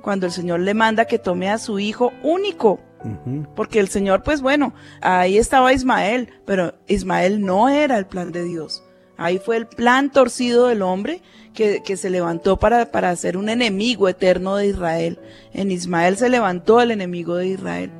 Cuando 0.00 0.26
el 0.26 0.32
Señor 0.32 0.60
le 0.60 0.74
manda 0.74 1.04
que 1.04 1.18
tome 1.18 1.50
a 1.50 1.58
su 1.58 1.78
hijo 1.78 2.12
único. 2.22 2.80
Porque 3.54 3.80
el 3.80 3.88
Señor, 3.88 4.22
pues 4.22 4.40
bueno, 4.40 4.74
ahí 5.00 5.38
estaba 5.38 5.72
Ismael, 5.72 6.28
pero 6.44 6.74
Ismael 6.86 7.40
no 7.44 7.68
era 7.68 7.98
el 7.98 8.06
plan 8.06 8.32
de 8.32 8.44
Dios. 8.44 8.82
Ahí 9.16 9.38
fue 9.38 9.56
el 9.56 9.66
plan 9.66 10.10
torcido 10.10 10.68
del 10.68 10.82
hombre 10.82 11.22
que, 11.54 11.82
que 11.82 11.96
se 11.96 12.10
levantó 12.10 12.58
para, 12.58 12.90
para 12.90 13.14
ser 13.16 13.36
un 13.36 13.48
enemigo 13.48 14.08
eterno 14.08 14.56
de 14.56 14.68
Israel. 14.68 15.20
En 15.52 15.70
Ismael 15.70 16.16
se 16.16 16.28
levantó 16.28 16.80
el 16.80 16.90
enemigo 16.90 17.36
de 17.36 17.48
Israel. 17.48 17.90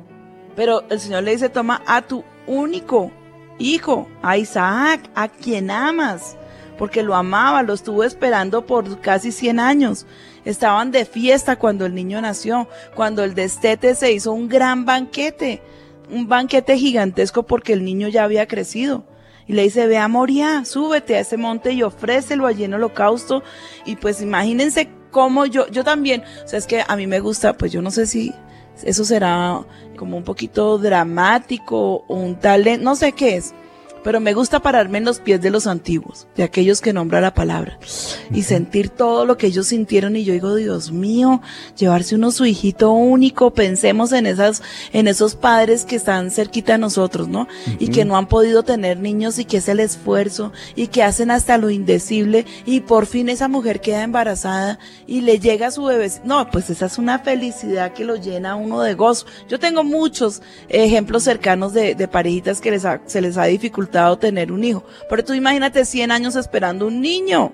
Pero 0.55 0.83
el 0.89 0.99
Señor 0.99 1.23
le 1.23 1.31
dice, 1.31 1.49
toma 1.49 1.81
a 1.85 2.01
tu 2.01 2.23
único 2.47 3.11
hijo, 3.59 4.07
a 4.21 4.37
Isaac, 4.37 5.09
a 5.15 5.27
quien 5.27 5.71
amas, 5.71 6.35
porque 6.77 7.03
lo 7.03 7.15
amaba, 7.15 7.63
lo 7.63 7.73
estuvo 7.73 8.03
esperando 8.03 8.65
por 8.65 8.99
casi 8.99 9.31
100 9.31 9.59
años. 9.59 10.05
Estaban 10.45 10.91
de 10.91 11.05
fiesta 11.05 11.57
cuando 11.57 11.85
el 11.85 11.95
niño 11.95 12.21
nació, 12.21 12.67
cuando 12.95 13.23
el 13.23 13.33
destete 13.33 13.95
se 13.95 14.11
hizo 14.11 14.33
un 14.33 14.49
gran 14.49 14.85
banquete, 14.85 15.61
un 16.11 16.27
banquete 16.27 16.77
gigantesco 16.77 17.43
porque 17.43 17.73
el 17.73 17.85
niño 17.85 18.07
ya 18.09 18.23
había 18.23 18.47
crecido. 18.47 19.05
Y 19.47 19.53
le 19.53 19.63
dice, 19.63 19.87
ve 19.87 19.97
a 19.97 20.07
Moria, 20.07 20.63
súbete 20.65 21.15
a 21.15 21.19
ese 21.19 21.37
monte 21.37 21.73
y 21.73 21.83
ofrécelo 21.83 22.47
allí 22.47 22.63
en 22.63 22.73
holocausto. 22.73 23.43
Y 23.85 23.97
pues 23.97 24.21
imagínense 24.21 24.89
cómo 25.11 25.45
yo, 25.45 25.67
yo 25.67 25.83
también, 25.83 26.23
o 26.43 26.47
sea, 26.47 26.59
es 26.59 26.67
que 26.67 26.83
a 26.87 26.95
mí 26.95 27.07
me 27.07 27.19
gusta, 27.19 27.53
pues 27.57 27.71
yo 27.71 27.81
no 27.81 27.91
sé 27.91 28.05
si 28.05 28.33
eso 28.83 29.05
será 29.05 29.61
como 29.97 30.17
un 30.17 30.23
poquito 30.23 30.77
dramático 30.77 32.03
un 32.07 32.35
talento, 32.35 32.83
no 32.83 32.95
sé 32.95 33.11
qué 33.11 33.35
es. 33.37 33.53
Pero 34.03 34.19
me 34.19 34.33
gusta 34.33 34.59
pararme 34.59 34.97
en 34.97 35.05
los 35.05 35.19
pies 35.19 35.41
de 35.41 35.49
los 35.49 35.65
antiguos, 35.67 36.27
de 36.35 36.43
aquellos 36.43 36.81
que 36.81 36.93
nombra 36.93 37.21
la 37.21 37.33
palabra, 37.33 37.79
y 38.31 38.43
sentir 38.43 38.89
todo 38.89 39.25
lo 39.25 39.37
que 39.37 39.47
ellos 39.47 39.67
sintieron. 39.67 40.15
Y 40.15 40.23
yo 40.23 40.33
digo, 40.33 40.55
Dios 40.55 40.91
mío, 40.91 41.41
llevarse 41.77 42.15
uno 42.15 42.31
su 42.31 42.45
hijito 42.45 42.91
único, 42.91 43.53
pensemos 43.53 44.11
en 44.11 44.25
esas, 44.27 44.61
en 44.91 45.07
esos 45.07 45.35
padres 45.35 45.85
que 45.85 45.95
están 45.95 46.31
cerquita 46.31 46.73
de 46.73 46.79
nosotros, 46.79 47.27
¿no? 47.27 47.47
Y 47.79 47.87
que 47.89 48.03
no 48.05 48.17
han 48.17 48.27
podido 48.27 48.63
tener 48.63 48.99
niños 48.99 49.39
y 49.39 49.45
que 49.45 49.57
es 49.57 49.69
el 49.69 49.79
esfuerzo, 49.79 50.51
y 50.75 50.87
que 50.87 51.03
hacen 51.03 51.31
hasta 51.31 51.57
lo 51.57 51.69
indecible, 51.69 52.45
y 52.65 52.81
por 52.81 53.05
fin 53.05 53.29
esa 53.29 53.47
mujer 53.47 53.79
queda 53.81 54.03
embarazada 54.03 54.79
y 55.07 55.21
le 55.21 55.39
llega 55.39 55.67
a 55.67 55.71
su 55.71 55.83
bebé. 55.83 56.03
No, 56.25 56.49
pues 56.51 56.69
esa 56.69 56.87
es 56.87 56.97
una 56.97 57.19
felicidad 57.19 57.93
que 57.93 58.03
lo 58.03 58.17
llena 58.17 58.51
a 58.51 58.55
uno 58.55 58.81
de 58.81 58.93
gozo. 58.93 59.25
Yo 59.47 59.57
tengo 59.59 59.85
muchos 59.85 60.41
ejemplos 60.67 61.23
cercanos 61.23 61.73
de, 61.73 61.95
de 61.95 62.07
parejitas 62.09 62.59
que 62.59 62.71
les 62.71 62.83
ha- 62.83 63.01
se 63.05 63.21
les 63.21 63.37
ha 63.37 63.45
dificultado 63.45 63.92
tener 64.19 64.51
un 64.51 64.63
hijo. 64.63 64.83
Pero 65.09 65.23
tú 65.23 65.33
imagínate 65.33 65.85
100 65.85 66.11
años 66.11 66.35
esperando 66.35 66.87
un 66.87 67.01
niño. 67.01 67.53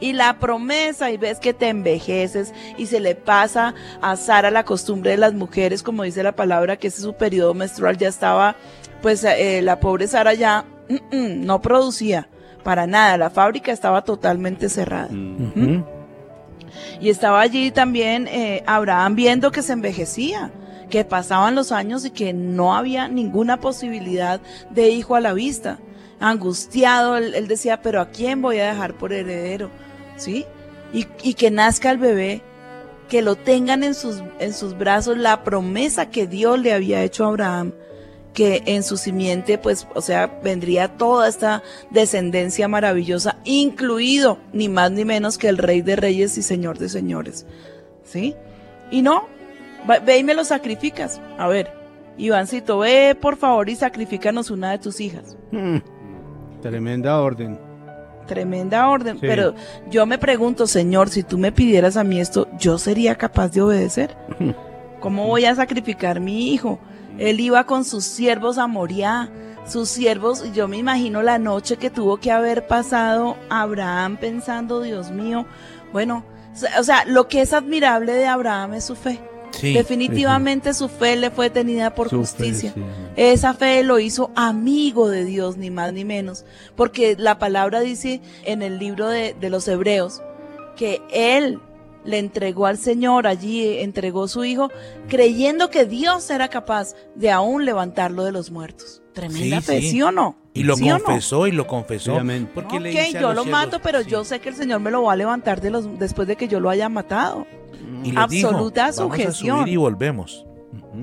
Y 0.00 0.12
la 0.12 0.38
promesa, 0.38 1.10
y 1.10 1.16
ves 1.16 1.38
que 1.38 1.54
te 1.54 1.68
envejeces 1.68 2.52
y 2.76 2.86
se 2.86 2.98
le 2.98 3.14
pasa 3.14 3.74
a 4.00 4.16
Sara 4.16 4.50
la 4.50 4.64
costumbre 4.64 5.12
de 5.12 5.16
las 5.16 5.32
mujeres, 5.32 5.82
como 5.82 6.02
dice 6.02 6.24
la 6.24 6.32
palabra, 6.32 6.76
que 6.76 6.88
ese 6.88 7.02
su 7.02 7.14
periodo 7.14 7.54
menstrual 7.54 7.96
ya 7.96 8.08
estaba, 8.08 8.56
pues 9.00 9.22
eh, 9.22 9.62
la 9.62 9.78
pobre 9.78 10.08
Sara 10.08 10.34
ya 10.34 10.64
mm, 10.88 11.16
mm, 11.16 11.46
no 11.46 11.60
producía 11.60 12.28
para 12.64 12.86
nada, 12.86 13.16
la 13.16 13.30
fábrica 13.30 13.72
estaba 13.72 14.02
totalmente 14.02 14.68
cerrada. 14.68 15.08
Ujú. 15.08 15.84
Y 17.00 17.10
estaba 17.10 17.40
allí 17.40 17.70
también 17.70 18.28
eh, 18.28 18.62
Abraham 18.66 19.14
viendo 19.14 19.50
que 19.50 19.62
se 19.62 19.72
envejecía, 19.72 20.50
que 20.92 21.06
pasaban 21.06 21.54
los 21.54 21.72
años 21.72 22.04
y 22.04 22.10
que 22.10 22.34
no 22.34 22.76
había 22.76 23.08
ninguna 23.08 23.58
posibilidad 23.60 24.42
de 24.68 24.90
hijo 24.90 25.16
a 25.16 25.20
la 25.20 25.32
vista. 25.32 25.78
Angustiado, 26.20 27.16
él, 27.16 27.48
decía, 27.48 27.80
pero 27.80 28.02
¿a 28.02 28.10
quién 28.10 28.42
voy 28.42 28.58
a 28.58 28.66
dejar 28.66 28.98
por 28.98 29.14
heredero? 29.14 29.70
¿Sí? 30.18 30.44
Y, 30.92 31.06
y 31.22 31.32
que 31.32 31.50
nazca 31.50 31.90
el 31.90 31.96
bebé, 31.96 32.42
que 33.08 33.22
lo 33.22 33.36
tengan 33.36 33.84
en 33.84 33.94
sus, 33.94 34.22
en 34.38 34.52
sus 34.52 34.76
brazos, 34.76 35.16
la 35.16 35.44
promesa 35.44 36.10
que 36.10 36.26
Dios 36.26 36.58
le 36.58 36.74
había 36.74 37.02
hecho 37.02 37.24
a 37.24 37.28
Abraham 37.28 37.72
que 38.34 38.62
en 38.66 38.82
su 38.82 38.98
simiente, 38.98 39.56
pues, 39.56 39.86
o 39.94 40.02
sea, 40.02 40.40
vendría 40.42 40.88
toda 40.88 41.26
esta 41.26 41.62
descendencia 41.88 42.68
maravillosa, 42.68 43.38
incluido 43.44 44.38
ni 44.52 44.68
más 44.68 44.90
ni 44.90 45.06
menos 45.06 45.38
que 45.38 45.48
el 45.48 45.56
Rey 45.56 45.80
de 45.80 45.96
Reyes 45.96 46.36
y 46.36 46.42
Señor 46.42 46.78
de 46.78 46.90
Señores. 46.90 47.46
¿Sí? 48.04 48.34
Y 48.90 49.00
no, 49.00 49.26
va- 49.88 49.98
ve 49.98 50.18
y 50.18 50.24
me 50.24 50.34
lo 50.34 50.44
sacrificas. 50.44 51.20
A 51.38 51.48
ver, 51.48 51.72
Ivancito, 52.16 52.78
ve 52.78 53.16
por 53.20 53.36
favor 53.36 53.68
y 53.68 53.76
sacrifícanos 53.76 54.50
una 54.50 54.70
de 54.72 54.78
tus 54.78 55.00
hijas. 55.00 55.36
Mm. 55.50 55.78
Tremenda 56.60 57.20
orden. 57.20 57.58
Tremenda 58.26 58.88
orden, 58.88 59.18
Sí. 59.18 59.26
pero 59.26 59.54
yo 59.90 60.06
me 60.06 60.16
pregunto, 60.18 60.66
Señor, 60.66 61.08
si 61.08 61.22
tú 61.24 61.38
me 61.38 61.50
pidieras 61.52 61.96
a 61.96 62.04
mí 62.04 62.20
esto, 62.20 62.48
¿yo 62.58 62.78
sería 62.78 63.16
capaz 63.16 63.48
de 63.48 63.62
obedecer? 63.62 64.16
¿Cómo 65.00 65.26
voy 65.26 65.44
a 65.46 65.54
sacrificar 65.56 66.20
mi 66.20 66.52
hijo? 66.52 66.78
Él 67.18 67.40
iba 67.40 67.64
con 67.64 67.84
sus 67.84 68.04
siervos 68.04 68.58
a 68.58 68.68
Moriah, 68.68 69.28
sus 69.66 69.88
siervos, 69.88 70.44
y 70.46 70.52
yo 70.52 70.68
me 70.68 70.76
imagino 70.76 71.22
la 71.22 71.38
noche 71.38 71.76
que 71.76 71.90
tuvo 71.90 72.18
que 72.18 72.30
haber 72.30 72.66
pasado 72.68 73.36
Abraham 73.50 74.16
pensando, 74.18 74.80
Dios 74.80 75.10
mío, 75.10 75.44
Bueno, 75.92 76.24
o 76.78 76.82
sea, 76.84 77.04
lo 77.06 77.28
que 77.28 77.40
es 77.42 77.52
admirable 77.52 78.12
de 78.14 78.26
Abraham 78.26 78.74
es 78.74 78.84
su 78.84 78.94
fe. 78.94 79.20
Sí. 79.52 79.72
Definitivamente 79.74 80.74
su 80.74 80.88
fe 80.88 81.16
le 81.16 81.30
fue 81.30 81.50
tenida 81.50 81.94
por 81.94 82.08
Su 82.08 82.16
fe, 82.16 82.20
justicia. 82.20 82.72
sí. 82.74 82.82
Esa 83.16 83.54
fe 83.54 83.82
lo 83.84 83.98
hizo 83.98 84.30
amigo 84.34 85.08
de 85.08 85.24
Dios, 85.24 85.56
ni 85.56 85.70
más 85.70 85.92
ni 85.92 86.04
menos. 86.04 86.44
Porque 86.74 87.14
la 87.18 87.38
palabra 87.38 87.80
dice 87.80 88.20
en 88.44 88.62
el 88.62 88.78
libro 88.78 89.08
de, 89.08 89.34
de 89.38 89.50
los 89.50 89.68
Hebreos 89.68 90.22
que 90.76 91.00
él 91.12 91.60
le 92.04 92.18
entregó 92.18 92.66
al 92.66 92.78
Señor, 92.78 93.26
allí 93.26 93.78
entregó 93.78 94.26
su 94.26 94.44
hijo, 94.44 94.70
creyendo 95.08 95.70
que 95.70 95.84
Dios 95.84 96.28
era 96.30 96.48
capaz 96.48 96.94
de 97.14 97.30
aún 97.30 97.64
levantarlo 97.64 98.24
de 98.24 98.32
los 98.32 98.50
muertos. 98.50 99.01
Tremenda 99.12 99.60
Sí, 99.60 99.66
fe, 99.66 99.80
sí. 99.80 99.90
¿sí 99.90 100.02
o 100.02 100.10
no? 100.10 100.36
Y 100.54 100.62
lo 100.64 100.76
¿Sí 100.76 100.90
o 100.90 100.98
no? 100.98 101.04
confesó 101.04 101.46
y 101.46 101.52
lo 101.52 101.66
confesó. 101.66 102.18
Porque 102.54 102.80
le 102.80 102.90
Ok, 102.90 102.96
dice 103.06 103.20
yo 103.20 103.32
lo 103.34 103.44
mato, 103.44 103.80
pero 103.82 104.02
sí. 104.02 104.10
yo 104.10 104.24
sé 104.24 104.40
que 104.40 104.48
el 104.50 104.54
Señor 104.54 104.80
me 104.80 104.90
lo 104.90 105.02
va 105.02 105.12
a 105.12 105.16
levantar 105.16 105.60
de 105.60 105.70
los, 105.70 105.98
después 105.98 106.26
de 106.28 106.36
que 106.36 106.48
yo 106.48 106.60
lo 106.60 106.70
haya 106.70 106.88
matado. 106.88 107.46
Y 108.04 108.10
dijo, 108.10 108.20
absoluta 108.20 108.82
"Vamos 108.84 108.98
a 108.98 109.02
sujeción". 109.02 109.60
subir 109.60 109.72
y 109.72 109.76
volvemos. 109.76 110.46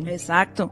Exacto. 0.06 0.72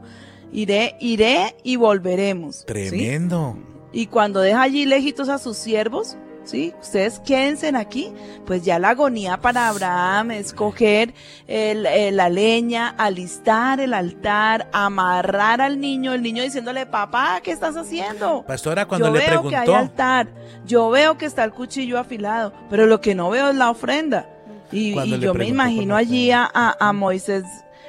Iré, 0.52 0.96
iré 1.00 1.56
y 1.62 1.76
volveremos. 1.76 2.56
¿sí? 2.60 2.66
Tremendo. 2.66 3.56
Y 3.92 4.06
cuando 4.06 4.40
deja 4.40 4.62
allí 4.62 4.84
lejitos 4.86 5.28
a 5.28 5.38
sus 5.38 5.56
siervos, 5.56 6.16
¿sí? 6.48 6.74
Ustedes 6.80 7.20
quédense 7.20 7.68
aquí, 7.76 8.12
pues 8.46 8.64
ya 8.64 8.78
la 8.78 8.90
agonía 8.90 9.36
para 9.36 9.68
Abraham 9.68 10.30
es 10.30 10.52
coger 10.52 11.12
el- 11.46 11.84
eh, 11.86 12.10
la 12.10 12.28
leña, 12.28 12.94
alistar 12.96 13.80
el 13.80 13.92
altar, 13.94 14.68
amarrar 14.72 15.60
al 15.60 15.78
niño, 15.80 16.12
el 16.14 16.22
niño 16.22 16.42
diciéndole, 16.42 16.86
papá, 16.86 17.40
¿qué 17.42 17.50
estás 17.52 17.76
haciendo? 17.76 18.44
Pastora, 18.46 18.86
cuando 18.86 19.08
yo 19.08 19.12
le 19.12 19.18
veo 19.20 19.42
que 19.50 19.56
hay 19.56 19.66
altar, 19.76 20.28
yo 20.66 20.88
veo 20.90 21.18
que 21.18 21.26
está 21.26 21.44
el 21.44 21.52
cuchillo 21.52 21.98
afilado, 21.98 22.52
pero 22.70 22.86
lo 22.86 23.00
que 23.00 23.14
no 23.14 23.28
veo 23.30 23.50
es 23.50 23.54
la 23.56 23.70
ofrenda. 23.70 24.28
Y, 24.72 24.92
yo 25.20 25.32
me 25.34 25.44
imagino 25.54 25.96
allí 25.96 26.30
a, 26.30 26.48
a- 26.52 26.76
a 26.88 26.92
Moisés 26.92 27.44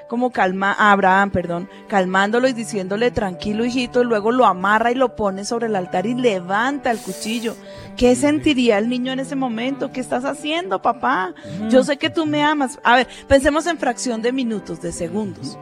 como 0.09 0.31
calma, 0.31 0.73
a 0.73 0.91
Abraham, 0.91 1.29
perdón, 1.29 1.69
calmándolo 1.87 2.47
y 2.47 2.53
diciéndole 2.53 3.11
tranquilo 3.11 3.63
hijito, 3.63 4.01
y 4.01 4.05
luego 4.05 4.31
lo 4.31 4.45
amarra 4.45 4.91
y 4.91 4.95
lo 4.95 5.15
pone 5.15 5.45
sobre 5.45 5.67
el 5.67 5.75
altar 5.75 6.07
y 6.07 6.15
levanta 6.15 6.89
el 6.89 6.97
cuchillo. 6.97 7.55
¿Qué 7.95 8.15
sentiría 8.15 8.79
el 8.79 8.89
niño 8.89 9.13
en 9.13 9.19
ese 9.19 9.35
momento? 9.35 9.91
¿Qué 9.91 9.99
estás 10.01 10.25
haciendo, 10.25 10.81
papá? 10.81 11.35
Yo 11.69 11.83
sé 11.83 11.97
que 11.97 12.09
tú 12.09 12.25
me 12.25 12.43
amas. 12.43 12.79
A 12.83 12.95
ver, 12.95 13.07
pensemos 13.27 13.67
en 13.67 13.77
fracción 13.77 14.21
de 14.21 14.31
minutos, 14.31 14.81
de 14.81 14.91
segundos. 14.91 15.59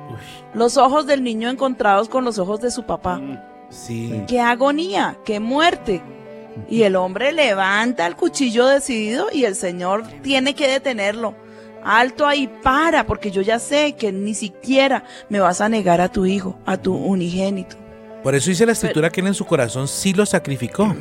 Los 0.54 0.78
ojos 0.78 1.06
del 1.06 1.24
niño 1.24 1.50
encontrados 1.50 2.08
con 2.08 2.24
los 2.24 2.40
ojos 2.40 2.62
de 2.62 2.72
su 2.72 2.86
papá. 2.86 3.20
sí, 3.70 4.24
¡Qué 4.28 4.40
agonía! 4.40 5.18
¡Qué 5.26 5.40
muerte! 5.42 6.02
Y 6.70 6.84
el 6.84 6.96
hombre 6.96 7.34
levanta 7.34 8.08
el 8.08 8.16
cuchillo 8.16 8.66
decidido 8.66 9.28
y 9.32 9.44
el 9.44 9.56
Señor 9.56 10.08
tiene 10.24 10.56
que 10.56 10.68
detenerlo. 10.70 11.36
Alto 11.88 12.28
ahí, 12.28 12.50
para, 12.62 13.06
porque 13.06 13.32
yo 13.32 13.42
ya 13.42 13.60
sé 13.60 13.94
que 13.94 14.12
ni 14.12 14.34
siquiera 14.34 15.04
me 15.30 15.40
vas 15.40 15.62
a 15.62 15.70
negar 15.70 16.02
a 16.02 16.10
tu 16.10 16.26
hijo, 16.26 16.58
a 16.66 16.78
tu 16.78 16.94
unigénito. 16.96 17.76
por 18.24 18.36
eso 18.36 18.50
dice 18.50 18.66
la 18.66 18.74
escritura 18.74 19.10
que 19.10 19.22
él 19.22 19.28
en 19.28 19.34
su 19.34 19.46
corazón 19.46 19.88
sí 19.88 20.14
lo 20.14 20.26
sacrificó. 20.26 20.94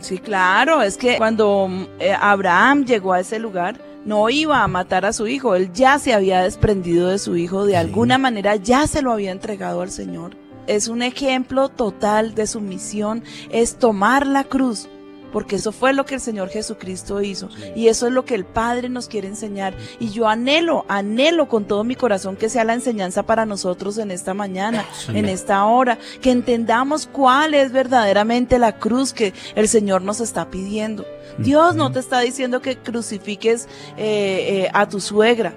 Sí, 0.00 0.18
claro, 0.18 0.82
es 0.82 0.96
que 0.96 1.16
cuando 1.16 1.68
eh, 2.00 2.12
Abraham 2.20 2.84
llegó 2.84 3.12
a 3.12 3.20
ese 3.20 3.38
lugar, 3.38 3.78
no 4.04 4.28
iba 4.30 4.62
a 4.62 4.68
matar 4.68 5.04
a 5.06 5.12
su 5.12 5.26
hijo, 5.28 5.54
él 5.54 5.70
ya 5.72 5.98
se 6.00 6.12
había 6.12 6.42
desprendido 6.42 7.08
de 7.08 7.18
su 7.18 7.36
hijo, 7.36 7.64
de 7.66 7.72
Sí. 7.72 7.76
alguna 7.76 8.18
manera 8.18 8.56
ya 8.56 8.86
se 8.88 9.02
lo 9.02 9.12
había 9.12 9.30
entregado 9.32 9.80
al 9.82 9.90
Señor. 9.90 10.32
Es 10.66 10.88
un 10.88 11.02
ejemplo 11.02 11.68
total 11.68 12.34
de 12.34 12.48
su 12.48 12.60
misión, 12.60 13.22
es 13.50 13.76
tomar 13.78 14.26
la 14.26 14.42
cruz, 14.42 14.88
porque 15.36 15.56
eso 15.56 15.70
fue 15.70 15.92
lo 15.92 16.06
que 16.06 16.14
el 16.14 16.22
Señor 16.22 16.48
Jesucristo 16.48 17.20
hizo. 17.20 17.50
Y 17.74 17.88
eso 17.88 18.06
es 18.06 18.12
lo 18.14 18.24
que 18.24 18.34
el 18.34 18.46
Padre 18.46 18.88
nos 18.88 19.06
quiere 19.06 19.28
enseñar. 19.28 19.74
Y 20.00 20.08
yo 20.08 20.28
anhelo, 20.28 20.86
anhelo 20.88 21.46
con 21.46 21.66
todo 21.66 21.84
mi 21.84 21.94
corazón 21.94 22.36
que 22.36 22.48
sea 22.48 22.64
la 22.64 22.72
enseñanza 22.72 23.22
para 23.24 23.44
nosotros 23.44 23.98
en 23.98 24.10
esta 24.10 24.32
mañana, 24.32 24.86
en 25.12 25.26
esta 25.26 25.62
hora, 25.66 25.98
que 26.22 26.30
entendamos 26.30 27.06
cuál 27.06 27.52
es 27.52 27.70
verdaderamente 27.70 28.58
la 28.58 28.78
cruz 28.78 29.12
que 29.12 29.34
el 29.54 29.68
Señor 29.68 30.00
nos 30.00 30.22
está 30.22 30.48
pidiendo. 30.48 31.04
Dios 31.36 31.74
no 31.74 31.92
te 31.92 31.98
está 31.98 32.20
diciendo 32.20 32.62
que 32.62 32.78
crucifiques 32.78 33.68
eh, 33.98 34.64
eh, 34.64 34.70
a 34.72 34.88
tu 34.88 35.00
suegra, 35.00 35.52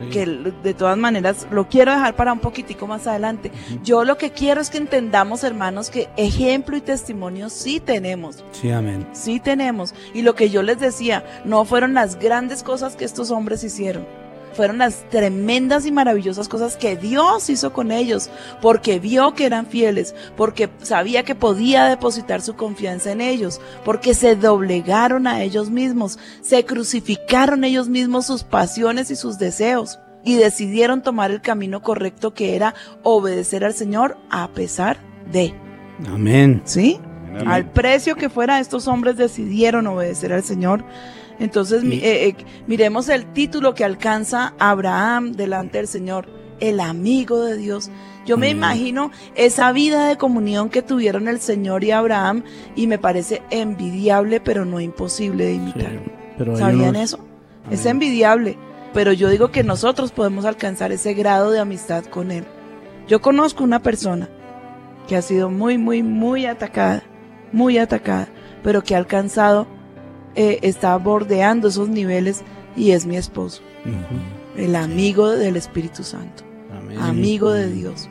Sí. 0.00 0.08
que 0.10 0.26
de 0.26 0.74
todas 0.74 0.96
maneras 0.96 1.46
lo 1.50 1.68
quiero 1.68 1.92
dejar 1.92 2.16
para 2.16 2.32
un 2.32 2.38
poquitico 2.38 2.86
más 2.86 3.06
adelante. 3.06 3.50
Yo 3.84 4.04
lo 4.04 4.16
que 4.16 4.30
quiero 4.30 4.60
es 4.60 4.70
que 4.70 4.78
entendamos, 4.78 5.44
hermanos, 5.44 5.90
que 5.90 6.08
ejemplo 6.16 6.76
y 6.76 6.80
testimonio 6.80 7.50
sí 7.50 7.80
tenemos. 7.80 8.44
Sí, 8.52 8.70
amén. 8.70 9.06
Sí 9.12 9.40
tenemos. 9.40 9.94
Y 10.14 10.22
lo 10.22 10.34
que 10.34 10.50
yo 10.50 10.62
les 10.62 10.80
decía, 10.80 11.24
no 11.44 11.64
fueron 11.64 11.94
las 11.94 12.18
grandes 12.18 12.62
cosas 12.62 12.96
que 12.96 13.04
estos 13.04 13.30
hombres 13.30 13.62
hicieron. 13.62 14.06
Fueron 14.60 14.76
las 14.76 15.08
tremendas 15.08 15.86
y 15.86 15.90
maravillosas 15.90 16.46
cosas 16.46 16.76
que 16.76 16.94
Dios 16.94 17.48
hizo 17.48 17.72
con 17.72 17.90
ellos, 17.90 18.28
porque 18.60 18.98
vio 18.98 19.32
que 19.32 19.46
eran 19.46 19.64
fieles, 19.64 20.14
porque 20.36 20.68
sabía 20.82 21.22
que 21.22 21.34
podía 21.34 21.86
depositar 21.86 22.42
su 22.42 22.56
confianza 22.56 23.10
en 23.10 23.22
ellos, 23.22 23.58
porque 23.86 24.12
se 24.12 24.36
doblegaron 24.36 25.26
a 25.26 25.42
ellos 25.42 25.70
mismos, 25.70 26.18
se 26.42 26.66
crucificaron 26.66 27.64
ellos 27.64 27.88
mismos 27.88 28.26
sus 28.26 28.44
pasiones 28.44 29.10
y 29.10 29.16
sus 29.16 29.38
deseos, 29.38 29.98
y 30.26 30.34
decidieron 30.34 31.02
tomar 31.02 31.30
el 31.30 31.40
camino 31.40 31.80
correcto 31.80 32.34
que 32.34 32.54
era 32.54 32.74
obedecer 33.02 33.64
al 33.64 33.72
Señor 33.72 34.18
a 34.28 34.48
pesar 34.48 34.98
de. 35.32 35.54
Amén. 36.06 36.60
¿Sí? 36.66 37.00
Al 37.46 37.70
precio 37.70 38.14
que 38.14 38.28
fuera, 38.28 38.60
estos 38.60 38.88
hombres 38.88 39.16
decidieron 39.16 39.86
obedecer 39.86 40.34
al 40.34 40.42
Señor. 40.44 40.84
Entonces, 41.40 41.82
mi- 41.82 41.96
eh, 41.96 42.28
eh, 42.28 42.36
miremos 42.68 43.08
el 43.08 43.32
título 43.32 43.74
que 43.74 43.84
alcanza 43.84 44.54
Abraham 44.58 45.32
delante 45.32 45.78
del 45.78 45.88
Señor, 45.88 46.28
el 46.60 46.78
amigo 46.80 47.42
de 47.44 47.56
Dios. 47.56 47.90
Yo 48.26 48.36
me 48.36 48.48
Amén. 48.48 48.58
imagino 48.58 49.10
esa 49.34 49.72
vida 49.72 50.06
de 50.06 50.18
comunión 50.18 50.68
que 50.68 50.82
tuvieron 50.82 51.26
el 51.26 51.40
Señor 51.40 51.82
y 51.82 51.90
Abraham 51.90 52.44
y 52.76 52.86
me 52.86 52.98
parece 52.98 53.42
envidiable, 53.50 54.40
pero 54.40 54.64
no 54.66 54.78
imposible 54.80 55.46
de 55.46 55.52
Sí, 55.54 55.56
imitar. 55.58 55.90
pero 56.36 56.56
¿Sabían 56.56 56.90
unos- 56.90 57.02
eso? 57.02 57.18
Es 57.70 57.86
envidiable, 57.86 58.58
pero 58.92 59.12
yo 59.12 59.30
digo 59.30 59.50
que 59.50 59.64
nosotros 59.64 60.12
podemos 60.12 60.44
alcanzar 60.44 60.92
ese 60.92 61.14
grado 61.14 61.50
de 61.50 61.60
amistad 61.60 62.04
con 62.04 62.30
Él. 62.30 62.44
Yo 63.08 63.20
conozco 63.22 63.64
una 63.64 63.80
persona 63.82 64.28
que 65.08 65.16
ha 65.16 65.22
sido 65.22 65.48
muy, 65.50 65.78
muy, 65.78 66.02
muy 66.02 66.44
atacada, 66.46 67.02
muy 67.52 67.78
atacada, 67.78 68.28
pero 68.62 68.82
que 68.82 68.94
ha 68.94 68.98
alcanzado, 68.98 69.66
eh, 70.34 70.58
está 70.62 70.96
bordeando 70.96 71.68
esos 71.68 71.88
niveles 71.88 72.42
y 72.76 72.92
es 72.92 73.06
mi 73.06 73.16
esposo, 73.16 73.62
el 74.56 74.76
amigo 74.76 75.30
del 75.30 75.56
Espíritu 75.56 76.02
Santo, 76.04 76.44
Amén. 76.76 76.98
amigo 76.98 77.50
de 77.52 77.70
Dios. 77.72 78.08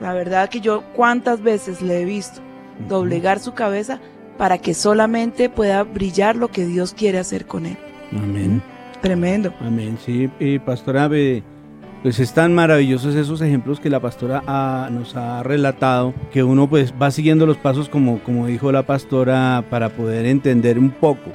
La 0.00 0.12
verdad 0.12 0.48
que 0.50 0.60
yo 0.60 0.82
cuántas 0.94 1.42
veces 1.42 1.80
le 1.82 2.02
he 2.02 2.04
visto 2.04 2.40
doblegar 2.88 3.38
su 3.40 3.54
cabeza 3.54 3.98
para 4.36 4.58
que 4.58 4.74
solamente 4.74 5.48
pueda 5.48 5.82
brillar 5.84 6.36
lo 6.36 6.48
que 6.48 6.66
Dios 6.66 6.92
quiere 6.92 7.18
hacer 7.18 7.46
con 7.46 7.64
él. 7.66 7.78
Amén. 8.12 8.62
Tremendo. 9.00 9.52
Amén, 9.60 9.96
sí, 10.04 10.28
y 10.38 10.58
pastora, 10.58 11.08
pues 11.08 12.18
es 12.20 12.32
tan 12.34 12.54
maravillosos 12.54 13.14
esos 13.14 13.40
ejemplos 13.40 13.80
que 13.80 13.88
la 13.90 14.00
pastora 14.00 14.42
ha- 14.46 14.88
nos 14.92 15.16
ha 15.16 15.42
relatado, 15.42 16.12
que 16.30 16.42
uno 16.42 16.68
pues 16.68 16.92
va 17.00 17.10
siguiendo 17.10 17.46
los 17.46 17.56
pasos 17.56 17.88
como, 17.88 18.18
como 18.22 18.46
dijo 18.46 18.70
la 18.72 18.84
pastora 18.84 19.64
para 19.70 19.88
poder 19.90 20.26
entender 20.26 20.78
un 20.78 20.90
poco, 20.90 21.30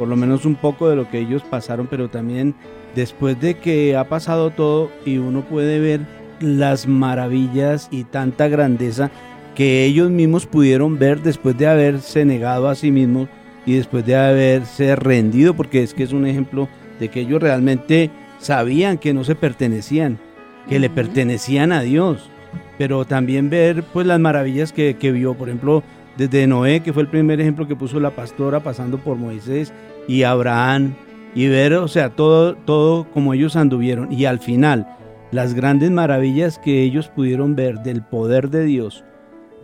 por 0.00 0.08
lo 0.08 0.16
menos 0.16 0.46
un 0.46 0.54
poco 0.54 0.88
de 0.88 0.96
lo 0.96 1.10
que 1.10 1.18
ellos 1.18 1.42
pasaron, 1.42 1.86
pero 1.86 2.08
también 2.08 2.54
después 2.94 3.38
de 3.38 3.58
que 3.58 3.98
ha 3.98 4.08
pasado 4.08 4.48
todo 4.48 4.90
y 5.04 5.18
uno 5.18 5.42
puede 5.42 5.78
ver 5.78 6.00
las 6.40 6.88
maravillas 6.88 7.86
y 7.90 8.04
tanta 8.04 8.48
grandeza 8.48 9.10
que 9.54 9.84
ellos 9.84 10.10
mismos 10.10 10.46
pudieron 10.46 10.98
ver 10.98 11.20
después 11.20 11.58
de 11.58 11.66
haberse 11.66 12.24
negado 12.24 12.70
a 12.70 12.76
sí 12.76 12.90
mismos 12.90 13.28
y 13.66 13.74
después 13.74 14.06
de 14.06 14.16
haberse 14.16 14.96
rendido, 14.96 15.52
porque 15.52 15.82
es 15.82 15.92
que 15.92 16.04
es 16.04 16.14
un 16.14 16.26
ejemplo 16.26 16.66
de 16.98 17.08
que 17.08 17.20
ellos 17.20 17.42
realmente 17.42 18.10
sabían 18.38 18.96
que 18.96 19.12
no 19.12 19.22
se 19.22 19.34
pertenecían, 19.34 20.18
que 20.66 20.78
le 20.78 20.88
pertenecían 20.88 21.72
a 21.72 21.82
Dios, 21.82 22.30
pero 22.78 23.04
también 23.04 23.50
ver 23.50 23.82
pues 23.82 24.06
las 24.06 24.18
maravillas 24.18 24.72
que, 24.72 24.96
que 24.96 25.12
vio, 25.12 25.34
por 25.34 25.50
ejemplo, 25.50 25.82
desde 26.16 26.46
Noé, 26.46 26.80
que 26.80 26.92
fue 26.92 27.02
el 27.02 27.08
primer 27.08 27.40
ejemplo 27.40 27.66
que 27.66 27.76
puso 27.76 28.00
la 28.00 28.14
pastora, 28.14 28.60
pasando 28.60 28.98
por 28.98 29.16
Moisés 29.16 29.72
y 30.08 30.22
Abraham, 30.22 30.94
y 31.34 31.48
ver, 31.48 31.74
o 31.74 31.88
sea, 31.88 32.10
todo, 32.10 32.54
todo 32.54 33.04
como 33.12 33.34
ellos 33.34 33.56
anduvieron, 33.56 34.12
y 34.12 34.24
al 34.24 34.40
final, 34.40 34.86
las 35.30 35.54
grandes 35.54 35.90
maravillas 35.90 36.58
que 36.58 36.82
ellos 36.82 37.08
pudieron 37.08 37.54
ver 37.54 37.80
del 37.80 38.02
poder 38.02 38.50
de 38.50 38.64
Dios, 38.64 39.04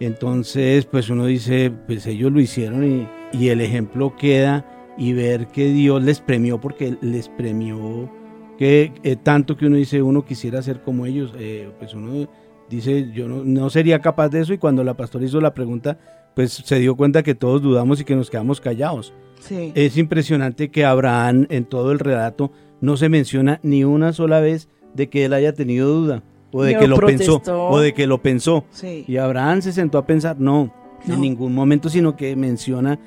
entonces 0.01 0.85
pues 0.85 1.09
uno 1.09 1.27
dice, 1.27 1.73
pues 1.87 2.07
ellos 2.07 2.31
lo 2.31 2.41
hicieron 2.41 2.85
y, 2.85 3.09
y 3.33 3.49
el 3.49 3.61
ejemplo 3.61 4.15
queda 4.17 4.65
y 4.99 5.13
ver 5.13 5.47
que 5.49 5.69
Dios 5.69 6.03
les 6.03 6.21
premió 6.21 6.61
porque 6.61 6.97
les 7.01 7.29
premió 7.29 8.11
que 8.59 8.93
eh, 9.03 9.17
tanto 9.17 9.57
que 9.57 9.67
uno 9.67 9.77
dice 9.77 10.03
uno 10.03 10.25
quisiera 10.25 10.63
ser 10.63 10.81
como 10.81 11.07
ellos. 11.07 11.35
Eh, 11.39 11.71
pues 11.79 11.95
uno 11.95 12.29
dice 12.69 13.11
yo 13.13 13.29
no, 13.29 13.45
no 13.45 13.71
sería 13.71 14.01
capaz 14.01 14.29
de 14.29 14.41
eso 14.41 14.53
y 14.53 14.59
cuando 14.59 14.85
la 14.85 14.95
pastora 14.95 15.25
hizo 15.25 15.41
la 15.41 15.55
pregunta 15.55 15.99
pues 16.37 16.53
se 16.53 16.79
dio 16.79 16.95
cuenta 16.97 17.23
que 17.25 17.35
todos 17.35 17.63
dudamos 17.63 17.99
y 18.01 18.05
que 18.05 18.15
nos 18.15 18.29
quedamos 18.31 18.61
callados 18.61 19.13
Sí. 19.41 19.73
es 19.75 19.97
impresionante 19.97 20.71
que 20.71 20.85
Abraham 20.85 21.47
en 21.51 21.65
todo 21.65 21.91
el 21.93 21.99
relato 21.99 22.53
no 22.81 22.97
se 22.99 23.09
menciona 23.09 23.59
ni 23.63 23.83
una 23.85 24.13
sola 24.13 24.39
vez 24.41 24.69
de 24.95 25.09
que 25.09 25.25
él 25.25 25.33
haya 25.33 25.53
tenido 25.55 25.89
duda 25.89 26.23
o 26.53 26.63
de 26.63 26.77
que 26.77 26.87
lo 26.87 26.99
pensó 26.99 27.43
o 27.47 27.81
de 27.81 27.93
que 27.95 28.07
lo 28.07 28.23
pensó. 28.23 28.65
Sí. 28.71 29.05
Y 29.09 29.17
Abraham 29.17 29.63
se 29.63 29.73
sentó 29.73 29.99
a 29.99 30.07
pensar, 30.07 30.39
no, 30.39 30.73
No. 31.07 31.15
en 31.15 31.21
ningún 31.23 31.55
momento, 31.55 31.89
sino 31.89 32.17
que 32.17 32.35
menciona 32.37 32.99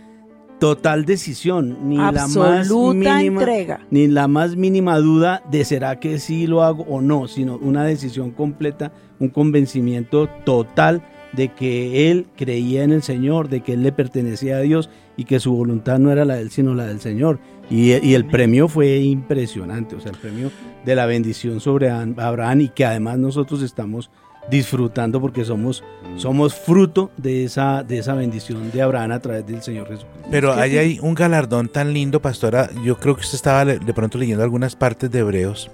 total 0.59 1.05
decisión, 1.05 1.77
ni 1.89 1.97
la 1.97 2.11
más 2.11 2.35
Absoluta 2.37 2.93
mínima 3.17 3.41
entrega. 3.41 3.79
ni 3.91 4.07
la 4.07 4.27
más 4.27 4.55
mínima 4.55 4.97
duda 4.99 5.41
de 5.49 5.63
será 5.65 5.99
que 5.99 6.19
sí 6.19 6.47
lo 6.47 6.63
hago 6.63 6.83
o 6.83 6.99
no, 7.01 7.27
sino 7.27 7.57
una 7.57 7.83
decisión 7.85 8.31
completa, 8.31 8.91
un 9.19 9.29
convencimiento 9.29 10.27
total 10.45 11.01
de 11.33 11.49
que 11.49 12.09
él 12.11 12.25
creía 12.35 12.83
en 12.83 12.91
el 12.91 13.03
Señor, 13.03 13.49
de 13.49 13.61
que 13.61 13.73
él 13.73 13.83
le 13.83 13.91
pertenecía 13.91 14.57
a 14.57 14.61
Dios 14.61 14.89
y 15.17 15.25
que 15.25 15.39
su 15.39 15.53
voluntad 15.53 15.99
no 15.99 16.11
era 16.11 16.25
la 16.25 16.35
de 16.35 16.41
él, 16.41 16.49
sino 16.51 16.73
la 16.73 16.85
del 16.85 16.99
Señor. 17.01 17.39
Y, 17.69 17.93
y 18.05 18.15
el 18.15 18.25
premio 18.25 18.67
fue 18.67 18.97
impresionante, 18.99 19.95
o 19.95 19.99
sea, 19.99 20.11
el 20.11 20.17
premio 20.17 20.51
de 20.85 20.95
la 20.95 21.05
bendición 21.05 21.59
sobre 21.59 21.89
Abraham 21.91 22.61
y 22.61 22.69
que 22.69 22.85
además 22.85 23.19
nosotros 23.19 23.61
estamos 23.61 24.09
disfrutando 24.49 25.21
porque 25.21 25.45
somos, 25.45 25.83
somos 26.15 26.55
fruto 26.55 27.11
de 27.17 27.43
esa, 27.43 27.83
de 27.83 27.99
esa 27.99 28.15
bendición 28.15 28.71
de 28.71 28.81
Abraham 28.81 29.11
a 29.11 29.19
través 29.19 29.45
del 29.45 29.61
Señor 29.61 29.87
Jesucristo. 29.87 30.27
Pero 30.31 30.53
ahí 30.53 30.77
hay 30.77 30.99
un 30.99 31.13
galardón 31.13 31.67
tan 31.67 31.93
lindo, 31.93 32.19
pastora. 32.19 32.69
Yo 32.83 32.97
creo 32.97 33.13
que 33.15 33.21
usted 33.21 33.35
estaba 33.35 33.63
le- 33.65 33.77
de 33.77 33.93
pronto 33.93 34.17
leyendo 34.17 34.43
algunas 34.43 34.75
partes 34.75 35.11
de 35.11 35.19
Hebreos 35.19 35.69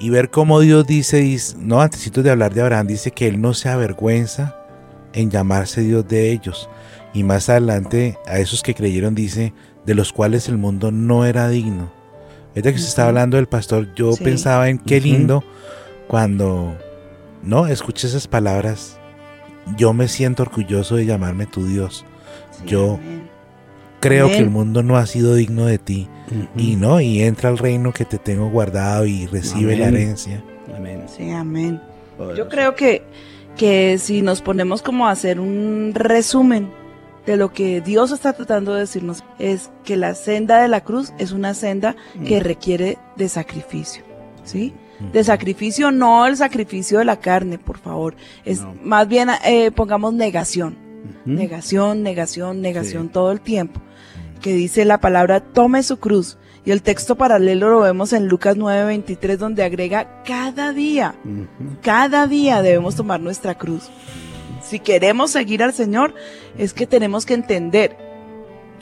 y 0.00 0.08
ver 0.08 0.30
cómo 0.30 0.60
Dios 0.60 0.86
dice, 0.86 1.18
dice- 1.18 1.56
no, 1.60 1.82
antes 1.82 2.10
de 2.10 2.30
hablar 2.30 2.54
de 2.54 2.62
Abraham, 2.62 2.86
dice 2.86 3.10
que 3.10 3.26
él 3.26 3.40
no 3.42 3.52
se 3.52 3.68
avergüenza 3.68 4.54
en 5.12 5.30
llamarse 5.30 5.80
Dios 5.82 6.06
de 6.08 6.30
ellos. 6.32 6.68
Y 7.14 7.22
más 7.24 7.48
adelante, 7.48 8.18
a 8.26 8.38
esos 8.38 8.62
que 8.62 8.74
creyeron, 8.74 9.14
dice, 9.14 9.52
de 9.86 9.94
los 9.94 10.12
cuales 10.12 10.48
el 10.48 10.58
mundo 10.58 10.90
no 10.90 11.24
era 11.24 11.48
digno. 11.48 11.90
Ahorita 12.50 12.72
que 12.72 12.78
se 12.78 12.88
está 12.88 13.06
hablando 13.06 13.36
del 13.36 13.46
pastor, 13.46 13.94
yo 13.94 14.12
Sí. 14.12 14.24
pensaba 14.24 14.68
en 14.68 14.78
qué 14.78 15.00
lindo 15.00 15.44
cuando, 16.06 16.76
no, 17.42 17.66
escuché 17.66 18.06
esas 18.08 18.26
palabras. 18.26 18.98
Yo 19.76 19.92
me 19.92 20.08
siento 20.08 20.42
orgulloso 20.42 20.96
de 20.96 21.06
llamarme 21.06 21.46
tu 21.46 21.66
Dios. 21.66 22.04
Sí, 22.50 22.66
Yo- 22.66 22.94
amén. 22.94 23.28
Creo 24.00 24.28
que 24.28 24.38
el 24.38 24.48
mundo 24.50 24.84
no 24.84 24.96
ha 24.96 25.06
sido 25.06 25.34
digno 25.34 25.66
de 25.66 25.78
ti. 25.78 26.08
Y 26.56 26.76
no, 26.76 27.00
y 27.00 27.20
entra 27.22 27.48
al 27.48 27.58
reino 27.58 27.92
que 27.92 28.04
te 28.04 28.16
tengo 28.18 28.48
guardado 28.48 29.06
y 29.06 29.26
recibe 29.26 29.76
la 29.76 29.88
herencia. 29.88 30.40
Amén. 30.76 31.06
Sí, 31.08 31.30
amén. 31.32 31.80
Yo 32.36 32.48
creo 32.48 32.76
que, 32.76 33.02
que 33.58 33.98
si 33.98 34.22
nos 34.22 34.40
ponemos 34.40 34.80
como 34.80 35.06
a 35.06 35.10
hacer 35.10 35.38
un 35.40 35.92
resumen 35.94 36.70
de 37.26 37.36
lo 37.36 37.52
que 37.52 37.82
Dios 37.82 38.10
está 38.12 38.32
tratando 38.32 38.72
de 38.72 38.80
decirnos, 38.80 39.22
es 39.38 39.70
que 39.84 39.98
la 39.98 40.14
senda 40.14 40.62
de 40.62 40.68
la 40.68 40.82
cruz 40.82 41.12
es 41.18 41.32
una 41.32 41.52
senda 41.52 41.94
que 42.26 42.40
requiere 42.40 42.96
de 43.16 43.28
sacrificio. 43.28 44.02
¿Sí? 44.44 44.72
De 45.12 45.22
sacrificio, 45.22 45.90
no 45.90 46.26
el 46.26 46.36
sacrificio 46.38 46.98
de 47.00 47.04
la 47.04 47.20
carne, 47.20 47.58
por 47.58 47.78
favor. 47.78 48.16
Es 48.46 48.62
No. 48.62 48.74
más 48.82 49.06
bien, 49.06 49.28
eh, 49.44 49.70
pongamos 49.72 50.14
negación. 50.14 50.78
Negación, 51.26 52.02
negación, 52.02 52.62
negación 52.62 53.04
Sí. 53.06 53.10
todo 53.12 53.30
el 53.30 53.40
tiempo. 53.40 53.80
Que 54.40 54.54
dice 54.54 54.84
la 54.84 54.98
palabra, 55.00 55.40
tome 55.40 55.82
su 55.82 55.98
cruz. 55.98 56.38
Y 56.68 56.70
el 56.70 56.82
texto 56.82 57.16
paralelo 57.16 57.70
lo 57.70 57.80
vemos 57.80 58.12
en 58.12 58.28
Lucas 58.28 58.58
9:23, 58.58 59.38
donde 59.38 59.62
agrega 59.62 60.22
cada 60.22 60.74
día. 60.74 61.14
Cada 61.80 62.26
día 62.26 62.60
debemos 62.60 62.94
tomar 62.94 63.20
nuestra 63.20 63.56
cruz. 63.56 63.88
Si 64.62 64.78
queremos 64.78 65.30
seguir 65.30 65.62
al 65.62 65.72
Señor, 65.72 66.14
es 66.58 66.74
que 66.74 66.86
tenemos 66.86 67.24
que 67.24 67.32
entender 67.32 67.96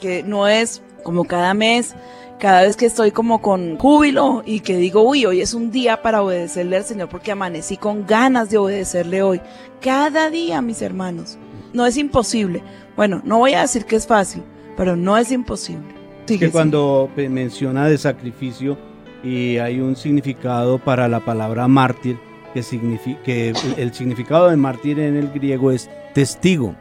que 0.01 0.21
no 0.21 0.49
es 0.49 0.81
como 1.01 1.23
cada 1.23 1.53
mes, 1.53 1.95
cada 2.39 2.63
vez 2.63 2.75
que 2.75 2.87
estoy 2.87 3.11
como 3.11 3.41
con 3.41 3.77
júbilo 3.77 4.43
y 4.45 4.59
que 4.59 4.75
digo, 4.75 5.03
uy, 5.03 5.25
hoy 5.25 5.39
es 5.39 5.53
un 5.53 5.71
día 5.71 6.01
para 6.01 6.21
obedecerle 6.21 6.75
al 6.75 6.83
Señor 6.83 7.07
porque 7.07 7.31
amanecí 7.31 7.77
con 7.77 8.05
ganas 8.05 8.49
de 8.49 8.57
obedecerle 8.57 9.21
hoy. 9.21 9.39
Cada 9.79 10.29
día, 10.29 10.61
mis 10.61 10.81
hermanos. 10.81 11.37
No 11.71 11.85
es 11.85 11.95
imposible. 11.95 12.63
Bueno, 12.97 13.21
no 13.23 13.37
voy 13.37 13.53
a 13.53 13.61
decir 13.61 13.85
que 13.85 13.95
es 13.95 14.05
fácil, 14.05 14.43
pero 14.75 14.97
no 14.97 15.17
es 15.17 15.31
imposible. 15.31 15.96
Sigue, 16.27 16.45
que 16.47 16.51
cuando 16.51 17.09
pe- 17.15 17.29
menciona 17.29 17.87
de 17.87 17.97
sacrificio 17.97 18.77
y 19.23 19.57
hay 19.57 19.79
un 19.79 19.95
significado 19.95 20.77
para 20.79 21.07
la 21.07 21.19
palabra 21.21 21.67
mártir, 21.67 22.17
que, 22.53 22.61
signifi- 22.61 23.21
que 23.23 23.53
el, 23.77 23.93
significado 23.93 24.49
de 24.49 24.57
mártir 24.57 24.99
en 24.99 25.15
el 25.15 25.29
griego 25.29 25.71
es 25.71 25.89
testigo. 26.13 26.75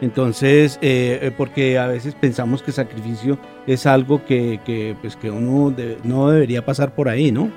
Entonces, 0.00 0.78
eh, 0.80 1.18
eh, 1.22 1.32
porque 1.36 1.78
a 1.78 1.86
veces 1.86 2.14
pensamos 2.14 2.62
que 2.62 2.72
sacrificio 2.72 3.38
es 3.66 3.84
algo 3.86 4.24
que, 4.24 4.60
que, 4.64 4.94
pues, 5.00 5.16
que 5.16 5.30
uno 5.30 5.70
de- 5.70 5.98
no 6.04 6.30
debería 6.30 6.64
pasar 6.64 6.94
por 6.94 7.08
ahí, 7.08 7.32
¿no? 7.32 7.50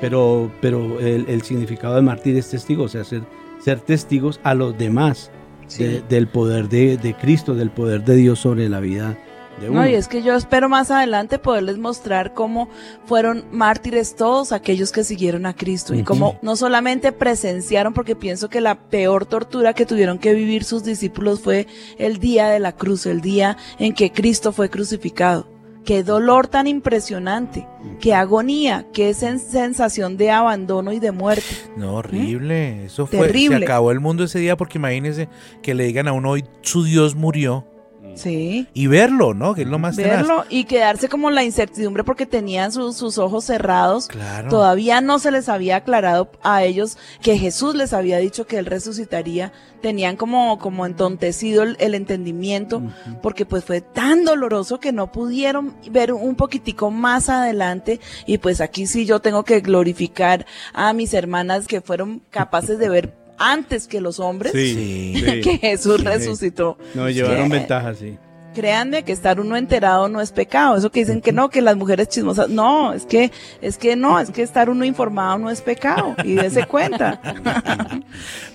Pero, 0.00 0.50
pero 0.60 1.00
el, 1.00 1.26
el 1.28 1.42
significado 1.42 1.94
de 1.96 2.02
mártir 2.02 2.36
es 2.36 2.48
testigo, 2.50 2.84
o 2.84 2.88
sea, 2.88 3.04
ser, 3.04 3.22
ser 3.60 3.80
testigos 3.80 4.40
a 4.42 4.54
los 4.54 4.76
demás 4.78 5.30
Sí. 5.68 5.84
de- 5.84 6.02
del 6.02 6.26
poder 6.28 6.68
de, 6.68 6.96
de 6.98 7.14
Cristo, 7.14 7.54
del 7.54 7.70
poder 7.70 8.04
de 8.04 8.16
Dios 8.16 8.38
sobre 8.40 8.68
la 8.68 8.80
vida. 8.80 9.16
No, 9.60 9.86
y 9.86 9.94
es 9.94 10.08
que 10.08 10.22
yo 10.22 10.34
espero 10.34 10.68
más 10.68 10.90
adelante 10.90 11.38
poderles 11.38 11.78
mostrar 11.78 12.34
cómo 12.34 12.68
fueron 13.06 13.44
mártires 13.52 14.16
todos 14.16 14.50
aquellos 14.50 14.90
que 14.90 15.04
siguieron 15.04 15.46
a 15.46 15.54
Cristo 15.54 15.94
y 15.94 16.02
cómo 16.02 16.36
no 16.42 16.56
solamente 16.56 17.12
presenciaron, 17.12 17.92
porque 17.94 18.16
pienso 18.16 18.48
que 18.48 18.60
la 18.60 18.74
peor 18.88 19.24
tortura 19.24 19.72
que 19.72 19.86
tuvieron 19.86 20.18
que 20.18 20.34
vivir 20.34 20.64
sus 20.64 20.82
discípulos 20.82 21.40
fue 21.40 21.68
el 21.98 22.18
día 22.18 22.48
de 22.48 22.58
la 22.58 22.72
cruz, 22.72 23.06
el 23.06 23.20
día 23.20 23.56
en 23.78 23.92
que 23.94 24.10
Cristo 24.10 24.52
fue 24.52 24.68
crucificado. 24.68 25.46
Qué 25.84 26.04
dolor 26.04 26.46
tan 26.46 26.68
impresionante, 26.68 27.66
qué 28.00 28.14
agonía, 28.14 28.86
qué 28.92 29.10
sen- 29.12 29.38
sensación 29.40 30.16
de 30.16 30.30
abandono 30.30 30.92
y 30.92 31.00
de 31.00 31.10
muerte. 31.10 31.42
No, 31.76 31.94
horrible. 31.96 32.84
Eso 32.84 33.06
fue. 33.06 33.26
Terrible. 33.26 33.58
Se 33.58 33.64
acabó 33.64 33.90
el 33.90 33.98
mundo 33.98 34.22
ese 34.24 34.38
día 34.38 34.56
porque 34.56 34.78
imagínense 34.78 35.28
que 35.60 35.74
le 35.74 35.84
digan 35.84 36.06
a 36.06 36.12
uno 36.12 36.30
hoy 36.30 36.44
su 36.60 36.84
Dios 36.84 37.16
murió 37.16 37.66
Sí. 38.14 38.68
y 38.74 38.86
verlo, 38.86 39.34
¿no? 39.34 39.54
Que 39.54 39.62
es 39.62 39.68
lo 39.68 39.78
más 39.78 39.96
tenaz. 39.96 40.18
Verlo 40.18 40.44
y 40.48 40.64
quedarse 40.64 41.08
como 41.08 41.30
la 41.30 41.44
incertidumbre 41.44 42.04
porque 42.04 42.26
tenían 42.26 42.70
sus- 42.72 42.96
sus 42.96 43.18
ojos 43.18 43.44
cerrados 43.44 44.08
Claro. 44.08 44.48
Todavía 44.48 45.00
no 45.00 45.18
se 45.18 45.30
les 45.30 45.48
había 45.48 45.76
aclarado 45.76 46.30
a 46.42 46.62
ellos 46.64 46.98
que 47.22 47.38
Jesús 47.38 47.74
les 47.74 47.92
había 47.92 48.18
dicho 48.18 48.46
que 48.46 48.58
él 48.58 48.66
resucitaría. 48.66 49.52
Tenían 49.80 50.16
como, 50.16 50.58
como 50.58 50.86
entontecido 50.86 51.62
el, 51.64 51.76
el 51.80 51.94
entendimiento 51.96 52.82
porque 53.20 53.44
pues 53.46 53.64
fue 53.64 53.80
tan 53.80 54.24
doloroso 54.24 54.78
que 54.78 54.92
no 54.92 55.10
pudieron 55.10 55.74
ver 55.90 56.12
un 56.12 56.36
poquitico 56.36 56.90
más 56.90 57.28
adelante. 57.28 57.98
Y 58.26 58.38
pues 58.38 58.60
aquí 58.60 58.86
sí 58.86 59.06
yo 59.06 59.20
tengo 59.20 59.44
que 59.44 59.60
glorificar 59.60 60.46
a 60.72 60.92
mis 60.92 61.14
hermanas 61.14 61.66
que 61.66 61.80
fueron 61.80 62.22
capaces 62.30 62.78
de 62.78 62.88
ver 62.88 63.21
antes 63.38 63.86
que 63.88 64.00
los 64.00 64.20
hombres 64.20 64.52
Sí. 64.52 65.14
que 65.44 65.58
Jesús 65.58 65.96
Sí. 65.98 66.04
resucitó. 66.04 66.78
No, 66.94 67.08
llevaron 67.10 67.50
que- 67.50 67.58
ventaja, 67.58 67.94
sí. 67.94 68.18
Créanme 68.54 69.02
que 69.02 69.12
estar 69.12 69.40
uno 69.40 69.56
enterado 69.56 70.10
no 70.10 70.20
es 70.20 70.30
pecado. 70.30 70.76
Eso 70.76 70.90
que 70.90 71.00
dicen 71.00 71.22
que 71.22 71.32
no, 71.32 71.48
que 71.48 71.62
las 71.62 71.74
mujeres 71.74 72.08
chismosas. 72.10 72.50
No, 72.50 72.92
es 72.92 73.06
que, 73.06 73.32
es 73.62 73.78
que 73.78 73.96
no, 73.96 74.20
es 74.20 74.30
que 74.30 74.42
estar 74.42 74.68
uno 74.68 74.84
informado 74.84 75.38
no 75.38 75.48
es 75.48 75.62
pecado. 75.62 76.14
Y 76.22 76.34
dése 76.34 76.66
cuenta. 76.68 77.18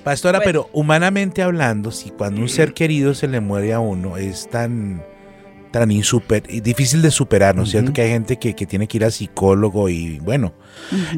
Pastora, 0.04 0.38
Bueno. 0.38 0.46
pero 0.46 0.70
humanamente 0.72 1.42
hablando, 1.42 1.90
si 1.92 2.12
cuando 2.12 2.42
un 2.42 2.50
ser 2.50 2.74
querido 2.76 3.16
se 3.16 3.28
le 3.28 3.40
muere 3.40 3.74
a 3.74 3.80
uno 3.80 4.18
es 4.18 4.48
tan 4.50 5.04
tan 5.72 5.92
insuper, 5.92 6.44
difícil 6.64 7.02
de 7.02 7.12
superar, 7.12 7.56
¿no 7.56 7.64
es 7.64 7.70
cierto? 7.72 7.94
Que 7.94 8.02
hay 8.02 8.10
gente 8.10 8.38
que, 8.38 8.56
que 8.56 8.66
tiene 8.66 8.88
que 8.88 8.98
ir 8.98 9.06
a 9.06 9.12
psicólogo 9.12 9.90
y 9.90 10.20
bueno, 10.20 10.54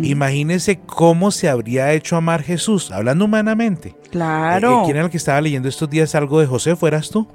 imagínese 0.01 0.79
cómo 0.85 1.31
se 1.31 1.49
habría 1.49 1.93
hecho 1.93 2.15
amar 2.15 2.43
Jesús, 2.43 2.91
hablando 2.91 3.25
humanamente. 3.25 3.95
Claro. 4.11 4.81
Eh, 4.81 4.85
¿Quién 4.85 4.97
era 4.97 5.05
el 5.05 5.11
que 5.11 5.17
estaba 5.17 5.41
leyendo 5.41 5.69
estos 5.69 5.89
días 5.89 6.15
algo 6.15 6.39
de 6.39 6.47
José? 6.47 6.75
¿Fueras 6.75 7.09
tú? 7.09 7.27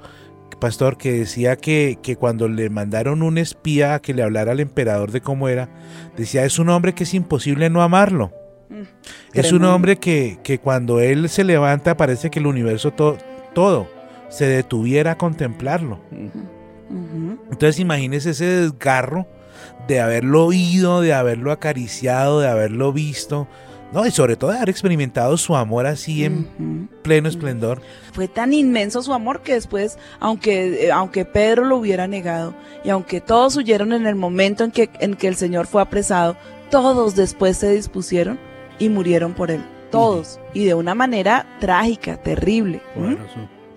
Pastor, 0.59 0.97
que 0.97 1.11
decía 1.11 1.57
que, 1.57 1.99
que 2.01 2.15
cuando 2.15 2.47
le 2.47 2.69
mandaron 2.69 3.23
un 3.23 3.37
espía 3.37 3.95
a 3.95 4.01
que 4.01 4.13
le 4.13 4.23
hablara 4.23 4.53
al 4.53 4.61
emperador 4.61 5.11
de 5.11 5.19
cómo 5.21 5.49
era, 5.49 5.69
decía, 6.15 6.45
es 6.45 6.59
un 6.59 6.69
hombre 6.69 6.93
que 6.93 7.03
es 7.03 7.13
imposible 7.13 7.69
no 7.69 7.81
amarlo. 7.81 8.31
Mm, 8.69 8.81
Es 9.33 9.51
un 9.51 9.63
hombre 9.65 9.97
que, 9.97 10.39
que 10.43 10.59
cuando 10.59 11.01
él 11.01 11.27
se 11.29 11.43
levanta 11.43 11.97
parece 11.97 12.29
que 12.29 12.39
el 12.39 12.47
universo 12.47 12.91
to- 12.91 13.17
todo 13.53 13.87
se 14.29 14.45
detuviera 14.47 15.11
a 15.11 15.17
contemplarlo. 15.17 15.99
Entonces 16.89 17.79
imagínese 17.79 18.31
ese 18.31 18.45
desgarro 18.45 19.27
de 19.87 19.99
haberlo 19.99 20.45
oído, 20.45 21.01
de 21.01 21.13
haberlo 21.13 21.51
acariciado, 21.51 22.39
de 22.39 22.47
haberlo 22.47 22.91
visto, 22.93 23.47
¿no? 23.91 24.05
Y 24.05 24.11
sobre 24.11 24.35
todo 24.35 24.51
de 24.51 24.57
haber 24.57 24.69
experimentado 24.69 25.37
su 25.37 25.55
amor 25.55 25.85
así 25.85 26.25
en 26.25 26.89
pleno 27.01 27.29
esplendor. 27.29 27.81
Fue 28.13 28.27
tan 28.27 28.53
inmenso 28.53 29.01
su 29.01 29.13
amor 29.13 29.41
que 29.41 29.53
después, 29.53 29.97
aunque, 30.19 30.85
eh, 30.85 30.91
aunque 30.91 31.25
Pedro 31.25 31.65
lo 31.65 31.77
hubiera 31.77 32.07
negado 32.07 32.53
y 32.83 32.89
aunque 32.89 33.21
todos 33.21 33.55
huyeron 33.57 33.93
en 33.93 34.07
el 34.07 34.15
momento 34.15 34.63
en 34.63 34.71
que, 34.71 34.89
en 34.99 35.15
que 35.15 35.27
el 35.27 35.35
Señor 35.35 35.67
fue 35.67 35.81
apresado, 35.81 36.35
todos 36.69 37.15
después 37.15 37.57
se 37.57 37.71
dispusieron 37.71 38.39
y 38.79 38.89
murieron 38.89 39.33
por 39.33 39.51
él. 39.51 39.63
Todos. 39.91 40.39
Y 40.53 40.65
de 40.65 40.73
una 40.73 40.95
manera 40.95 41.45
trágica, 41.59 42.17
terrible. 42.17 42.81
¿Mm? 42.95 43.15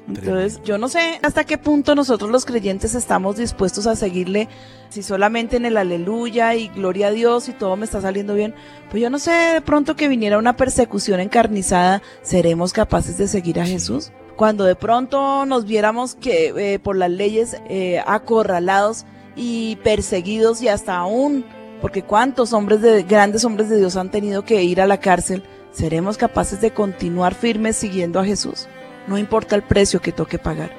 Entonces, 0.08 0.62
yo 0.64 0.78
no 0.78 0.88
sé 0.88 1.20
hasta 1.22 1.44
qué 1.44 1.58
punto 1.58 1.94
nosotros 1.94 2.30
los 2.30 2.46
creyentes 2.46 2.94
estamos 2.94 3.36
dispuestos 3.36 3.86
a 3.86 3.94
seguirle, 3.94 4.48
si 4.88 5.02
solamente 5.02 5.58
en 5.58 5.66
el 5.66 5.76
aleluya 5.76 6.54
y 6.54 6.68
gloria 6.68 7.08
a 7.08 7.10
Dios 7.10 7.48
y 7.48 7.52
todo 7.52 7.76
me 7.76 7.84
está 7.84 8.00
saliendo 8.00 8.34
bien, 8.34 8.54
pues 8.90 9.02
yo 9.02 9.10
no 9.10 9.18
sé, 9.18 9.32
de 9.32 9.60
pronto 9.60 9.96
que 9.96 10.08
viniera 10.08 10.38
una 10.38 10.56
persecución 10.56 11.20
encarnizada, 11.20 12.02
¿seremos 12.22 12.72
capaces 12.72 13.18
de 13.18 13.28
seguir 13.28 13.60
a 13.60 13.66
Jesús? 13.66 14.10
Cuando 14.36 14.64
de 14.64 14.76
pronto 14.76 15.44
nos 15.44 15.66
viéramos 15.66 16.14
que 16.14 16.54
eh, 16.56 16.78
por 16.78 16.96
las 16.96 17.10
leyes 17.10 17.58
eh, 17.68 18.02
acorralados 18.06 19.04
y 19.36 19.76
perseguidos 19.76 20.62
y 20.62 20.68
hasta 20.68 20.96
aún, 20.96 21.44
porque 21.82 22.02
cuántos 22.02 22.54
hombres 22.54 22.80
de, 22.80 23.02
grandes 23.02 23.44
hombres 23.44 23.68
de 23.68 23.76
Dios 23.76 23.96
han 23.96 24.10
tenido 24.10 24.44
que 24.44 24.62
ir 24.62 24.80
a 24.80 24.86
la 24.86 25.00
cárcel, 25.00 25.42
¿seremos 25.70 26.16
capaces 26.16 26.62
de 26.62 26.72
continuar 26.72 27.34
firmes 27.34 27.76
siguiendo 27.76 28.18
a 28.20 28.24
Jesús? 28.24 28.68
No 29.08 29.18
importa 29.18 29.56
el 29.56 29.62
precio 29.62 30.00
que 30.00 30.12
toque 30.12 30.38
pagar. 30.38 30.70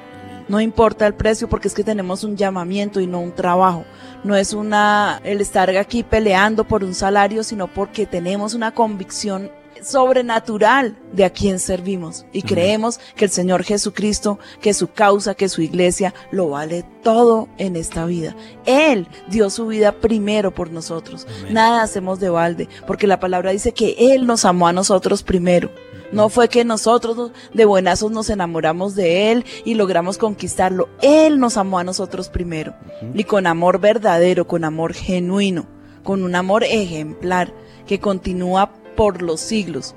No 0.48 0.60
importa 0.60 1.06
el 1.06 1.14
precio 1.14 1.48
porque 1.48 1.68
es 1.68 1.74
que 1.74 1.84
tenemos 1.84 2.24
un 2.24 2.36
llamamiento 2.36 3.00
y 3.00 3.06
no 3.06 3.20
un 3.20 3.32
trabajo. 3.32 3.84
No 4.24 4.34
es 4.34 4.52
una 4.52 5.20
el 5.22 5.40
estar 5.40 5.70
aquí 5.76 6.02
peleando 6.02 6.64
por 6.64 6.82
un 6.82 6.94
salario, 6.94 7.44
sino 7.44 7.68
porque 7.68 8.06
tenemos 8.06 8.54
una 8.54 8.72
convicción 8.72 9.50
sobrenatural 9.82 10.96
de 11.12 11.24
a 11.24 11.30
quién 11.30 11.58
servimos 11.58 12.26
y 12.32 12.42
creemos 12.42 13.00
que 13.16 13.24
el 13.24 13.30
Señor 13.30 13.62
Jesucristo, 13.64 14.38
que 14.60 14.74
su 14.74 14.88
causa, 14.88 15.34
que 15.34 15.48
su 15.48 15.62
iglesia 15.62 16.14
lo 16.30 16.50
vale 16.50 16.84
todo 17.02 17.48
en 17.58 17.76
esta 17.76 18.04
vida. 18.04 18.34
Él 18.66 19.08
dio 19.28 19.50
su 19.50 19.66
vida 19.68 19.92
primero 19.92 20.52
por 20.54 20.70
nosotros. 20.70 21.26
Nada 21.50 21.82
hacemos 21.82 22.20
de 22.20 22.28
balde, 22.28 22.68
porque 22.86 23.06
la 23.06 23.20
palabra 23.20 23.52
dice 23.52 23.72
que 23.72 23.96
Él 23.98 24.26
nos 24.26 24.44
amó 24.44 24.68
a 24.68 24.72
nosotros 24.72 25.22
primero. 25.22 25.70
No 26.12 26.28
fue 26.28 26.48
que 26.48 26.64
nosotros 26.64 27.30
de 27.54 27.64
buenazos 27.64 28.10
nos 28.10 28.30
enamoramos 28.30 28.94
de 28.94 29.30
Él 29.30 29.44
y 29.64 29.74
logramos 29.74 30.18
conquistarlo. 30.18 30.88
Él 31.02 31.38
nos 31.38 31.56
amó 31.56 31.78
a 31.78 31.84
nosotros 31.84 32.28
primero. 32.28 32.74
Y 33.14 33.24
con 33.24 33.46
amor 33.46 33.80
verdadero, 33.80 34.46
con 34.46 34.64
amor 34.64 34.92
genuino, 34.92 35.66
con 36.02 36.22
un 36.22 36.34
amor 36.34 36.64
ejemplar 36.64 37.52
que 37.86 38.00
continúa 38.00 38.72
por 38.96 39.22
los 39.22 39.40
siglos. 39.40 39.94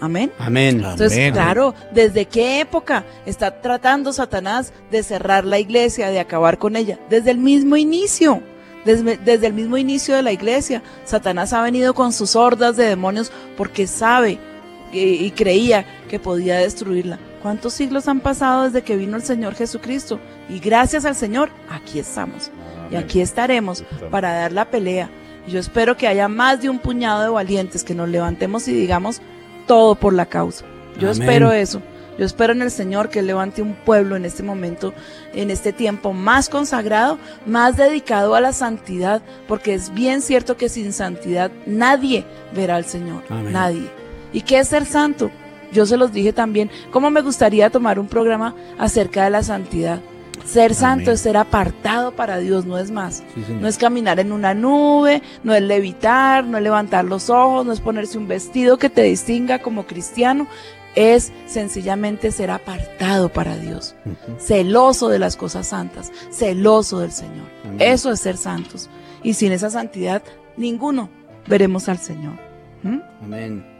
Amén. 0.00 0.32
Amén. 0.38 0.76
Entonces, 0.76 1.12
Amén. 1.12 1.32
claro, 1.32 1.74
¿desde 1.92 2.26
qué 2.26 2.60
época 2.60 3.04
está 3.26 3.60
tratando 3.60 4.12
Satanás 4.12 4.72
de 4.90 5.02
cerrar 5.02 5.44
la 5.44 5.58
iglesia, 5.58 6.10
de 6.10 6.20
acabar 6.20 6.58
con 6.58 6.76
ella? 6.76 6.98
Desde 7.10 7.30
el 7.30 7.38
mismo 7.38 7.76
inicio. 7.76 8.42
Desde, 8.84 9.16
desde 9.16 9.46
el 9.46 9.54
mismo 9.54 9.78
inicio 9.78 10.14
de 10.14 10.22
la 10.22 10.32
iglesia, 10.32 10.82
Satanás 11.06 11.54
ha 11.54 11.62
venido 11.62 11.94
con 11.94 12.12
sus 12.12 12.36
hordas 12.36 12.76
de 12.76 12.84
demonios 12.84 13.32
porque 13.56 13.86
sabe 13.86 14.38
y, 14.94 15.30
creía 15.32 15.84
que 16.08 16.18
podía 16.18 16.58
destruirla. 16.58 17.18
¿Cuántos 17.42 17.74
siglos 17.74 18.08
han 18.08 18.20
pasado 18.20 18.64
desde 18.64 18.82
que 18.82 18.96
vino 18.96 19.16
el 19.16 19.22
Señor 19.22 19.54
Jesucristo? 19.54 20.20
Y 20.48 20.60
gracias 20.60 21.04
al 21.04 21.14
Señor, 21.14 21.50
aquí 21.68 21.98
estamos. 21.98 22.50
Y 22.90 22.96
aquí 22.96 23.20
estaremos 23.20 23.84
para 24.10 24.32
dar 24.32 24.52
la 24.52 24.70
pelea. 24.70 25.10
Y 25.46 25.50
yo 25.50 25.58
espero 25.58 25.96
que 25.96 26.06
haya 26.06 26.28
más 26.28 26.62
de 26.62 26.70
un 26.70 26.78
puñado 26.78 27.22
de 27.22 27.28
valientes 27.28 27.84
que 27.84 27.94
nos 27.94 28.08
levantemos 28.08 28.68
y 28.68 28.72
digamos 28.72 29.20
todo 29.66 29.94
por 29.94 30.14
la 30.14 30.26
causa. 30.26 30.64
Yo 30.98 31.10
Amén. 31.10 31.22
espero 31.22 31.52
eso. 31.52 31.82
Yo 32.18 32.24
espero 32.24 32.52
en 32.52 32.62
el 32.62 32.70
Señor 32.70 33.08
que 33.08 33.22
levante 33.22 33.60
un 33.60 33.74
pueblo 33.74 34.14
en 34.14 34.24
este 34.24 34.44
momento, 34.44 34.94
en 35.32 35.50
este 35.50 35.72
tiempo 35.72 36.12
más 36.12 36.48
consagrado, 36.48 37.18
más 37.44 37.76
dedicado 37.76 38.36
a 38.36 38.40
la 38.40 38.52
santidad, 38.52 39.20
porque 39.48 39.74
es 39.74 39.92
bien 39.92 40.22
cierto 40.22 40.56
que 40.56 40.68
sin 40.68 40.92
santidad 40.92 41.50
nadie 41.66 42.24
verá 42.54 42.76
al 42.76 42.84
Señor. 42.84 43.24
Amén. 43.28 43.52
Nadie. 43.52 44.03
¿Y 44.34 44.42
qué 44.42 44.58
es 44.58 44.68
ser 44.68 44.84
santo? 44.84 45.30
Yo 45.72 45.86
se 45.86 45.96
los 45.96 46.12
dije 46.12 46.32
también, 46.32 46.70
cómo 46.90 47.10
me 47.10 47.22
gustaría 47.22 47.70
tomar 47.70 47.98
un 47.98 48.08
programa 48.08 48.54
acerca 48.78 49.24
de 49.24 49.30
la 49.30 49.42
santidad. 49.42 50.00
Ser 50.44 50.74
santo 50.74 51.10
es 51.10 51.20
ser 51.20 51.36
apartado 51.38 52.12
para 52.12 52.38
Dios, 52.38 52.66
no 52.66 52.76
es 52.76 52.90
más. 52.90 53.22
Sí. 53.34 53.44
No 53.60 53.66
es 53.66 53.78
caminar 53.78 54.20
en 54.20 54.32
una 54.32 54.52
nube, 54.52 55.22
no 55.42 55.54
es 55.54 55.62
levitar, 55.62 56.44
no 56.44 56.58
es 56.58 56.62
levantar 56.62 57.04
los 57.06 57.30
ojos, 57.30 57.64
no 57.64 57.72
es 57.72 57.80
ponerse 57.80 58.18
un 58.18 58.28
vestido 58.28 58.76
que 58.76 58.90
te 58.90 59.02
distinga 59.02 59.60
como 59.60 59.86
cristiano. 59.86 60.46
Es 60.94 61.32
sencillamente 61.46 62.30
ser 62.30 62.50
apartado 62.50 63.28
para 63.28 63.56
Dios, 63.56 63.96
celoso 64.38 65.08
de 65.08 65.18
las 65.18 65.34
cosas 65.36 65.68
santas, 65.68 66.12
celoso 66.30 67.00
del 67.00 67.10
Señor. 67.10 67.48
Amén. 67.64 67.78
Eso 67.80 68.12
es 68.12 68.20
ser 68.20 68.36
santos. 68.36 68.90
Y 69.22 69.34
sin 69.34 69.50
esa 69.50 69.70
santidad, 69.70 70.22
ninguno 70.56 71.08
veremos 71.48 71.88
al 71.88 71.98
Señor. 71.98 72.34
¿Mm? 72.82 73.00
Amén. 73.22 73.73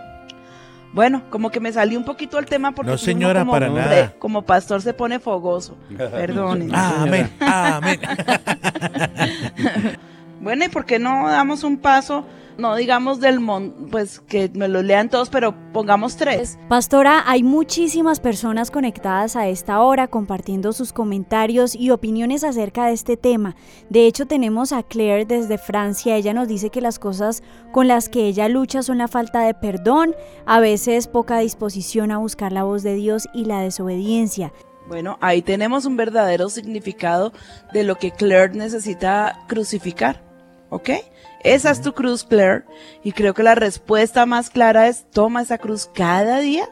Bueno, 0.95 1.25
como 1.29 1.51
que 1.51 1.59
me 1.59 1.73
salí 1.73 1.97
un 1.97 2.05
poquito 2.05 2.39
el 2.39 2.47
tema 2.47 2.71
porque 2.73 2.93
No, 2.93 2.97
señora, 2.99 3.41
como, 3.41 3.51
para 3.53 3.67
hombre, 3.69 3.83
nada. 3.85 4.13
como 4.21 4.43
pastor 4.43 4.81
se 4.81 4.95
pone 4.95 5.19
fogoso. 5.19 5.77
Perdón. 5.99 6.71
Ah, 6.73 6.99
Amén. 7.03 7.31
Amén. 7.41 8.01
Bueno, 10.41 10.65
¿y 10.67 10.69
por 10.69 10.85
qué 10.85 10.99
no 10.99 11.27
damos 11.29 11.65
un 11.65 11.79
paso? 11.79 12.25
No 12.57 12.77
digamos 12.77 13.19
del 13.19 13.41
mon, 13.41 13.89
pues 13.91 14.21
que 14.21 14.49
me 14.55 14.69
lo 14.69 14.83
lean 14.83 15.09
todos, 15.09 15.29
pero 15.29 15.55
pongamos 15.73 16.17
tres. 16.17 16.57
Pastora, 16.69 17.25
hay 17.27 17.43
muchísimas 17.43 18.21
personas 18.21 18.71
conectadas 18.71 19.35
a 19.35 19.49
esta 19.49 19.81
hora 19.81 20.07
compartiendo 20.07 20.73
sus 20.73 20.93
comentarios 20.93 21.75
y 21.75 21.91
opiniones 21.91 22.45
acerca 22.45 22.87
de 22.87 22.93
este 22.93 23.17
tema. 23.17 23.57
De 23.91 24.07
hecho, 24.07 24.27
tenemos 24.27 24.73
a 24.73 24.85
Claire 24.85 25.27
desde 25.27 25.59
Francia. 25.59 26.17
Ella 26.17 26.33
nos 26.33 26.47
dice 26.47 26.71
que 26.71 26.81
las 26.81 27.01
cosas 27.01 27.43
con 27.73 27.89
las 27.89 28.09
que 28.09 28.27
ella 28.27 28.49
lucha 28.49 28.83
son 28.83 28.99
la 28.99 29.09
falta 29.09 29.41
de 29.41 29.55
perdón, 29.55 30.15
a 30.47 30.61
veces 30.61 31.09
poca 31.09 31.39
disposición 31.39 32.13
a 32.13 32.19
buscar 32.19 32.53
la 32.53 32.63
voz 32.63 32.83
de 32.83 32.95
Dios 32.95 33.27
y 33.35 33.47
la 33.47 33.61
desobediencia. 33.61 34.53
Bueno, 34.87 35.19
ahí 35.21 35.43
tenemos 35.43 35.87
un 35.87 35.97
verdadero 35.97 36.51
significado 36.51 37.33
de 37.73 37.85
lo 37.85 37.97
que 37.97 38.11
Claire 38.11 38.55
necesita 38.55 39.41
crucificar. 39.49 40.23
¿Ok? 40.71 40.91
Esa 41.45 41.71
es 41.71 41.83
tu 41.83 41.93
cruz, 41.93 42.25
Claire. 42.25 42.65
Y 43.05 43.13
creo 43.13 43.35
que 43.35 43.43
la 43.43 43.55
respuesta 43.55 44.27
más 44.27 44.51
clara 44.51 44.89
es 44.89 45.09
toma 45.11 45.43
esa 45.43 45.59
cruz 45.59 45.89
cada 45.95 46.39
día 46.41 46.69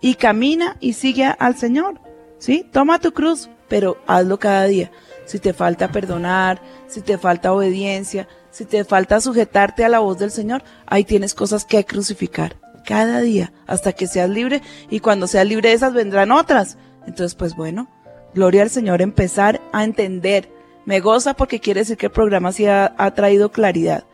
y 0.00 0.14
camina 0.14 0.76
y 0.80 0.92
sigue 0.92 1.24
al 1.24 1.56
Señor. 1.56 2.00
¿Sí? 2.38 2.64
Toma 2.72 3.00
tu 3.00 3.12
cruz, 3.12 3.50
pero 3.68 3.98
hazlo 4.06 4.38
cada 4.38 4.64
día. 4.64 4.92
Si 5.26 5.40
te 5.40 5.52
falta 5.52 5.90
perdonar, 5.90 6.62
si 6.86 7.02
te 7.02 7.18
falta 7.18 7.52
obediencia, 7.52 8.28
si 8.50 8.64
te 8.64 8.84
falta 8.84 9.20
sujetarte 9.20 9.84
a 9.84 9.88
la 9.88 9.98
voz 9.98 10.18
del 10.18 10.30
Señor, 10.30 10.62
ahí 10.86 11.04
tienes 11.04 11.34
cosas 11.34 11.64
que 11.64 11.84
crucificar. 11.84 12.56
Cada 12.86 13.20
día, 13.20 13.52
hasta 13.66 13.92
que 13.92 14.06
seas 14.06 14.30
libre. 14.30 14.62
Y 14.88 15.00
cuando 15.00 15.26
seas 15.26 15.46
libre 15.46 15.70
de 15.70 15.74
esas 15.74 15.92
vendrán 15.92 16.30
otras. 16.30 16.78
Entonces, 17.04 17.34
pues 17.34 17.56
bueno, 17.56 17.90
gloria 18.32 18.62
al 18.62 18.70
Señor, 18.70 19.02
empezar 19.02 19.60
a 19.72 19.82
entender. 19.82 20.57
Me 20.88 21.00
goza 21.00 21.34
porque 21.34 21.60
quiere 21.60 21.80
decir 21.80 21.98
que 21.98 22.06
el 22.06 22.12
programa 22.12 22.50
sí 22.50 22.64
ha, 22.64 22.94
ha 22.96 23.10
traído 23.10 23.52
claridad. 23.52 24.04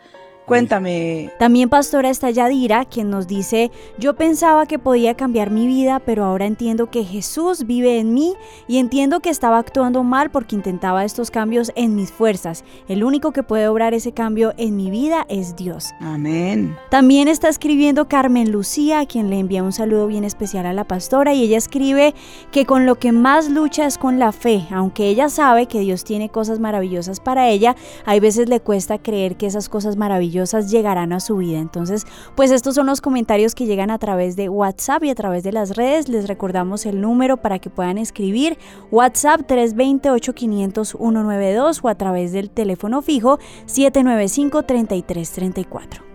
Cuéntame, 0.46 1.30
También 1.38 1.70
pastora 1.70 2.10
está 2.10 2.28
Yadira, 2.28 2.84
quien 2.84 3.08
nos 3.08 3.26
dice, 3.26 3.70
yo 3.98 4.14
pensaba 4.14 4.66
que 4.66 4.78
podía 4.78 5.14
cambiar 5.14 5.50
mi 5.50 5.66
vida, 5.66 6.00
pero 6.00 6.22
ahora 6.22 6.44
entiendo 6.44 6.90
que 6.90 7.02
Jesús 7.02 7.64
vive 7.64 7.98
en 7.98 8.12
mí 8.12 8.34
y 8.68 8.76
entiendo 8.76 9.20
que 9.20 9.30
estaba 9.30 9.56
actuando 9.56 10.02
mal 10.02 10.30
porque 10.30 10.54
intentaba 10.54 11.06
estos 11.06 11.30
cambios 11.30 11.72
en 11.76 11.94
mis 11.94 12.12
fuerzas. 12.12 12.62
El 12.88 13.04
único 13.04 13.32
que 13.32 13.42
puede 13.42 13.68
obrar 13.68 13.94
ese 13.94 14.12
cambio 14.12 14.52
en 14.58 14.76
mi 14.76 14.90
vida 14.90 15.24
es 15.30 15.56
Dios. 15.56 15.92
amén. 16.00 16.76
También 16.90 17.28
está 17.28 17.48
escribiendo 17.48 18.06
Carmen 18.08 18.52
Lucía, 18.52 19.00
a 19.00 19.06
quien 19.06 19.30
le 19.30 19.38
envía 19.38 19.62
un 19.62 19.72
saludo 19.72 20.06
bien 20.08 20.24
especial 20.24 20.66
a 20.66 20.74
la 20.74 20.84
pastora, 20.84 21.32
y 21.32 21.42
ella 21.42 21.56
escribe 21.56 22.14
que 22.52 22.66
con 22.66 22.84
lo 22.84 22.96
que 22.96 23.12
más 23.12 23.48
lucha 23.48 23.86
es 23.86 23.96
con 23.96 24.18
la 24.18 24.30
fe, 24.30 24.66
aunque 24.70 25.08
ella 25.08 25.30
sabe 25.30 25.66
que 25.66 25.80
Dios 25.80 26.04
tiene 26.04 26.28
cosas 26.28 26.60
maravillosas 26.60 27.18
para 27.18 27.48
ella, 27.48 27.76
hay 28.04 28.20
veces 28.20 28.50
le 28.50 28.60
cuesta 28.60 28.98
creer 28.98 29.36
que 29.36 29.46
esas 29.46 29.70
cosas 29.70 29.96
maravillosas 29.96 30.33
llegarán 30.70 31.12
a 31.12 31.20
su 31.20 31.36
vida. 31.36 31.58
Entonces, 31.58 32.06
pues 32.34 32.50
estos 32.50 32.74
son 32.74 32.86
los 32.86 33.00
comentarios 33.00 33.54
que 33.54 33.66
llegan 33.66 33.90
a 33.90 33.98
través 33.98 34.36
de 34.36 34.48
WhatsApp 34.48 35.04
y 35.04 35.10
a 35.10 35.14
través 35.14 35.42
de 35.42 35.52
las 35.52 35.76
redes. 35.76 36.08
Les 36.08 36.28
recordamos 36.28 36.86
el 36.86 37.00
número 37.00 37.36
para 37.36 37.58
que 37.58 37.70
puedan 37.70 37.98
escribir 37.98 38.58
WhatsApp 38.90 39.42
320-8500-192 39.42 41.80
o 41.82 41.88
a 41.88 41.94
través 41.94 42.32
del 42.32 42.50
teléfono 42.50 43.02
fijo 43.02 43.38
795-3334. 43.66 46.14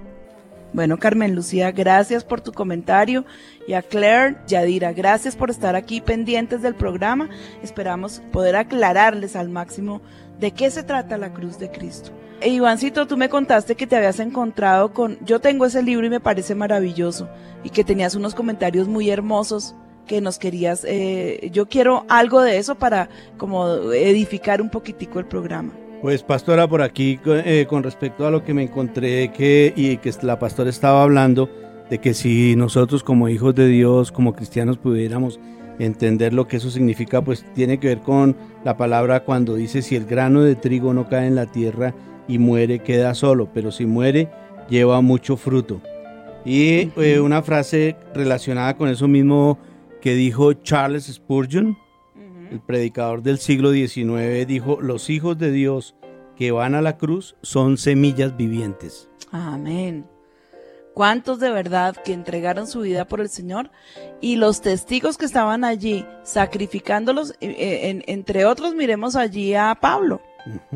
Bueno, 0.72 0.97
Carmen 0.97 1.34
Lucía, 1.34 1.72
gracias 1.72 2.24
por 2.24 2.41
tu 2.41 2.51
comentario. 2.51 3.26
Y 3.67 3.74
a 3.74 3.82
Claire, 3.82 4.38
Yadira, 4.47 4.93
gracias 4.93 5.36
por 5.36 5.49
estar 5.49 5.76
aquí 5.76 5.99
pendientes 5.99 6.61
del 6.61 6.76
programa. 6.76 7.28
Esperamos 7.63 8.22
poder 8.32 8.55
aclararles 8.55 9.36
al 9.36 9.49
máximo 9.49 10.01
de 10.39 10.51
qué 10.51 10.70
se 10.70 10.84
trata 10.84 11.17
la 11.17 11.34
cruz 11.34 11.57
de 11.57 11.72
Cristo. 11.72 12.11
E 12.41 12.49
Ivancito, 12.49 13.05
tú 13.05 13.17
me 13.17 13.29
contaste 13.29 13.75
que 13.75 13.87
te 13.87 13.95
habías 13.95 14.19
encontrado 14.19 14.93
con... 14.93 15.17
Yo 15.25 15.39
tengo 15.39 15.65
ese 15.65 15.83
libro 15.83 16.05
y 16.05 16.09
me 16.09 16.19
parece 16.19 16.55
maravilloso. 16.55 17.27
Y 17.63 17.69
que 17.69 17.83
tenías 17.83 18.15
unos 18.15 18.33
comentarios 18.33 18.87
muy 18.87 19.09
hermosos 19.09 19.75
que 20.07 20.21
nos 20.21 20.39
querías... 20.39 20.85
eh, 20.85 21.49
yo 21.51 21.67
quiero 21.67 22.05
algo 22.07 22.41
de 22.41 22.57
eso 22.57 22.75
para 22.75 23.09
como 23.37 23.91
edificar 23.91 24.61
un 24.61 24.69
poquitico 24.69 25.19
el 25.19 25.25
programa. 25.25 25.73
Pues 26.01 26.23
pastora, 26.23 26.65
por 26.67 26.81
aquí 26.81 27.19
eh, 27.25 27.65
con 27.69 27.83
respecto 27.83 28.25
a 28.25 28.31
lo 28.31 28.43
que 28.45 28.53
me 28.53 28.63
encontré 28.63 29.33
que 29.33 29.73
y 29.75 29.97
que 29.97 30.13
la 30.21 30.39
pastora 30.39 30.69
estaba 30.69 31.03
hablando 31.03 31.49
de 31.89 31.99
que 31.99 32.13
si 32.13 32.55
nosotros 32.55 33.03
como 33.03 33.27
hijos 33.27 33.53
de 33.53 33.67
Dios, 33.67 34.13
como 34.13 34.33
cristianos 34.33 34.77
pudiéramos 34.77 35.41
entender 35.80 36.34
lo 36.34 36.47
que 36.47 36.57
eso 36.57 36.69
significa, 36.69 37.21
pues 37.21 37.45
tiene 37.55 37.80
que 37.80 37.88
ver 37.88 37.99
con 37.99 38.36
la 38.63 38.77
palabra 38.77 39.23
cuando 39.23 39.55
dice 39.55 39.82
si 39.82 39.95
el 39.95 40.05
grano 40.05 40.41
de 40.41 40.55
trigo 40.55 40.93
no 40.93 41.07
cae 41.07 41.27
en 41.27 41.36
la 41.36 41.45
tierra 41.45 41.95
y 42.27 42.38
muere, 42.38 42.80
queda 42.80 43.15
solo, 43.15 43.49
pero 43.53 43.71
si 43.71 43.86
muere, 43.86 44.30
lleva 44.69 45.01
mucho 45.01 45.38
fruto. 45.38 45.82
Y 46.45 46.91
eh, 46.97 47.19
una 47.19 47.41
frase 47.41 47.95
relacionada 48.13 48.77
con 48.77 48.89
eso 48.89 49.07
mismo 49.07 49.57
que 50.01 50.13
dijo 50.13 50.53
Charles 50.53 51.05
Spurgeon, 51.05 51.77
el 52.51 52.59
predicador 52.59 53.21
del 53.21 53.38
siglo 53.38 53.71
XIX, 53.71 54.47
dijo, 54.47 54.82
los 54.82 55.09
hijos 55.09 55.38
de 55.38 55.51
Dios 55.51 55.95
que 56.36 56.51
van 56.51 56.73
a 56.73 56.82
la 56.82 56.97
cruz 56.97 57.36
son 57.41 57.77
semillas 57.77 58.36
vivientes. 58.38 59.09
Amén. 59.32 60.05
¿Cuántos 60.93 61.39
de 61.39 61.49
verdad 61.51 61.95
que 61.95 62.11
entregaron 62.13 62.67
su 62.67 62.81
vida 62.81 63.05
por 63.05 63.21
el 63.21 63.29
Señor? 63.29 63.71
Y 64.19 64.35
los 64.35 64.61
testigos 64.61 65.17
que 65.17 65.25
estaban 65.25 65.63
allí 65.63 66.05
sacrificándolos, 66.23 67.31
eh, 67.39 67.55
eh, 67.57 67.89
en- 67.89 68.03
entre 68.07 68.45
otros 68.45 68.75
miremos 68.75 69.15
allí 69.15 69.53
a 69.55 69.77
Pablo, 69.79 70.21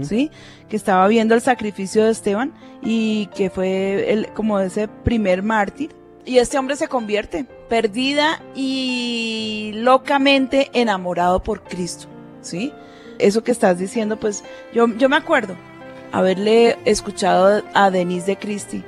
¿sí? 0.02 0.32
Que 0.70 0.76
estaba 0.78 1.08
viendo 1.08 1.36
el 1.36 1.42
sacrificio 1.42 2.06
de 2.06 2.12
Esteban 2.12 2.54
y 2.82 3.26
que 3.36 3.50
fue 3.50 4.12
el, 4.14 4.28
como 4.34 4.60
ese 4.60 4.88
primer 4.88 5.44
mártir. 5.44 5.92
Y 6.26 6.38
este 6.38 6.58
hombre 6.58 6.78
se 6.78 6.88
convierte, 6.88 7.44
perdida 7.68 8.42
y 8.56 9.72
locamente 9.76 10.70
enamorado 10.74 11.44
por 11.44 11.64
Cristo, 11.64 12.08
¿sí? 12.42 12.72
Eso 13.20 13.44
que 13.44 13.52
estás 13.52 13.78
diciendo, 13.78 14.18
pues 14.18 14.44
yo, 14.74 14.88
yo 14.98 15.10
me 15.10 15.18
acuerdo 15.18 15.56
haberle 16.14 16.78
escuchado 16.86 17.62
a 17.74 17.90
Denise 17.92 18.28
de 18.28 18.38
Cristi 18.38 18.84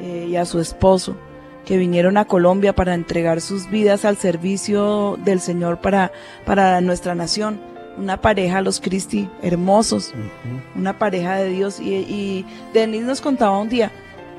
eh, 0.00 0.26
y 0.28 0.36
a 0.36 0.44
su 0.44 0.60
esposo 0.60 1.16
que 1.64 1.76
vinieron 1.76 2.16
a 2.16 2.24
Colombia 2.24 2.74
para 2.74 2.94
entregar 2.94 3.40
sus 3.40 3.68
vidas 3.68 4.04
al 4.04 4.16
servicio 4.16 5.18
del 5.24 5.40
Señor 5.40 5.80
para, 5.80 6.12
para 6.44 6.80
nuestra 6.80 7.14
nación. 7.14 7.60
Una 7.98 8.20
pareja, 8.20 8.60
los 8.60 8.80
Cristi, 8.80 9.28
hermosos, 9.42 10.14
una 10.76 10.98
pareja 10.98 11.36
de 11.36 11.48
Dios. 11.48 11.80
Y, 11.80 11.94
y 11.94 12.46
Denise 12.72 13.04
nos 13.04 13.20
contaba 13.20 13.58
un 13.58 13.68
día 13.68 13.90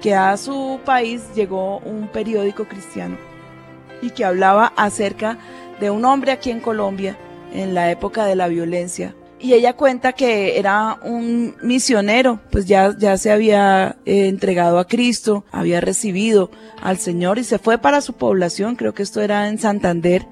que 0.01 0.15
a 0.15 0.37
su 0.37 0.79
país 0.85 1.23
llegó 1.35 1.79
un 1.79 2.07
periódico 2.07 2.65
cristiano 2.65 3.17
y 4.01 4.11
que 4.11 4.23
hablaba 4.23 4.71
acerca 4.75 5.37
de 5.79 5.89
un 5.89 6.05
hombre 6.05 6.31
aquí 6.31 6.51
en 6.51 6.59
Colombia 6.59 7.17
en 7.53 7.73
la 7.73 7.91
época 7.91 8.25
de 8.25 8.35
la 8.35 8.47
violencia. 8.47 9.15
Y 9.39 9.53
ella 9.53 9.73
cuenta 9.73 10.13
que 10.13 10.57
era 10.57 10.97
un 11.03 11.55
misionero, 11.61 12.39
pues 12.49 12.65
ya, 12.65 12.95
ya 12.97 13.17
se 13.17 13.31
había 13.31 13.97
eh, 14.05 14.27
entregado 14.27 14.79
a 14.79 14.87
Cristo, 14.87 15.45
había 15.51 15.79
recibido 15.79 16.49
al 16.81 16.97
Señor 16.97 17.37
y 17.37 17.43
se 17.43 17.59
fue 17.59 17.77
para 17.77 18.01
su 18.01 18.13
población, 18.13 18.75
creo 18.75 18.95
que 18.95 19.03
esto 19.03 19.21
era 19.21 19.47
en 19.47 19.59
Santander. 19.59 20.25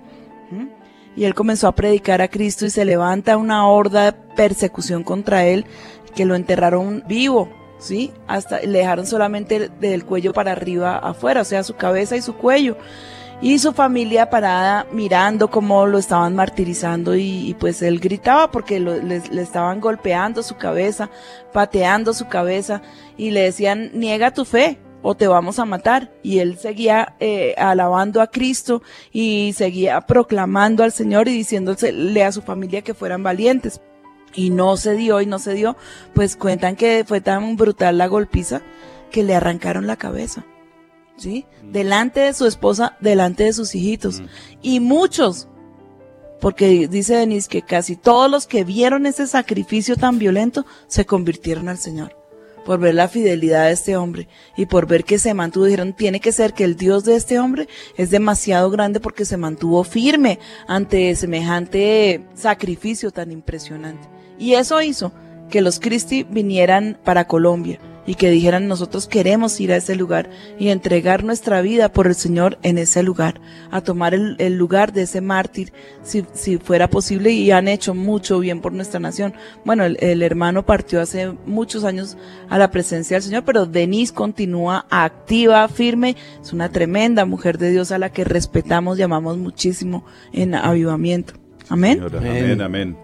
Y 1.16 1.24
él 1.24 1.34
comenzó 1.34 1.68
a 1.68 1.76
predicar 1.76 2.22
a 2.22 2.28
Cristo 2.28 2.66
y 2.66 2.70
se 2.70 2.84
levanta 2.84 3.38
una 3.38 3.68
horda 3.68 4.12
de 4.12 4.18
persecución 4.36 5.04
contra 5.04 5.46
él, 5.46 5.66
que 6.14 6.26
lo 6.26 6.36
enterraron 6.36 7.04
vivo, 7.08 7.50
¿sí? 7.80 8.12
Hasta 8.28 8.60
le 8.62 8.80
dejaron 8.80 9.06
solamente 9.06 9.70
del 9.80 10.04
cuello 10.04 10.34
para 10.34 10.52
arriba 10.52 10.98
afuera, 10.98 11.42
o 11.42 11.46
sea, 11.46 11.64
su 11.64 11.76
cabeza 11.76 12.18
y 12.18 12.22
su 12.22 12.36
cuello 12.36 12.76
y 13.42 13.60
su 13.60 13.74
familia 13.74 14.30
parada 14.30 14.88
mirando 14.92 15.50
cómo 15.50 15.86
lo 15.86 15.98
estaban 15.98 16.36
martirizando 16.36 17.16
y, 17.16 17.56
pues 17.60 17.82
él 17.82 18.00
gritaba 18.00 18.52
porque 18.52 18.80
le 18.80 19.42
estaban 19.42 19.82
golpeando 19.82 20.42
su 20.42 20.56
cabeza, 20.56 21.10
pateando 21.52 22.14
su 22.14 22.28
cabeza 22.28 22.82
y 23.18 23.32
le 23.32 23.42
decían 23.42 23.92
niega 23.94 24.32
tu 24.32 24.46
fe 24.46 24.80
o 25.02 25.16
te 25.16 25.28
vamos 25.28 25.60
a 25.60 25.66
matar 25.66 26.12
y 26.24 26.40
él 26.40 26.58
seguía 26.58 27.16
eh, 27.20 27.54
alabando 27.58 28.22
a 28.22 28.28
Cristo 28.28 28.82
y 29.12 29.54
seguía 29.56 30.02
proclamando 30.02 30.84
al 30.84 30.92
Señor 30.92 31.28
y 31.28 31.34
diciéndole 31.34 32.24
a 32.24 32.32
su 32.32 32.42
familia 32.42 32.82
que 32.82 32.96
fueran 32.96 33.22
valientes 33.22 33.82
y 34.34 34.50
no 34.50 34.78
se 34.78 34.96
dio 34.96 35.22
y 35.22 35.26
no 35.26 35.40
se 35.40 35.54
dio 35.54 35.76
pues 36.14 36.36
cuentan 36.36 36.76
que 36.76 37.04
fue 37.06 37.22
tan 37.22 37.56
brutal 37.56 37.98
la 37.98 38.08
golpiza 38.08 38.62
que 39.12 39.24
le 39.24 39.36
arrancaron 39.36 39.86
la 39.86 39.96
cabeza 39.96 40.44
¿sí? 41.18 41.46
Delante 41.64 42.20
de 42.22 42.34
su 42.34 42.46
esposa, 42.46 42.98
delante 43.00 43.44
de 43.44 43.54
sus 43.54 43.76
hijitos. 43.76 44.22
Y 44.62 44.80
muchos, 44.80 45.48
porque 46.40 46.88
dice 46.88 47.16
Denise 47.16 47.50
que 47.50 47.62
casi 47.62 47.96
todos 47.96 48.30
los 48.30 48.48
que 48.48 48.64
vieron 48.64 49.06
ese 49.06 49.28
sacrificio 49.28 49.96
tan 49.96 50.20
violento 50.20 50.66
se 50.88 51.06
convirtieron 51.06 51.70
al 51.70 51.78
Señor. 51.78 52.16
Por 52.66 52.80
ver 52.80 52.96
la 52.96 53.08
fidelidad 53.08 53.66
de 53.66 53.74
este 53.74 53.96
hombre 53.96 54.28
y 54.58 54.66
por 54.66 54.88
ver 54.88 55.04
que 55.04 55.20
se 55.20 55.36
mantuvo, 55.36 55.66
dijeron, 55.66 55.94
tiene 55.94 56.20
que 56.20 56.32
ser 56.32 56.54
que 56.54 56.64
el 56.64 56.76
Dios 56.76 57.06
de 57.06 57.16
este 57.16 57.38
hombre 57.38 57.68
es 57.96 58.10
demasiado 58.10 58.72
grande 58.72 59.00
porque 59.00 59.24
se 59.24 59.38
mantuvo 59.38 59.84
firme 59.84 60.40
ante 60.68 61.16
semejante 61.16 62.26
sacrificio 62.34 63.12
tan 63.12 63.32
impresionante. 63.32 64.08
Y 64.40 64.56
eso 64.56 64.82
hizo 64.82 65.12
que 65.52 65.62
los 65.62 65.80
Cristi 65.80 66.24
vinieran 66.24 66.98
para 67.04 67.28
Colombia 67.28 67.80
y 68.06 68.16
que 68.16 68.30
dijeran 68.30 68.68
nosotros 68.68 69.08
queremos 69.08 69.60
ir 69.60 69.72
a 69.72 69.78
ese 69.78 69.96
lugar 69.96 70.30
y 70.60 70.70
entregar 70.70 71.24
nuestra 71.24 71.62
vida 71.62 71.92
por 71.92 72.08
el 72.08 72.16
Señor 72.16 72.58
en 72.64 72.78
ese 72.78 73.04
lugar, 73.04 73.42
a 73.72 73.82
tomar 73.82 74.14
el, 74.14 74.36
el 74.40 74.58
lugar 74.58 74.94
de 74.94 75.04
ese 75.04 75.22
mártir 75.22 75.74
si, 76.04 76.26
si 76.34 76.58
fuera 76.58 76.90
posible 76.90 77.32
y 77.32 77.52
han 77.52 77.68
hecho 77.68 77.94
mucho 77.94 78.40
bien 78.40 78.62
por 78.62 78.74
nuestra 78.74 79.00
nación. 79.00 79.34
Bueno, 79.64 79.86
el, 79.86 79.98
el 80.02 80.22
hermano 80.22 80.66
partió 80.66 81.02
hace 81.02 81.34
muchos 81.46 81.84
años 81.84 82.18
a 82.50 82.58
la 82.58 82.72
presencia 82.72 83.16
del 83.16 83.24
Señor, 83.24 83.44
pero 83.44 83.66
Denise 83.66 84.14
continúa 84.14 84.86
activa, 84.90 85.68
firme, 85.68 86.16
es 86.42 86.54
una 86.54 86.70
tremenda 86.70 87.26
mujer 87.26 87.58
de 87.58 87.72
Dios 87.72 87.92
a 87.92 87.98
la 87.98 88.12
que 88.12 88.24
respetamos 88.24 89.00
y 89.00 89.04
amamos 89.04 89.38
muchísimo 89.38 90.06
en 90.32 90.56
avivamiento. 90.56 91.34
Amén. 91.70 91.96
Señora, 91.96 92.20
Amén. 92.20 92.44
amén, 92.44 92.62
amén. 92.62 92.98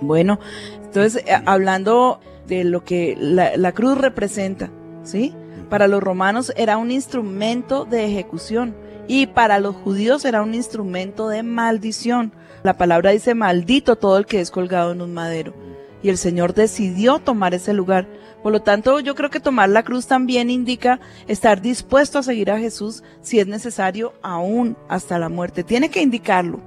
Bueno, 0.00 0.38
entonces 0.84 1.22
eh, 1.26 1.42
hablando 1.44 2.20
de 2.48 2.64
lo 2.64 2.82
que 2.82 3.16
la, 3.18 3.56
la 3.56 3.72
cruz 3.72 3.96
representa, 3.98 4.70
¿sí? 5.04 5.34
Para 5.70 5.86
los 5.86 6.02
romanos 6.02 6.52
era 6.56 6.78
un 6.78 6.90
instrumento 6.90 7.84
de 7.84 8.06
ejecución 8.06 8.74
y 9.06 9.26
para 9.26 9.60
los 9.60 9.76
judíos 9.76 10.24
era 10.24 10.42
un 10.42 10.54
instrumento 10.54 11.28
de 11.28 11.42
maldición. 11.42 12.32
La 12.62 12.76
palabra 12.76 13.10
dice 13.10 13.34
maldito 13.34 13.96
todo 13.96 14.18
el 14.18 14.26
que 14.26 14.40
es 14.40 14.50
colgado 14.50 14.92
en 14.92 15.02
un 15.02 15.14
madero. 15.14 15.54
Y 16.02 16.10
el 16.10 16.18
Señor 16.18 16.54
decidió 16.54 17.18
tomar 17.18 17.54
ese 17.54 17.72
lugar. 17.72 18.06
Por 18.42 18.52
lo 18.52 18.62
tanto, 18.62 19.00
yo 19.00 19.14
creo 19.14 19.30
que 19.30 19.40
tomar 19.40 19.68
la 19.68 19.82
cruz 19.82 20.06
también 20.06 20.48
indica 20.48 21.00
estar 21.26 21.60
dispuesto 21.60 22.18
a 22.18 22.22
seguir 22.22 22.50
a 22.50 22.58
Jesús 22.58 23.02
si 23.20 23.40
es 23.40 23.46
necesario 23.46 24.14
aún 24.22 24.76
hasta 24.88 25.18
la 25.18 25.28
muerte. 25.28 25.64
Tiene 25.64 25.90
que 25.90 26.02
indicarlo, 26.02 26.60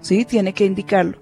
¿sí? 0.00 0.24
Tiene 0.24 0.52
que 0.52 0.64
indicarlo. 0.64 1.18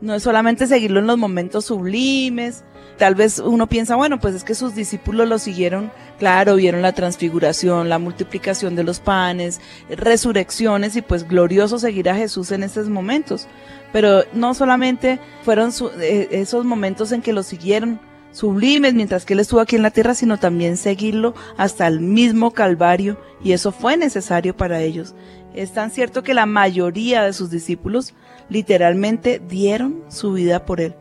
No 0.00 0.14
es 0.14 0.22
solamente 0.22 0.66
seguirlo 0.66 1.00
en 1.00 1.08
los 1.08 1.18
momentos 1.18 1.66
sublimes. 1.66 2.64
Tal 3.00 3.14
vez 3.14 3.38
uno 3.38 3.66
piensa, 3.66 3.96
bueno, 3.96 4.20
pues 4.20 4.34
es 4.34 4.44
que 4.44 4.54
sus 4.54 4.74
discípulos 4.74 5.26
lo 5.26 5.38
siguieron, 5.38 5.90
claro, 6.18 6.56
vieron 6.56 6.82
la 6.82 6.92
transfiguración, 6.92 7.88
la 7.88 7.98
multiplicación 7.98 8.76
de 8.76 8.84
los 8.84 9.00
panes, 9.00 9.58
resurrecciones 9.88 10.96
y 10.96 11.00
pues 11.00 11.26
glorioso 11.26 11.78
seguir 11.78 12.10
a 12.10 12.14
Jesús 12.14 12.52
en 12.52 12.62
estos 12.62 12.90
momentos. 12.90 13.48
Pero 13.90 14.24
no 14.34 14.52
solamente 14.52 15.18
fueron 15.44 15.72
eh, 15.98 16.28
esos 16.32 16.66
momentos 16.66 17.10
en 17.12 17.22
que 17.22 17.32
lo 17.32 17.42
siguieron 17.42 18.00
sublimes 18.32 18.92
mientras 18.92 19.24
que 19.24 19.32
él 19.32 19.40
estuvo 19.40 19.60
aquí 19.60 19.76
en 19.76 19.82
la 19.82 19.92
tierra, 19.92 20.14
sino 20.14 20.36
también 20.36 20.76
seguirlo 20.76 21.34
hasta 21.56 21.86
el 21.86 22.00
mismo 22.00 22.50
Calvario 22.50 23.16
y 23.42 23.52
eso 23.52 23.72
fue 23.72 23.96
necesario 23.96 24.54
para 24.54 24.82
ellos. 24.82 25.14
Es 25.54 25.72
tan 25.72 25.90
cierto 25.90 26.22
que 26.22 26.34
la 26.34 26.44
mayoría 26.44 27.22
de 27.22 27.32
sus 27.32 27.48
discípulos 27.48 28.12
literalmente 28.50 29.40
dieron 29.48 30.02
su 30.10 30.34
vida 30.34 30.66
por 30.66 30.82
él. 30.82 30.94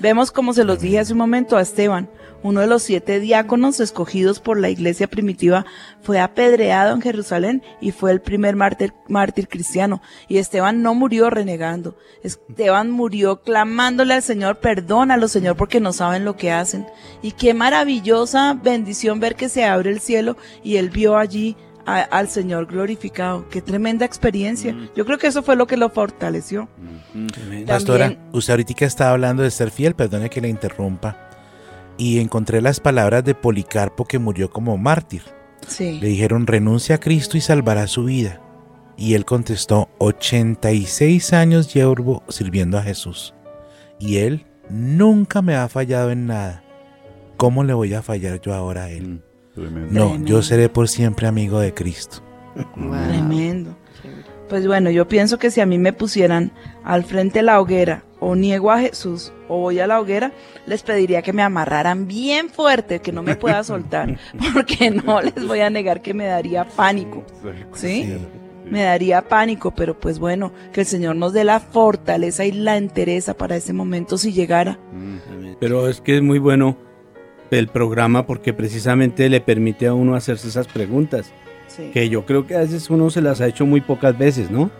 Vemos 0.00 0.30
como 0.30 0.52
se 0.52 0.64
los 0.64 0.80
dije 0.80 0.98
hace 0.98 1.12
un 1.12 1.18
momento 1.18 1.56
a 1.56 1.62
Esteban, 1.62 2.08
uno 2.44 2.60
de 2.60 2.66
los 2.66 2.82
siete 2.82 3.20
diáconos 3.20 3.80
escogidos 3.80 4.38
por 4.38 4.60
la 4.60 4.68
iglesia 4.68 5.06
primitiva, 5.06 5.64
fue 6.02 6.20
apedreado 6.20 6.94
en 6.94 7.00
Jerusalén 7.00 7.62
y 7.80 7.90
fue 7.90 8.12
el 8.12 8.20
primer 8.20 8.54
mártir, 8.54 8.92
mártir 9.08 9.48
cristiano. 9.48 10.02
Y 10.28 10.36
Esteban 10.36 10.82
no 10.82 10.94
murió 10.94 11.30
renegando. 11.30 11.96
Esteban 12.22 12.90
murió 12.90 13.40
clamándole 13.40 14.12
al 14.12 14.22
Señor, 14.22 14.58
perdónalo 14.58 15.26
Señor 15.26 15.56
porque 15.56 15.80
no 15.80 15.94
saben 15.94 16.26
lo 16.26 16.36
que 16.36 16.52
hacen. 16.52 16.86
Y 17.22 17.32
qué 17.32 17.54
maravillosa 17.54 18.52
bendición 18.52 19.20
ver 19.20 19.36
que 19.36 19.48
se 19.48 19.64
abre 19.64 19.90
el 19.90 20.00
cielo 20.00 20.36
y 20.62 20.76
él 20.76 20.90
vio 20.90 21.16
allí 21.16 21.56
a- 21.86 22.02
al 22.02 22.28
Señor 22.28 22.66
glorificado. 22.66 23.48
Qué 23.48 23.60
tremenda 23.62 24.04
experiencia. 24.06 24.74
Yo 24.96 25.04
creo 25.04 25.18
que 25.18 25.26
eso 25.26 25.42
fue 25.42 25.56
lo 25.56 25.66
que 25.66 25.76
lo 25.76 25.90
fortaleció. 25.90 26.68
Amén. 27.14 27.64
Pastora, 27.66 28.08
También- 28.08 28.28
usted 28.32 28.52
ahorita 28.52 28.84
estaba 28.84 29.10
hablando 29.12 29.42
de 29.42 29.50
ser 29.50 29.70
fiel, 29.70 29.94
perdone 29.94 30.30
que 30.30 30.40
le 30.40 30.48
interrumpa. 30.48 31.18
Y 31.96 32.18
encontré 32.18 32.60
las 32.60 32.80
palabras 32.80 33.24
de 33.24 33.34
Policarpo 33.34 34.04
que 34.04 34.18
murió 34.18 34.50
como 34.50 34.76
mártir. 34.76 35.22
Sí. 35.68 35.98
Le 36.00 36.08
dijeron, 36.08 36.46
renuncia 36.46 36.96
a 36.96 37.00
Cristo 37.00 37.36
y 37.36 37.40
salvará 37.40 37.86
su 37.86 38.04
vida. 38.04 38.40
Y 38.96 39.14
él 39.14 39.24
contestó, 39.24 39.88
86 39.98 41.32
años 41.32 41.72
llevo 41.72 42.22
sirviendo 42.28 42.78
a 42.78 42.82
Jesús. 42.82 43.34
Y 43.98 44.18
él 44.18 44.46
nunca 44.68 45.40
me 45.42 45.54
ha 45.56 45.68
fallado 45.68 46.10
en 46.10 46.26
nada. 46.26 46.62
¿Cómo 47.36 47.64
le 47.64 47.74
voy 47.74 47.94
a 47.94 48.02
fallar 48.02 48.40
yo 48.40 48.54
ahora 48.54 48.84
a 48.84 48.90
él? 48.90 49.06
Mm, 49.08 49.22
tremendo. 49.54 49.88
No, 49.90 50.08
Tremendo. 50.08 50.28
yo 50.28 50.42
seré 50.42 50.68
por 50.68 50.88
siempre 50.88 51.26
amigo 51.26 51.58
de 51.60 51.72
Cristo. 51.74 52.18
Tremendo. 52.74 53.76
Pues 54.48 54.66
bueno, 54.66 54.90
yo 54.90 55.08
pienso 55.08 55.38
que 55.38 55.50
si 55.50 55.60
a 55.60 55.66
mí 55.66 55.78
me 55.78 55.92
pusieran 55.92 56.52
al 56.84 57.04
frente 57.04 57.38
de 57.38 57.44
la 57.44 57.60
hoguera 57.60 58.04
o 58.20 58.36
niego 58.36 58.70
a 58.70 58.78
Jesús 58.78 59.32
o 59.48 59.58
voy 59.58 59.80
a 59.80 59.86
la 59.86 60.00
hoguera, 60.00 60.32
les 60.66 60.82
pediría 60.82 61.22
que 61.22 61.32
me 61.32 61.42
amarraran 61.42 62.06
bien 62.06 62.50
fuerte, 62.50 63.00
que 63.00 63.10
no 63.12 63.22
me 63.22 63.36
pueda 63.36 63.64
soltar, 63.64 64.18
porque 64.52 64.90
no 64.90 65.20
les 65.22 65.46
voy 65.46 65.60
a 65.60 65.70
negar 65.70 66.02
que 66.02 66.14
me 66.14 66.26
daría 66.26 66.64
pánico. 66.68 67.24
¿Sí? 67.72 68.16
Me 68.70 68.82
daría 68.82 69.22
pánico, 69.28 69.74
pero 69.74 69.98
pues 69.98 70.18
bueno, 70.18 70.52
que 70.72 70.80
el 70.82 70.86
Señor 70.86 71.16
nos 71.16 71.32
dé 71.32 71.44
la 71.44 71.60
fortaleza 71.60 72.44
y 72.44 72.52
la 72.52 72.76
entereza 72.76 73.34
para 73.34 73.56
ese 73.56 73.72
momento 73.72 74.16
si 74.18 74.32
llegara. 74.32 74.78
Pero 75.58 75.88
es 75.88 76.00
que 76.00 76.16
es 76.16 76.22
muy 76.22 76.38
bueno 76.38 76.76
el 77.50 77.68
programa 77.68 78.26
porque 78.26 78.52
precisamente 78.52 79.28
le 79.28 79.40
permite 79.40 79.86
a 79.86 79.94
uno 79.94 80.14
hacerse 80.16 80.48
esas 80.48 80.66
preguntas, 80.66 81.32
Sí. 81.66 81.90
que 81.92 82.08
yo 82.08 82.24
creo 82.26 82.46
que 82.46 82.54
a 82.54 82.60
veces 82.60 82.88
uno 82.90 83.10
se 83.10 83.20
las 83.20 83.40
ha 83.40 83.46
hecho 83.48 83.66
muy 83.66 83.80
pocas 83.80 84.16
veces, 84.16 84.50
¿no? 84.50 84.70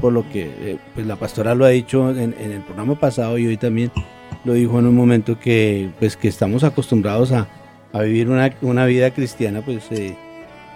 Por 0.00 0.12
lo 0.12 0.28
que 0.30 0.50
eh, 0.58 0.78
pues 0.94 1.06
la 1.06 1.16
pastora 1.16 1.54
lo 1.54 1.64
ha 1.64 1.68
dicho 1.70 2.10
en, 2.10 2.34
en 2.38 2.52
el 2.52 2.60
programa 2.62 2.98
pasado 2.98 3.38
y 3.38 3.46
hoy 3.46 3.56
también 3.56 3.90
lo 4.44 4.52
dijo 4.54 4.78
en 4.78 4.86
un 4.86 4.94
momento 4.96 5.38
que 5.38 5.90
pues 5.98 6.16
que 6.16 6.28
estamos 6.28 6.64
acostumbrados 6.64 7.32
a, 7.32 7.48
a 7.92 8.02
vivir 8.02 8.28
una, 8.28 8.52
una 8.60 8.84
vida 8.86 9.12
cristiana 9.12 9.62
pues 9.64 9.84
eh, 9.92 10.16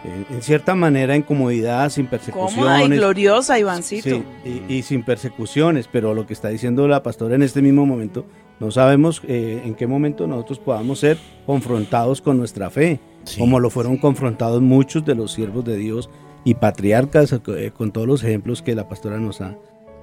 en, 0.04 0.26
en 0.36 0.42
cierta 0.42 0.74
manera 0.74 1.14
en 1.16 1.22
comodidad, 1.22 1.90
sin 1.90 2.06
Cómoda 2.06 2.22
y 2.22 2.26
persecuciones. 2.32 2.98
gloriosa, 2.98 3.58
Ivancito. 3.58 4.08
Sí, 4.44 4.62
y, 4.68 4.74
y 4.76 4.82
sin 4.82 5.02
persecuciones, 5.02 5.88
pero 5.90 6.14
lo 6.14 6.26
que 6.26 6.32
está 6.32 6.48
diciendo 6.48 6.86
la 6.86 7.02
pastora 7.02 7.34
en 7.34 7.42
este 7.42 7.60
mismo 7.60 7.84
momento, 7.84 8.24
no 8.60 8.70
sabemos 8.70 9.22
eh, 9.26 9.62
en 9.64 9.74
qué 9.74 9.86
momento 9.86 10.26
nosotros 10.26 10.58
podamos 10.58 10.98
ser 11.00 11.18
confrontados 11.46 12.20
con 12.20 12.38
nuestra 12.38 12.70
fe, 12.70 13.00
Sí. 13.24 13.40
como 13.40 13.58
lo 13.58 13.70
fueron 13.70 13.96
confrontados 13.96 14.62
muchos 14.62 15.04
de 15.04 15.14
los 15.16 15.32
siervos 15.32 15.64
de 15.64 15.76
Dios 15.76 16.08
y 16.44 16.54
patriarcas 16.54 17.32
eh, 17.32 17.72
con 17.76 17.90
todos 17.90 18.06
los 18.06 18.22
ejemplos 18.22 18.62
que 18.62 18.74
la 18.76 18.88
pastora 18.88 19.18
nos 19.18 19.40
ha, 19.40 19.56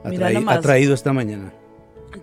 ha 0.03 0.09
Mira 0.09 0.27
traí- 0.27 0.33
nomás. 0.35 0.57
ha 0.57 0.61
traído 0.61 0.93
esta 0.93 1.13
mañana. 1.13 1.53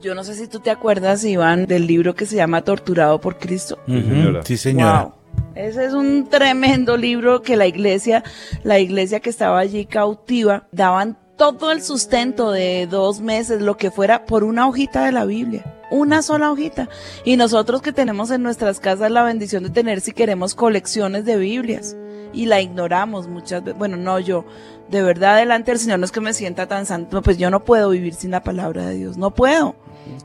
Yo 0.03 0.15
no 0.15 0.23
sé 0.25 0.35
si 0.35 0.47
tú 0.47 0.61
te 0.61 0.71
acuerdas, 0.71 1.25
Iván, 1.25 1.67
del 1.67 1.87
libro 1.87 2.15
que 2.15 2.27
se 2.27 2.37
llama 2.37 2.63
Torturado 2.63 3.21
por 3.21 3.39
Cristo. 3.39 3.79
Señora. 3.87 4.43
Sí, 4.45 4.57
señora. 4.57 5.03
Wow. 5.05 5.13
Ese 5.57 5.85
es 5.87 5.95
un 5.95 6.29
tremendo 6.29 6.97
libro 6.97 7.43
que 7.43 7.57
la 7.57 7.67
iglesia, 7.67 8.23
la 8.63 8.79
iglesia 8.79 9.19
que 9.21 9.31
estaba 9.31 9.59
allí 9.59 9.87
cautiva, 9.87 10.69
daban 10.71 11.19
todo 11.41 11.73
el 11.73 11.81
sustento 11.81 12.51
de 12.51 12.87
dos 12.87 13.23
meses, 13.23 13.63
lo 13.63 13.79
que 13.79 13.91
fuera, 13.91 14.27
por 14.27 14.45
una 14.45 14.69
hojita 14.69 15.07
de 15.07 15.13
la 15.13 15.25
Biblia. 15.25 15.65
Una 15.91 16.21
sola 16.21 16.53
hojita. 16.53 16.91
Y 17.25 17.39
nosotros 17.39 17.81
que 17.81 17.95
tenemos 17.95 18.31
en 18.31 18.43
nuestras 18.43 18.79
casas 18.79 19.11
la 19.11 19.23
bendición 19.23 19.63
de 19.63 19.71
tener, 19.71 20.03
si 20.03 20.13
queremos, 20.13 20.55
colecciones 20.55 21.25
de 21.25 21.39
Biblias. 21.39 21.97
Y 22.35 22.45
la 22.45 22.61
ignoramos 22.61 23.27
muchas 23.27 23.65
veces. 23.65 23.79
Bueno, 23.79 23.97
no, 23.97 24.19
yo, 24.19 24.45
de 24.91 25.01
verdad, 25.01 25.39
delante 25.39 25.71
del 25.71 25.81
Señor 25.81 25.99
no 25.99 26.05
es 26.05 26.13
que 26.13 26.21
me 26.21 26.35
sienta 26.35 26.67
tan 26.67 26.85
santo, 26.85 27.23
pues 27.23 27.39
yo 27.39 27.49
no 27.49 27.65
puedo 27.65 27.89
vivir 27.89 28.13
sin 28.13 28.33
la 28.33 28.43
palabra 28.43 28.87
de 28.87 28.97
Dios. 28.97 29.17
No 29.17 29.31
puedo. 29.31 29.75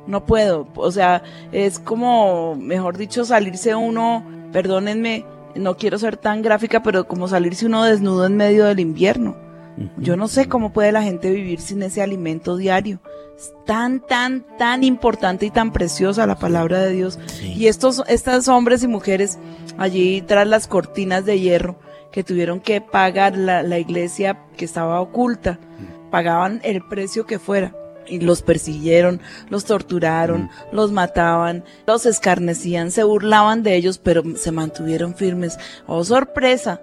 No 0.08 0.26
puedo. 0.26 0.68
O 0.76 0.92
sea, 0.92 1.24
es 1.54 1.80
como, 1.80 2.56
mejor 2.56 2.98
dicho, 2.98 3.24
salirse 3.24 3.74
uno, 3.74 4.22
perdónenme, 4.52 5.26
no 5.56 5.78
quiero 5.78 5.98
ser 5.98 6.18
tan 6.18 6.42
gráfica, 6.42 6.84
pero 6.84 7.08
como 7.08 7.30
salirse 7.30 7.68
uno 7.68 7.86
desnudo 7.86 8.26
en 8.26 8.36
medio 8.36 8.66
del 8.66 8.82
invierno. 8.82 9.45
Yo 9.98 10.16
no 10.16 10.28
sé 10.28 10.48
cómo 10.48 10.72
puede 10.72 10.92
la 10.92 11.04
gente 11.04 11.32
vivir 11.32 11.60
sin 11.60 11.84
ese 11.84 12.02
alimento 12.02 12.56
diario. 12.56 13.00
Es 13.38 13.54
tan, 13.66 14.00
tan, 14.00 14.46
tan 14.58 14.84
importante 14.84 15.46
y 15.46 15.52
tan 15.52 15.74
preciosa 15.74 16.26
la 16.26 16.40
palabra 16.40 16.80
de 16.80 16.92
Dios. 16.92 17.20
Sí. 17.28 17.54
Y 17.54 17.68
estos, 17.68 18.04
estos 18.08 18.48
hombres 18.48 18.84
y 18.84 18.88
mujeres 18.88 19.38
allí 19.78 20.22
tras 20.22 20.48
las 20.48 20.68
cortinas 20.68 21.26
de 21.26 21.40
hierro 21.40 21.78
que 22.12 22.24
tuvieron 22.24 22.62
que 22.62 22.80
pagar 22.80 23.38
la, 23.38 23.62
la 23.64 23.78
iglesia 23.78 24.40
que 24.56 24.64
estaba 24.64 25.02
oculta, 25.02 25.60
pagaban 26.12 26.62
el 26.64 26.82
precio 26.82 27.26
que 27.26 27.40
fuera. 27.40 27.76
Y 28.08 28.20
los 28.20 28.44
persiguieron, 28.44 29.20
los 29.50 29.66
torturaron, 29.66 30.50
los 30.72 30.92
mataban, 30.92 31.66
los 31.88 32.06
escarnecían, 32.06 32.92
se 32.92 33.04
burlaban 33.04 33.64
de 33.64 33.76
ellos, 33.76 33.98
pero 33.98 34.24
se 34.38 34.52
mantuvieron 34.52 35.16
firmes. 35.16 35.58
Oh, 35.88 36.04
sorpresa 36.04 36.80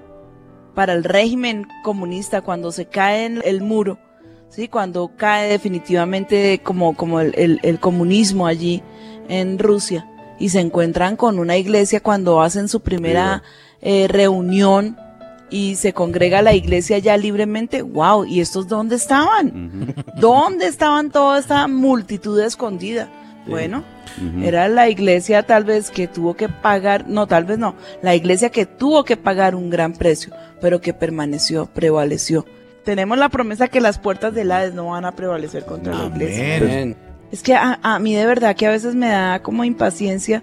para 0.74 0.92
el 0.94 1.04
régimen 1.04 1.66
comunista 1.84 2.40
cuando 2.40 2.72
se 2.72 2.86
cae 2.86 3.26
en 3.26 3.40
el 3.44 3.60
muro, 3.62 3.98
¿sí? 4.48 4.68
cuando 4.68 5.10
cae 5.16 5.48
definitivamente 5.50 6.60
como, 6.62 6.94
como 6.96 7.20
el, 7.20 7.34
el- 7.36 7.60
el 7.62 7.78
comunismo 7.78 8.46
allí 8.46 8.82
en 9.28 9.58
Rusia 9.58 10.08
y 10.38 10.48
se 10.48 10.60
encuentran 10.60 11.16
con 11.16 11.38
una 11.38 11.56
iglesia 11.56 12.00
cuando 12.00 12.40
hacen 12.42 12.68
su 12.68 12.80
primera 12.80 13.42
eh, 13.80 14.06
reunión 14.08 14.96
y 15.50 15.74
se 15.74 15.92
congrega 15.92 16.40
la 16.40 16.54
iglesia 16.54 16.98
ya 16.98 17.16
libremente, 17.18 17.82
wow, 17.82 18.24
¿y 18.24 18.40
estos 18.40 18.68
dónde 18.68 18.96
estaban? 18.96 19.94
¿Dónde 20.16 20.66
estaban 20.66 21.10
toda 21.10 21.38
esta 21.38 21.68
multitud 21.68 22.40
escondida? 22.40 23.10
Bueno, 23.46 23.82
era 24.42 24.68
la 24.68 24.88
iglesia 24.88 25.42
tal 25.42 25.64
vez 25.64 25.90
que 25.90 26.06
tuvo 26.06 26.34
que 26.34 26.48
pagar, 26.48 27.08
no, 27.08 27.26
tal 27.26 27.44
vez 27.44 27.58
no, 27.58 27.74
la 28.00 28.14
iglesia 28.14 28.50
que 28.50 28.66
tuvo 28.66 29.04
que 29.04 29.16
pagar 29.16 29.54
un 29.54 29.68
gran 29.68 29.94
precio, 29.94 30.32
pero 30.60 30.80
que 30.80 30.94
permaneció, 30.94 31.66
prevaleció. 31.66 32.46
Tenemos 32.84 33.18
la 33.18 33.28
promesa 33.28 33.68
que 33.68 33.80
las 33.80 33.98
puertas 33.98 34.34
del 34.34 34.52
Hades 34.52 34.74
no 34.74 34.86
van 34.86 35.04
a 35.04 35.12
prevalecer 35.12 35.64
contra 35.64 35.94
la 35.94 36.06
iglesia. 36.06 36.96
Es 37.32 37.42
que 37.42 37.54
a, 37.54 37.78
a 37.82 37.98
mí 37.98 38.14
de 38.14 38.26
verdad 38.26 38.54
que 38.54 38.66
a 38.66 38.70
veces 38.70 38.94
me 38.94 39.08
da 39.08 39.40
como 39.40 39.64
impaciencia 39.64 40.42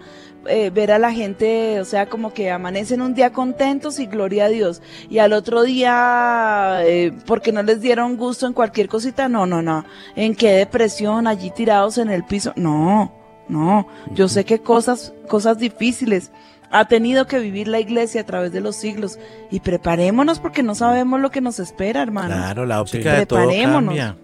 eh, 0.50 0.70
ver 0.72 0.92
a 0.92 1.00
la 1.00 1.12
gente, 1.12 1.80
o 1.80 1.86
sea, 1.86 2.08
como 2.08 2.34
que 2.34 2.52
amanecen 2.52 3.02
un 3.02 3.14
día 3.14 3.32
contentos 3.32 4.00
y 4.00 4.08
gloria 4.08 4.46
a 4.46 4.50
Dios, 4.50 4.82
y 5.10 5.20
al 5.20 5.34
otro 5.34 5.64
día, 5.64 6.80
eh, 6.84 7.14
porque 7.26 7.52
no 7.52 7.64
les 7.64 7.82
dieron 7.82 8.18
gusto 8.18 8.48
en 8.48 8.54
cualquier 8.54 8.90
cosita, 8.90 9.30
no, 9.30 9.46
no, 9.46 9.62
no, 9.62 9.86
en 10.16 10.36
qué 10.36 10.52
depresión, 10.54 11.28
allí 11.28 11.52
tirados 11.52 11.98
en 11.98 12.10
el 12.10 12.24
piso, 12.24 12.52
no, 12.56 13.14
no, 13.48 13.88
yo 14.14 14.28
sé 14.28 14.44
que 14.44 14.60
cosas, 14.60 15.14
cosas 15.28 15.58
difíciles 15.58 16.32
ha 16.72 16.88
tenido 16.88 17.26
que 17.26 17.40
vivir 17.40 17.68
la 17.68 17.80
iglesia 17.80 18.22
a 18.22 18.26
través 18.26 18.52
de 18.52 18.62
los 18.62 18.76
siglos, 18.76 19.18
y 19.50 19.60
preparémonos 19.60 20.40
porque 20.40 20.64
no 20.64 20.76
sabemos 20.76 21.20
lo 21.20 21.32
que 21.32 21.42
nos 21.42 21.60
espera, 21.60 22.02
hermano. 22.02 22.28
Claro, 22.36 22.66
la 22.66 22.82
óptica 22.82 23.14
Sí. 23.14 23.20
de 23.20 23.26
todo 23.26 23.50
cambia. 23.50 24.18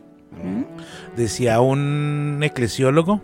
¿Mm? 0.44 0.64
Decía 1.16 1.62
un 1.62 2.40
eclesiólogo 2.44 3.22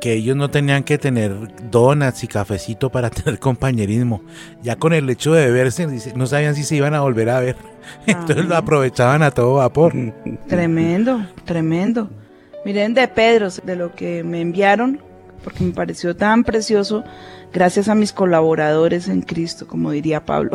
que 0.00 0.14
ellos 0.14 0.36
no 0.36 0.50
tenían 0.50 0.82
que 0.82 0.98
tener 0.98 1.32
donuts 1.70 2.24
y 2.24 2.26
cafecito 2.26 2.90
para 2.90 3.10
tener 3.10 3.38
compañerismo. 3.38 4.22
Ya 4.62 4.76
con 4.76 4.92
el 4.92 5.08
hecho 5.08 5.32
de 5.32 5.50
verse, 5.50 5.86
dice, 5.86 6.12
no 6.16 6.26
sabían 6.26 6.56
si 6.56 6.64
se 6.64 6.76
iban 6.76 6.94
a 6.94 7.00
volver 7.00 7.30
a 7.30 7.40
ver. 7.40 7.56
Entonces 8.06 8.46
lo 8.46 8.54
Ajá. 8.54 8.58
aprovechaban 8.58 9.22
a 9.22 9.30
todo 9.30 9.54
vapor. 9.54 9.92
Tremendo, 10.48 11.24
tremendo. 11.44 12.10
Miren 12.64 12.94
de 12.94 13.06
Pedro, 13.08 13.48
de 13.64 13.76
lo 13.76 13.94
que 13.94 14.22
me 14.22 14.40
enviaron, 14.40 15.00
porque 15.42 15.64
me 15.64 15.72
pareció 15.72 16.14
tan 16.14 16.44
precioso, 16.44 17.04
gracias 17.54 17.88
a 17.88 17.94
mis 17.94 18.12
colaboradores 18.12 19.08
en 19.08 19.22
Cristo, 19.22 19.66
como 19.66 19.90
diría 19.92 20.24
Pablo. 20.26 20.50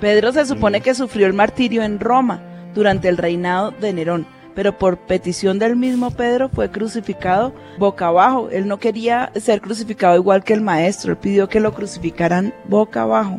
Pedro 0.00 0.32
se 0.32 0.46
supone 0.46 0.80
que 0.80 0.94
sufrió 0.94 1.26
el 1.26 1.34
martirio 1.34 1.82
en 1.82 2.00
Roma 2.00 2.40
durante 2.74 3.08
el 3.08 3.16
reinado 3.16 3.70
de 3.72 3.92
Nerón, 3.92 4.26
pero 4.54 4.76
por 4.76 4.98
petición 4.98 5.58
del 5.58 5.76
mismo 5.76 6.10
Pedro 6.10 6.48
fue 6.48 6.70
crucificado 6.70 7.54
boca 7.78 8.08
abajo. 8.08 8.48
Él 8.50 8.66
no 8.66 8.78
quería 8.78 9.30
ser 9.36 9.60
crucificado 9.60 10.16
igual 10.16 10.44
que 10.44 10.54
el 10.54 10.60
maestro, 10.60 11.12
él 11.12 11.18
pidió 11.18 11.48
que 11.48 11.60
lo 11.60 11.74
crucificaran 11.74 12.54
boca 12.64 13.02
abajo. 13.02 13.38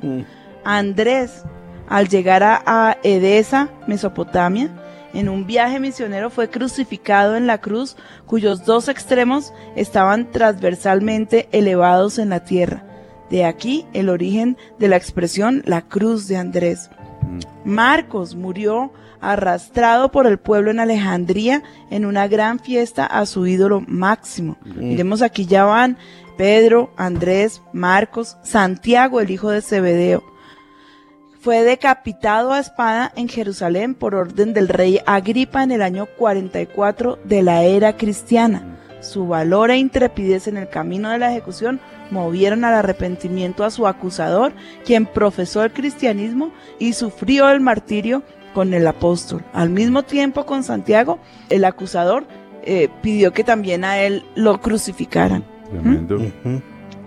Andrés, 0.64 1.44
al 1.88 2.08
llegar 2.08 2.44
a, 2.44 2.62
a 2.66 2.98
Edesa, 3.04 3.70
Mesopotamia, 3.88 4.70
en 5.14 5.28
un 5.28 5.48
viaje 5.48 5.80
misionero 5.80 6.30
fue 6.30 6.50
crucificado 6.50 7.36
en 7.36 7.48
la 7.48 7.58
cruz, 7.58 7.98
cuyos 8.26 8.66
dos 8.66 8.88
extremos 8.90 9.54
estaban 9.76 10.32
transversalmente 10.32 11.50
elevados 11.52 12.20
en 12.20 12.30
la 12.30 12.44
tierra. 12.44 12.86
De 13.30 13.46
aquí 13.46 13.86
el 13.94 14.10
origen 14.10 14.58
de 14.78 14.88
la 14.88 14.98
expresión 14.98 15.64
la 15.66 15.82
cruz 15.82 16.28
de 16.28 16.38
Andrés. 16.38 16.90
Marcos 17.64 18.36
murió 18.36 18.92
arrastrado 19.22 20.12
por 20.12 20.28
el 20.28 20.38
pueblo 20.38 20.72
en 20.72 20.80
Alejandría 20.80 21.64
en 21.90 22.06
una 22.06 22.28
gran 22.28 22.60
fiesta 22.60 23.06
a 23.06 23.26
su 23.26 23.46
ídolo 23.48 23.82
máximo. 23.88 24.58
Miremos 24.64 25.22
aquí 25.22 25.46
ya 25.46 25.66
van 25.66 25.98
Pedro, 26.38 26.94
Andrés, 26.96 27.62
Marcos, 27.74 28.38
Santiago, 28.44 29.20
el 29.20 29.30
hijo 29.30 29.50
de 29.50 29.62
Zebedeo. 29.62 30.24
Fue 31.42 31.64
decapitado 31.64 32.52
a 32.52 32.60
espada 32.60 33.12
en 33.16 33.30
Jerusalén 33.30 33.94
por 33.94 34.16
orden 34.16 34.54
del 34.54 34.68
rey 34.68 35.00
Agripa 35.06 35.64
en 35.64 35.72
el 35.72 35.82
año 35.82 36.08
44 36.18 37.20
de 37.24 37.44
la 37.44 37.64
era 37.64 37.96
cristiana. 37.96 38.78
Su 39.02 39.28
valor 39.28 39.72
e 39.72 39.78
intrepidez 39.78 40.48
en 40.48 40.58
el 40.58 40.70
camino 40.70 41.10
de 41.10 41.18
la 41.18 41.32
ejecución 41.32 41.80
movieron 42.12 42.66
al 42.66 42.74
arrepentimiento 42.74 43.64
a 43.64 43.72
su 43.72 43.88
acusador, 43.88 44.54
quien 44.86 45.06
profesó 45.06 45.64
el 45.64 45.72
cristianismo 45.72 46.52
y 46.80 46.94
sufrió 46.94 47.50
el 47.50 47.60
martirio 47.60 48.24
con 48.54 48.74
el 48.74 48.88
apóstol. 48.88 49.44
Al 49.54 49.70
mismo 49.70 50.04
tiempo 50.04 50.46
con 50.46 50.64
Santiago, 50.64 51.20
el 51.50 51.66
acusador 51.66 52.26
eh, 52.64 52.90
pidió 53.02 53.32
que 53.32 53.44
también 53.44 53.84
a 53.84 54.00
él 54.00 54.26
lo 54.36 54.60
crucificaran. 54.60 55.44
Tremendo. 55.70 56.16
Ujú. 56.16 56.62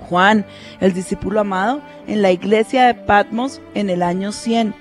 Juan, 0.08 0.44
el 0.80 0.92
discípulo 0.92 1.40
amado, 1.40 1.80
en 2.06 2.22
la 2.22 2.32
iglesia 2.32 2.86
de 2.86 2.94
Patmos 2.94 3.60
en 3.74 3.90
el 3.90 4.02
año 4.02 4.32
100. 4.32 4.74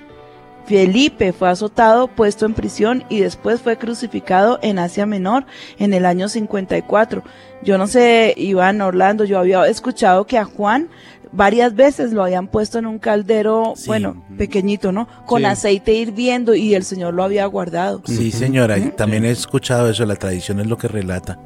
Felipe 0.66 1.32
fue 1.32 1.48
azotado, 1.48 2.08
puesto 2.08 2.46
en 2.46 2.54
prisión 2.54 3.04
y 3.08 3.20
después 3.20 3.60
fue 3.60 3.76
crucificado 3.78 4.58
en 4.62 4.78
Asia 4.78 5.06
Menor 5.06 5.44
en 5.78 5.92
el 5.94 6.06
año 6.06 6.28
54. 6.28 7.22
Yo 7.62 7.78
no 7.78 7.86
sé, 7.86 8.34
Iván 8.36 8.80
Orlando, 8.80 9.24
yo 9.24 9.38
había 9.38 9.66
escuchado 9.66 10.26
que 10.26 10.38
a 10.38 10.44
Juan 10.44 10.88
varias 11.32 11.74
veces 11.74 12.12
lo 12.12 12.22
habían 12.22 12.46
puesto 12.46 12.78
en 12.78 12.86
un 12.86 12.98
caldero, 12.98 13.72
Sí. 13.76 13.86
bueno, 13.86 14.22
pequeñito, 14.36 14.92
¿no? 14.92 15.08
Con 15.26 15.40
Sí. 15.42 15.46
aceite 15.46 15.94
hirviendo 15.94 16.54
y 16.54 16.74
el 16.74 16.84
Señor 16.84 17.14
lo 17.14 17.24
había 17.24 17.46
guardado. 17.46 18.02
Sí, 18.04 18.30
señora, 18.30 18.76
también 18.96 19.24
he 19.24 19.30
escuchado 19.30 19.88
eso, 19.88 20.04
la 20.04 20.16
tradición 20.16 20.60
es 20.60 20.66
lo 20.66 20.76
que 20.76 20.88
relata. 20.88 21.38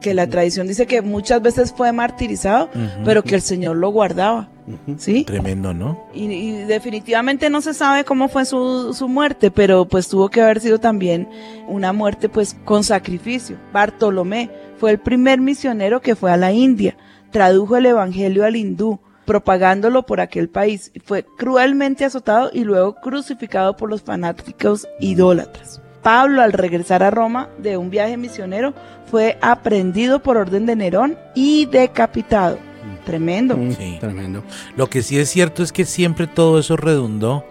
Que 0.00 0.14
la 0.14 0.26
tradición 0.26 0.66
dice 0.66 0.86
que 0.86 1.02
muchas 1.02 1.42
veces 1.42 1.72
fue 1.72 1.90
martirizado, 1.92 2.68
pero 3.04 3.22
que 3.22 3.34
el 3.34 3.42
Señor 3.42 3.76
lo 3.76 3.90
guardaba. 3.90 4.48
¿Sí? 4.98 5.24
Tremendo, 5.24 5.72
¿no? 5.72 6.06
Y, 6.12 6.24
y 6.24 6.52
definitivamente 6.64 7.50
no 7.50 7.60
se 7.60 7.72
sabe 7.72 8.04
cómo 8.04 8.28
fue 8.28 8.44
su, 8.44 8.92
su 8.94 9.08
muerte, 9.08 9.50
pero 9.52 9.86
pues 9.86 10.08
tuvo 10.08 10.28
que 10.28 10.42
haber 10.42 10.60
sido 10.60 10.80
también 10.80 11.28
una 11.68 11.92
muerte 11.92 12.28
pues 12.28 12.56
con 12.64 12.82
sacrificio. 12.82 13.56
Bartolomé 13.72 14.50
fue 14.78 14.90
el 14.90 14.98
primer 14.98 15.40
misionero 15.40 16.00
que 16.00 16.16
fue 16.16 16.32
a 16.32 16.36
la 16.36 16.52
India, 16.52 16.96
tradujo 17.30 17.76
el 17.76 17.86
evangelio 17.86 18.44
al 18.44 18.56
hindú, 18.56 18.98
propagándolo 19.24 20.04
por 20.04 20.20
aquel 20.20 20.48
país. 20.48 20.90
Fue 21.04 21.24
cruelmente 21.36 22.04
azotado 22.04 22.50
y 22.52 22.64
luego 22.64 22.96
crucificado 22.96 23.76
por 23.76 23.90
los 23.90 24.02
fanáticos 24.02 24.86
idólatras. 25.00 25.80
Pablo, 26.06 26.40
al 26.40 26.52
regresar 26.52 27.02
a 27.02 27.10
Roma 27.10 27.48
de 27.58 27.76
un 27.76 27.90
viaje 27.90 28.16
misionero, 28.16 28.74
fue 29.10 29.38
aprendido 29.40 30.20
por 30.22 30.36
orden 30.36 30.64
de 30.64 30.76
Nerón 30.76 31.18
y 31.34 31.66
decapitado. 31.66 32.58
Tremendo. 33.04 33.56
Mm, 33.56 33.72
Sí. 33.72 33.96
Tremendo. 33.98 34.44
Lo 34.76 34.88
que 34.88 35.02
sí 35.02 35.18
es 35.18 35.28
cierto 35.28 35.64
es 35.64 35.72
que 35.72 35.84
siempre 35.84 36.28
todo 36.28 36.60
eso 36.60 36.76
redundó, 36.76 37.44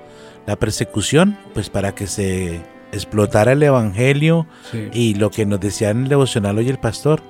la 0.45 0.56
persecución, 0.56 1.38
pues 1.53 1.70
para 1.70 1.93
que 1.95 2.08
se 2.08 2.62
explotara 2.93 3.51
el 3.51 3.62
evangelio 3.64 4.47
Sí. 4.72 4.88
y 4.93 5.14
lo 5.16 5.32
que 5.32 5.45
nos 5.45 5.60
decía 5.60 5.89
en 5.89 6.03
el 6.03 6.08
devocional 6.08 6.58
hoy 6.58 6.70
el 6.70 6.78
pastor, 6.80 7.22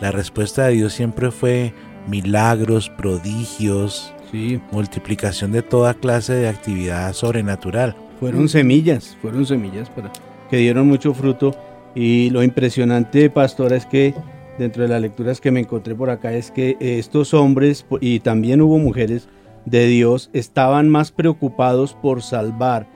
la 0.00 0.10
respuesta 0.10 0.64
de 0.66 0.72
Dios 0.72 0.92
siempre 0.94 1.30
fue 1.30 1.72
milagros, 2.08 2.90
prodigios, 2.90 4.12
Sí, 4.32 4.60
multiplicación 4.72 5.52
de 5.52 5.62
toda 5.62 5.94
clase 5.94 6.32
de 6.34 6.48
actividad 6.48 7.12
sobrenatural. 7.12 7.94
fueron 8.18 8.48
semillas, 8.48 9.16
fueron 9.22 9.46
semillas 9.46 9.88
para 9.90 10.10
que 10.52 10.58
dieron 10.58 10.86
mucho 10.86 11.14
fruto. 11.14 11.54
Y 11.94 12.28
lo 12.28 12.42
impresionante, 12.42 13.30
pastora, 13.30 13.74
es 13.74 13.86
que 13.86 14.14
dentro 14.58 14.82
de 14.82 14.88
las 14.90 15.00
lecturas 15.00 15.40
que 15.40 15.50
me 15.50 15.60
encontré 15.60 15.94
por 15.94 16.10
acá 16.10 16.34
es 16.34 16.50
que 16.50 16.76
estos 16.78 17.32
hombres 17.32 17.86
y 18.02 18.20
también 18.20 18.60
hubo 18.60 18.78
mujeres 18.78 19.28
de 19.64 19.86
Dios 19.86 20.28
estaban 20.34 20.90
más 20.90 21.10
preocupados 21.10 21.94
por 21.94 22.20
salvar 22.22 22.86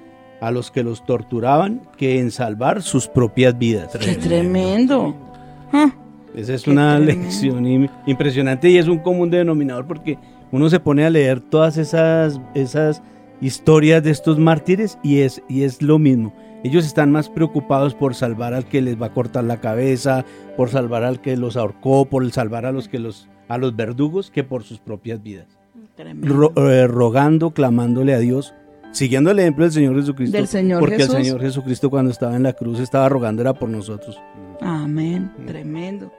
a 0.42 0.50
los 0.50 0.70
que 0.70 0.82
los 0.82 1.06
torturaban 1.06 1.80
que 1.96 2.18
en 2.20 2.30
salvar 2.30 2.82
sus 2.82 3.08
propias 3.08 3.58
vidas. 3.58 3.96
Qué 3.98 4.16
tremendo. 4.16 5.16
Ah, 5.72 5.94
Esa 6.34 6.52
es 6.52 6.62
Qué 6.64 6.70
una 6.72 6.96
tremendo. 6.96 7.22
lección 7.24 7.64
im- 7.64 7.90
impresionante 8.06 8.68
y 8.68 8.76
es 8.76 8.86
un 8.86 8.98
común 8.98 9.30
denominador 9.30 9.86
porque 9.86 10.18
uno 10.52 10.68
se 10.68 10.78
pone 10.78 11.06
a 11.06 11.10
leer 11.10 11.40
todas 11.40 11.78
esas, 11.78 12.38
esas 12.54 13.02
historias 13.40 14.02
de 14.02 14.10
estos 14.10 14.38
mártires 14.38 14.98
y 15.02 15.20
es, 15.20 15.40
y 15.48 15.62
es 15.62 15.80
lo 15.80 15.98
mismo. 15.98 16.34
Ellos 16.64 16.84
están 16.86 17.12
más 17.12 17.28
preocupados 17.28 17.94
por 17.94 18.14
salvar 18.14 18.54
al 18.54 18.66
que 18.66 18.82
les 18.82 19.00
va 19.00 19.06
a 19.06 19.12
cortar 19.14 19.44
la 19.44 19.60
cabeza, 19.60 20.24
por 20.56 20.68
salvar 20.70 21.04
al 21.04 21.20
que 21.20 21.36
los 21.36 21.56
ahorcó, 21.56 22.06
por 22.06 22.28
salvar 22.32 22.66
a 22.66 22.72
los 22.72 22.88
que 22.88 22.98
los 22.98 23.28
a 23.48 23.58
los 23.58 23.76
verdugos 23.76 24.30
que 24.32 24.42
por 24.42 24.64
sus 24.64 24.80
propias 24.80 25.22
vidas. 25.22 25.46
Ro- 26.22 26.52
eh, 26.56 26.86
rogando, 26.88 27.52
clamándole 27.52 28.12
a 28.14 28.18
Dios, 28.18 28.54
siguiendo 28.90 29.30
el 29.30 29.38
ejemplo 29.38 29.64
del 29.64 29.72
Señor 29.72 29.94
Jesucristo. 29.96 30.36
Del 30.36 30.48
Señor 30.48 30.80
porque 30.80 30.96
Jesús. 30.96 31.14
el 31.14 31.24
Señor 31.24 31.40
Jesucristo 31.40 31.88
cuando 31.90 32.10
estaba 32.10 32.34
en 32.34 32.42
la 32.42 32.54
cruz 32.54 32.80
estaba 32.80 33.08
rogando 33.08 33.42
era 33.42 33.54
por 33.54 33.68
nosotros. 33.68 34.20
Amén. 34.60 35.30
Tremendo. 35.46 36.12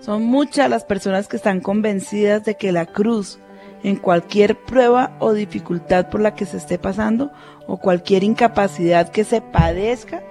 Son 0.00 0.22
muchas 0.24 0.70
las 0.70 0.84
personas 0.84 1.26
que 1.26 1.36
están 1.36 1.60
convencidas 1.60 2.44
de 2.44 2.54
que 2.56 2.70
la 2.70 2.86
cruz, 2.86 3.40
en 3.86 3.94
cualquier 3.94 4.56
prueba 4.56 5.16
o 5.20 5.32
dificultad 5.32 6.08
por 6.08 6.20
la 6.20 6.34
que 6.34 6.44
se 6.44 6.56
esté 6.56 6.76
pasando, 6.76 7.30
o 7.68 7.76
cualquier 7.76 8.24
incapacidad 8.24 9.10
que 9.10 9.22
se 9.22 9.40
padezca, 9.40 10.24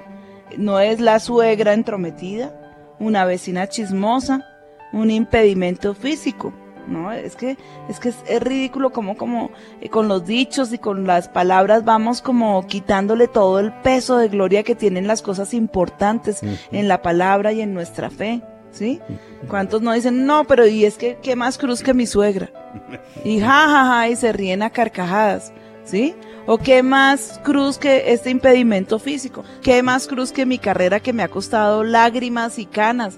no 0.58 0.82
es 0.82 1.00
la 1.00 1.22
suegra 1.22 1.72
entrometida, 1.72 2.54
una 3.00 3.24
vecina 3.24 3.68
chismosa, 3.68 4.46
un 4.92 5.10
impedimento 5.10 5.94
físico. 5.94 6.54
No, 6.86 7.14
es 7.14 7.38
que 7.38 7.58
es 7.88 8.02
que 8.02 8.10
es, 8.10 8.18
es 8.28 8.44
ridículo 8.44 8.92
como 8.92 9.16
como 9.16 9.50
eh, 9.82 9.90
con 9.90 10.10
los 10.10 10.26
dichos 10.26 10.72
y 10.72 10.78
con 10.78 11.08
las 11.08 11.30
palabras 11.30 11.84
vamos 11.84 12.22
como 12.22 12.68
quitándole 12.68 13.28
todo 13.28 13.60
el 13.60 13.72
peso 13.72 14.18
de 14.18 14.28
gloria 14.28 14.64
que 14.64 14.76
tienen 14.76 15.08
las 15.08 15.24
cosas 15.24 15.56
importantes 15.56 16.42
en 16.72 16.88
la 16.88 17.02
palabra 17.02 17.54
y 17.54 17.62
en 17.62 17.74
nuestra 17.74 18.12
fe, 18.12 18.44
¿sí? 18.76 19.00
¿Cuántos 19.48 19.82
no 19.82 19.94
dicen, 19.94 20.26
no, 20.26 20.44
pero 20.44 20.68
y 20.68 20.86
es 20.86 20.98
que 20.98 21.18
qué 21.24 21.36
más 21.36 21.58
cruz 21.58 21.82
que 21.82 21.94
mi 21.94 22.06
suegra? 22.06 22.52
Y 23.24 23.40
ja, 23.40 23.68
ja, 23.68 23.86
ja, 23.86 24.10
y 24.10 24.16
se 24.16 24.32
ríen 24.32 24.62
a 24.62 24.70
carcajadas, 24.70 25.54
¿sí? 25.84 26.14
O 26.48 26.60
qué 26.60 26.84
más 26.84 27.40
cruz 27.44 27.80
que 27.80 28.14
este 28.14 28.30
impedimento 28.30 29.00
físico, 29.00 29.44
qué 29.64 29.82
más 29.82 30.06
cruz 30.06 30.32
que 30.32 30.46
mi 30.46 30.60
carrera 30.60 31.00
que 31.00 31.12
me 31.12 31.24
ha 31.24 31.28
costado 31.28 31.84
lágrimas 31.84 32.60
y 32.60 32.68
canas, 32.68 33.18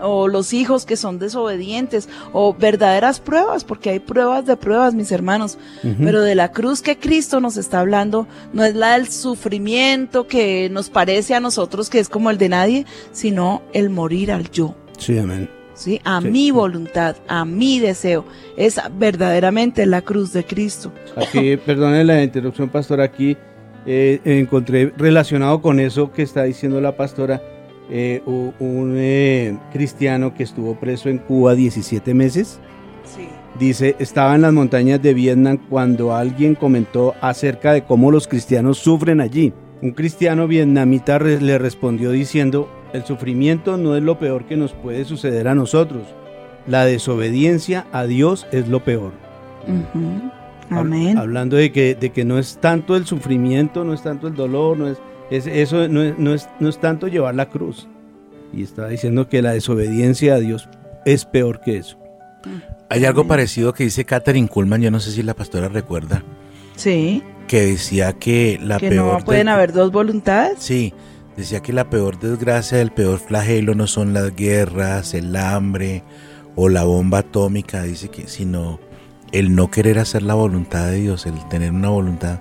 o 0.00 0.28
los 0.28 0.52
hijos 0.52 0.86
que 0.86 0.96
son 0.96 1.18
desobedientes, 1.18 2.08
o 2.32 2.54
verdaderas 2.54 3.18
pruebas, 3.18 3.64
porque 3.64 3.90
hay 3.90 3.98
pruebas 3.98 4.46
de 4.46 4.56
pruebas, 4.56 4.94
mis 4.94 5.10
hermanos, 5.10 5.58
pero 5.98 6.22
de 6.22 6.36
la 6.36 6.52
cruz 6.52 6.80
que 6.80 6.96
Cristo 6.96 7.40
nos 7.40 7.56
está 7.56 7.80
hablando 7.80 8.28
no 8.52 8.64
es 8.64 8.76
la 8.76 8.92
del 8.92 9.08
sufrimiento 9.08 10.28
que 10.28 10.68
nos 10.70 10.90
parece 10.90 11.34
a 11.34 11.40
nosotros 11.40 11.90
que 11.90 11.98
es 11.98 12.08
como 12.08 12.30
el 12.30 12.38
de 12.38 12.50
nadie, 12.50 12.86
sino 13.10 13.62
el 13.72 13.90
morir 13.90 14.30
al 14.30 14.48
yo. 14.48 14.76
Sí, 15.00 15.18
amén. 15.18 15.48
¿sí? 15.74 16.00
A 16.04 16.20
Sí. 16.20 16.28
mi 16.28 16.50
voluntad, 16.50 17.16
a 17.26 17.44
mi 17.44 17.78
deseo. 17.80 18.24
Es 18.56 18.80
verdaderamente 18.98 19.86
la 19.86 20.02
cruz 20.02 20.32
de 20.32 20.44
Cristo. 20.44 20.92
Aquí, 21.16 21.56
perdone 21.66 22.04
la 22.04 22.22
interrupción, 22.22 22.68
pastora, 22.68 23.04
aquí 23.04 23.36
eh, 23.86 24.20
encontré 24.24 24.92
relacionado 24.96 25.62
con 25.62 25.80
eso 25.80 26.12
que 26.12 26.22
está 26.22 26.42
diciendo 26.44 26.80
la 26.82 26.96
pastora, 26.96 27.40
eh, 27.90 28.22
un 28.26 28.94
eh, 28.96 29.56
cristiano 29.72 30.34
que 30.34 30.42
estuvo 30.44 30.78
preso 30.78 31.08
en 31.08 31.18
Cuba 31.18 31.54
17 31.54 32.12
meses. 32.14 32.60
Sí. 33.04 33.26
Dice, 33.58 33.96
estaba 33.98 34.34
en 34.36 34.42
las 34.42 34.52
montañas 34.52 35.02
de 35.02 35.12
Vietnam 35.14 35.58
cuando 35.68 36.14
alguien 36.14 36.54
comentó 36.54 37.14
acerca 37.20 37.72
de 37.72 37.82
cómo 37.84 38.10
los 38.12 38.28
cristianos 38.28 38.78
sufren 38.78 39.20
allí. 39.20 39.52
Un 39.82 39.92
cristiano 39.92 40.46
vietnamita 40.46 41.18
re- 41.18 41.40
le 41.40 41.58
respondió 41.58 42.10
diciendo, 42.10 42.68
el 42.92 43.04
sufrimiento 43.04 43.76
no 43.76 43.96
es 43.96 44.02
lo 44.02 44.18
peor 44.18 44.44
que 44.46 44.56
nos 44.56 44.72
puede 44.72 45.04
suceder 45.04 45.48
a 45.48 45.54
nosotros. 45.54 46.02
La 46.66 46.84
desobediencia 46.84 47.86
a 47.92 48.04
Dios 48.04 48.46
es 48.52 48.68
lo 48.68 48.84
peor. 48.84 49.12
Amén. 50.70 51.18
Hablando 51.18 51.56
de 51.56 51.72
que, 51.72 51.94
de 51.94 52.10
que 52.10 52.24
no 52.24 52.38
es 52.38 52.58
tanto 52.60 52.96
el 52.96 53.06
sufrimiento, 53.06 53.84
no 53.84 53.92
es 53.92 54.02
tanto 54.02 54.28
el 54.28 54.34
dolor, 54.34 54.76
no 54.78 54.88
es, 54.88 54.98
es- 55.30 55.46
eso 55.46 55.88
no 55.88 56.02
es, 56.02 56.18
no, 56.18 56.32
es, 56.34 56.48
no 56.60 56.68
es 56.68 56.78
tanto 56.78 57.08
llevar 57.08 57.34
la 57.34 57.48
cruz. 57.48 57.88
Y 58.52 58.62
está 58.62 58.88
diciendo 58.88 59.28
que 59.28 59.42
la 59.42 59.52
desobediencia 59.52 60.34
a 60.34 60.38
Dios 60.38 60.68
es 61.06 61.24
peor 61.24 61.60
que 61.60 61.76
eso. 61.78 61.98
Hay 62.88 63.04
algo 63.04 63.26
parecido 63.26 63.72
que 63.72 63.84
dice 63.84 64.04
Catherine 64.04 64.48
Kuhlman, 64.48 64.80
yo 64.82 64.90
no 64.90 64.98
sé 65.00 65.10
si 65.12 65.22
la 65.22 65.34
pastora 65.34 65.68
recuerda, 65.68 66.22
Sí, 66.76 67.22
que 67.46 67.66
decía 67.66 68.14
que 68.14 68.58
la 68.62 68.78
que 68.78 68.88
peor... 68.88 69.18
no 69.18 69.24
pueden 69.24 69.46
de- 69.46 69.52
haber 69.52 69.72
dos 69.72 69.92
voluntades. 69.92 70.54
Sí, 70.60 70.94
decía 71.36 71.60
que 71.60 71.72
la 71.72 71.90
peor 71.90 72.18
desgracia, 72.18 72.80
el 72.80 72.90
peor 72.90 73.18
flagelo 73.18 73.74
no 73.74 73.86
son 73.86 74.12
las 74.12 74.34
guerras, 74.34 75.14
el 75.14 75.34
hambre 75.36 76.02
o 76.56 76.68
la 76.68 76.84
bomba 76.84 77.18
atómica, 77.18 77.82
dice 77.82 78.08
que, 78.08 78.28
sino 78.28 78.80
el 79.32 79.54
no 79.54 79.70
querer 79.70 79.98
hacer 79.98 80.22
la 80.22 80.34
voluntad 80.34 80.86
de 80.88 80.96
Dios, 80.96 81.26
el 81.26 81.48
tener 81.48 81.72
una 81.72 81.90
voluntad 81.90 82.40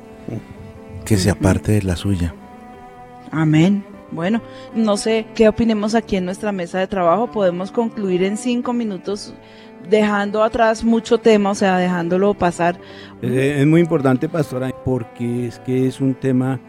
que 1.06 1.18
sea 1.18 1.36
parte 1.36 1.72
de 1.74 1.84
la 1.84 1.96
suya. 1.96 2.34
Amén. 3.32 3.84
Bueno, 4.12 4.42
no 4.74 4.98
sé 4.98 5.28
qué 5.36 5.48
opinemos 5.48 5.94
aquí 5.94 6.16
en 6.16 6.26
nuestra 6.26 6.52
mesa 6.52 6.80
de 6.80 6.88
trabajo. 6.88 7.32
Podemos 7.32 7.72
concluir 7.72 8.24
en 8.24 8.38
cinco 8.38 8.74
minutos 8.74 9.36
dejando 9.88 10.44
atrás 10.44 10.84
mucho 10.84 11.20
tema, 11.20 11.52
o 11.52 11.56
sea, 11.56 11.78
dejándolo 11.78 12.34
pasar. 12.34 12.80
Eh, 13.22 13.58
Es 13.60 13.68
muy 13.68 13.82
importante, 13.82 14.28
pastora, 14.28 14.72
porque 14.84 15.48
es 15.48 15.60
que 15.60 15.88
es 15.88 16.02
un 16.02 16.16
tema 16.16 16.60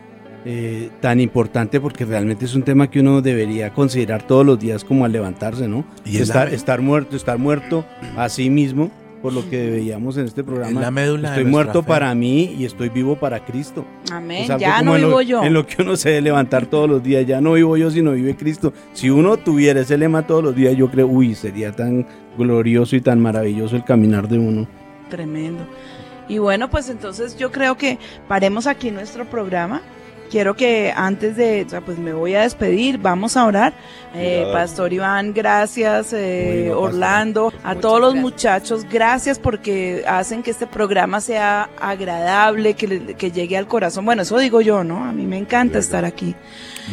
eh, 0.44 0.90
tan 1.00 1.20
importante, 1.20 1.80
porque 1.80 2.04
realmente 2.04 2.44
es 2.46 2.54
un 2.54 2.62
tema 2.62 2.90
que 2.90 3.00
uno 3.00 3.20
debería 3.22 3.72
considerar 3.72 4.26
todos 4.26 4.44
los 4.46 4.58
días 4.58 4.84
como 4.84 5.04
al 5.04 5.12
levantarse, 5.12 5.68
¿no? 5.68 5.84
Y 6.04 6.16
es 6.16 6.22
estar, 6.22 6.48
la- 6.48 6.54
estar 6.54 6.80
muerto, 6.80 7.16
estar 7.16 7.38
muerto 7.38 7.84
a 8.16 8.28
sí 8.28 8.48
mismo, 8.50 8.90
por 9.20 9.34
lo 9.34 9.46
que 9.50 9.68
veíamos 9.70 10.16
en 10.16 10.24
este 10.24 10.42
programa. 10.42 10.80
Es 10.80 11.20
la 11.20 11.28
estoy 11.28 11.44
muerto 11.44 11.82
fe. 11.82 11.88
para 11.88 12.14
mí 12.14 12.54
y 12.58 12.64
estoy 12.64 12.88
vivo 12.88 13.16
para 13.16 13.44
Cristo. 13.44 13.84
Amén. 14.10 14.46
Ya 14.58 14.80
no 14.80 14.96
en 14.96 15.02
lo- 15.02 15.08
vivo 15.08 15.20
yo. 15.20 15.42
En 15.44 15.52
lo 15.52 15.66
que 15.66 15.82
uno 15.82 15.94
se 15.96 16.08
debe 16.08 16.22
levantar 16.22 16.64
todos 16.64 16.88
los 16.88 17.02
días. 17.02 17.26
Ya 17.26 17.38
no 17.42 17.52
vivo 17.52 17.76
yo, 17.76 17.90
sino 17.90 18.12
vive 18.12 18.34
Cristo. 18.34 18.72
Si 18.94 19.10
uno 19.10 19.36
tuviera 19.36 19.80
ese 19.82 19.98
lema 19.98 20.26
todos 20.26 20.42
los 20.42 20.56
días, 20.56 20.74
yo 20.74 20.90
creo, 20.90 21.06
uy, 21.06 21.34
sería 21.34 21.70
tan 21.72 22.06
glorioso 22.38 22.96
y 22.96 23.02
tan 23.02 23.20
maravilloso 23.20 23.76
el 23.76 23.84
caminar 23.84 24.26
de 24.26 24.38
uno. 24.38 24.66
Tremendo. 25.10 25.64
Y 26.26 26.38
bueno, 26.38 26.70
pues 26.70 26.88
entonces 26.88 27.36
yo 27.36 27.50
creo 27.52 27.76
que 27.76 27.98
paremos 28.26 28.66
aquí 28.66 28.90
nuestro 28.90 29.28
programa. 29.28 29.82
Quiero 30.30 30.54
que 30.54 30.92
antes 30.94 31.36
de, 31.36 31.64
o 31.66 31.68
sea, 31.70 31.80
pues 31.80 31.98
me 31.98 32.12
voy 32.12 32.34
a 32.36 32.42
despedir, 32.42 32.98
vamos 32.98 33.36
a 33.36 33.44
orar. 33.46 33.72
Eh. 34.14 34.48
Pastor 34.52 34.92
Iván, 34.92 35.32
gracias, 35.34 36.12
eh. 36.12 36.70
Orlando, 36.74 37.52
a 37.64 37.68
Muchas 37.74 37.80
todos 37.80 38.00
los 38.00 38.12
gracias. 38.14 38.22
muchachos, 38.32 38.86
gracias 38.90 39.38
porque 39.40 40.04
hacen 40.06 40.42
que 40.42 40.50
este 40.52 40.66
programa 40.68 41.20
sea 41.20 41.68
agradable, 41.80 42.74
que, 42.74 42.86
le- 42.88 43.14
que 43.14 43.30
llegue 43.32 43.56
al 43.56 43.66
corazón. 43.66 44.04
Bueno, 44.04 44.22
eso 44.22 44.38
digo 44.38 44.60
yo, 44.60 44.84
¿no? 44.84 45.04
A 45.04 45.12
mí 45.12 45.26
me 45.26 45.36
encanta 45.36 45.78
estar 45.78 46.04
aquí. 46.04 46.34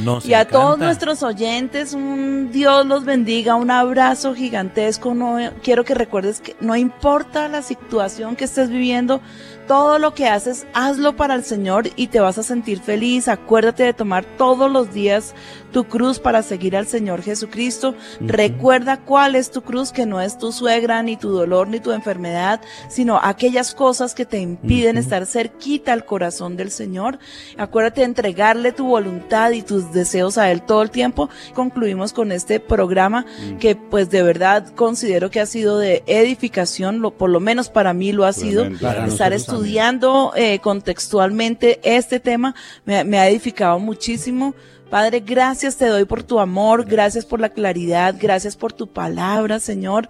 Nos 0.03 0.25
Y 0.27 0.33
a 0.33 0.47
todos 0.47 0.77
nuestros 0.77 1.23
oyentes, 1.23 1.93
un 1.93 2.51
Dios 2.51 2.85
los 2.85 3.03
bendiga, 3.05 3.55
un 3.55 3.71
abrazo 3.71 4.35
gigantesco. 4.35 5.13
No 5.15 5.37
quiero 5.63 5.85
que 5.85 5.95
recuerdes 5.95 6.39
que 6.41 6.55
no 6.59 6.75
importa 6.75 7.47
la 7.47 7.61
situación 7.63 8.35
que 8.35 8.45
estés 8.45 8.69
viviendo, 8.69 9.21
todo 9.67 9.99
lo 9.99 10.13
que 10.13 10.27
haces, 10.27 10.65
hazlo 10.73 11.15
para 11.15 11.35
el 11.35 11.43
Señor 11.43 11.89
y 11.95 12.07
te 12.07 12.19
vas 12.19 12.37
a 12.37 12.43
sentir 12.43 12.79
feliz. 12.79 13.27
Acuérdate 13.27 13.83
de 13.83 13.93
tomar 13.93 14.25
todos 14.37 14.71
los 14.71 14.93
días 14.93 15.35
tu 15.71 15.83
cruz 15.83 16.19
para 16.19 16.41
seguir 16.41 16.75
al 16.75 16.87
Señor 16.87 17.21
Jesucristo. 17.21 17.93
Recuerda 18.21 19.01
cuál 19.01 19.35
es 19.35 19.51
tu 19.51 19.61
cruz, 19.61 19.91
que 19.91 20.05
no 20.05 20.21
es 20.21 20.37
tu 20.37 20.51
suegra, 20.51 21.03
ni 21.03 21.17
tu 21.17 21.29
dolor, 21.29 21.67
ni 21.67 21.79
tu 21.79 21.91
enfermedad, 21.91 22.61
sino 22.89 23.19
aquellas 23.21 23.75
cosas 23.75 24.15
que 24.15 24.25
te 24.25 24.39
impiden 24.39 24.97
estar 24.97 25.25
cerquita 25.25 25.93
al 25.93 26.05
corazón 26.05 26.55
del 26.55 26.71
Señor. 26.71 27.19
Acuérdate 27.57 28.01
de 28.01 28.07
entregarle 28.07 28.71
tu 28.71 28.87
voluntad 28.87 29.51
y 29.51 29.61
tus 29.61 29.91
deseos 29.91 30.37
a 30.37 30.49
Él 30.51 30.61
todo 30.61 30.81
el 30.81 30.89
tiempo. 30.89 31.29
Concluimos 31.53 32.13
con 32.13 32.31
este 32.31 32.59
programa 32.59 33.25
que 33.59 33.75
pues 33.75 34.09
de 34.09 34.23
verdad 34.23 34.73
considero 34.75 35.29
que 35.29 35.41
ha 35.41 35.45
sido 35.45 35.77
de 35.77 36.03
edificación, 36.07 37.01
lo, 37.01 37.11
por 37.11 37.29
lo 37.29 37.39
menos 37.39 37.69
para 37.69 37.93
mí 37.93 38.13
lo 38.13 38.25
ha 38.25 38.33
sido. 38.33 38.65
Estar. 38.65 39.33
Estudiando 39.57 40.33
eh, 40.35 40.59
contextualmente 40.59 41.79
este 41.83 42.19
tema 42.19 42.53
me, 42.85 43.03
me 43.03 43.17
ha 43.17 43.27
edificado 43.27 43.79
muchísimo. 43.79 44.53
Padre, 44.91 45.19
gracias 45.19 45.77
te 45.77 45.87
doy 45.87 46.05
por 46.05 46.21
tu 46.21 46.39
amor, 46.39 46.85
gracias 46.85 47.25
por 47.25 47.39
la 47.39 47.49
claridad, 47.49 48.15
gracias 48.19 48.55
por 48.55 48.71
tu 48.71 48.87
palabra, 48.87 49.59
Señor. 49.59 50.09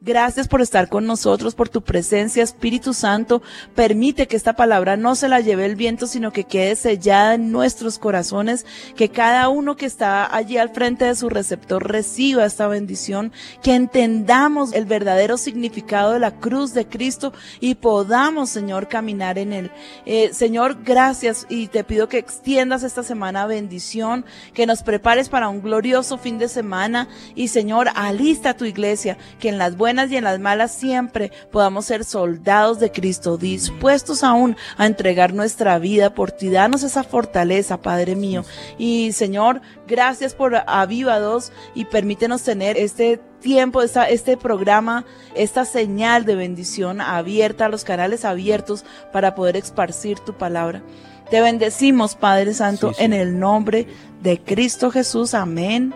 Gracias 0.00 0.46
por 0.46 0.62
estar 0.62 0.88
con 0.88 1.06
nosotros, 1.06 1.56
por 1.56 1.68
tu 1.68 1.82
presencia, 1.82 2.44
Espíritu 2.44 2.94
Santo. 2.94 3.42
Permite 3.74 4.28
que 4.28 4.36
esta 4.36 4.52
palabra 4.52 4.96
no 4.96 5.16
se 5.16 5.28
la 5.28 5.40
lleve 5.40 5.66
el 5.66 5.74
viento, 5.74 6.06
sino 6.06 6.32
que 6.32 6.44
quede 6.44 6.76
sellada 6.76 7.34
en 7.34 7.50
nuestros 7.50 7.98
corazones, 7.98 8.64
que 8.94 9.08
cada 9.08 9.48
uno 9.48 9.74
que 9.74 9.86
está 9.86 10.32
allí 10.32 10.56
al 10.56 10.68
frente 10.70 11.04
de 11.04 11.16
su 11.16 11.28
receptor 11.28 11.90
reciba 11.90 12.44
esta 12.44 12.68
bendición, 12.68 13.32
que 13.60 13.74
entendamos 13.74 14.72
el 14.72 14.84
verdadero 14.84 15.36
significado 15.36 16.12
de 16.12 16.20
la 16.20 16.30
cruz 16.30 16.74
de 16.74 16.86
Cristo 16.86 17.32
y 17.58 17.74
podamos, 17.74 18.50
Señor, 18.50 18.86
caminar 18.86 19.36
en 19.36 19.52
él. 19.52 19.72
Eh, 20.06 20.30
Señor, 20.32 20.84
gracias 20.84 21.44
y 21.48 21.66
te 21.66 21.82
pido 21.82 22.08
que 22.08 22.18
extiendas 22.18 22.84
esta 22.84 23.02
semana 23.02 23.46
bendición, 23.46 24.24
que 24.54 24.64
nos 24.64 24.84
prepares 24.84 25.28
para 25.28 25.48
un 25.48 25.60
glorioso 25.60 26.18
fin 26.18 26.38
de 26.38 26.46
semana 26.46 27.08
y, 27.34 27.48
Señor, 27.48 27.88
alista 27.96 28.56
tu 28.56 28.64
iglesia, 28.64 29.18
que 29.40 29.48
en 29.48 29.58
las 29.58 29.76
buenas 29.76 29.87
y 29.88 30.16
en 30.16 30.24
las 30.24 30.38
malas 30.38 30.72
siempre 30.72 31.32
podamos 31.50 31.86
ser 31.86 32.04
soldados 32.04 32.78
de 32.78 32.92
Cristo, 32.92 33.38
dispuestos 33.38 34.22
aún 34.22 34.54
a 34.76 34.84
entregar 34.84 35.32
nuestra 35.32 35.78
vida 35.78 36.14
por 36.14 36.30
ti. 36.30 36.50
Danos 36.50 36.82
esa 36.82 37.04
fortaleza, 37.04 37.80
Padre 37.80 38.14
mío. 38.14 38.44
Y, 38.76 39.12
Señor, 39.12 39.62
gracias 39.86 40.34
por 40.34 40.54
avivados 40.66 41.52
y 41.74 41.86
permítenos 41.86 42.42
tener 42.42 42.76
este 42.76 43.18
tiempo, 43.40 43.82
esta, 43.82 44.08
este 44.08 44.36
programa, 44.36 45.06
esta 45.34 45.64
señal 45.64 46.26
de 46.26 46.34
bendición 46.34 47.00
abierta, 47.00 47.68
los 47.70 47.84
canales 47.84 48.26
abiertos 48.26 48.84
para 49.12 49.34
poder 49.34 49.56
esparcir 49.56 50.18
tu 50.18 50.34
palabra. 50.34 50.82
Te 51.30 51.40
bendecimos, 51.40 52.14
Padre 52.14 52.52
Santo, 52.52 52.90
Sí, 52.90 52.96
sí. 52.98 53.04
en 53.04 53.12
el 53.14 53.38
nombre 53.38 53.86
de 54.22 54.38
Cristo 54.40 54.90
Jesús. 54.90 55.32
Amén 55.34 55.94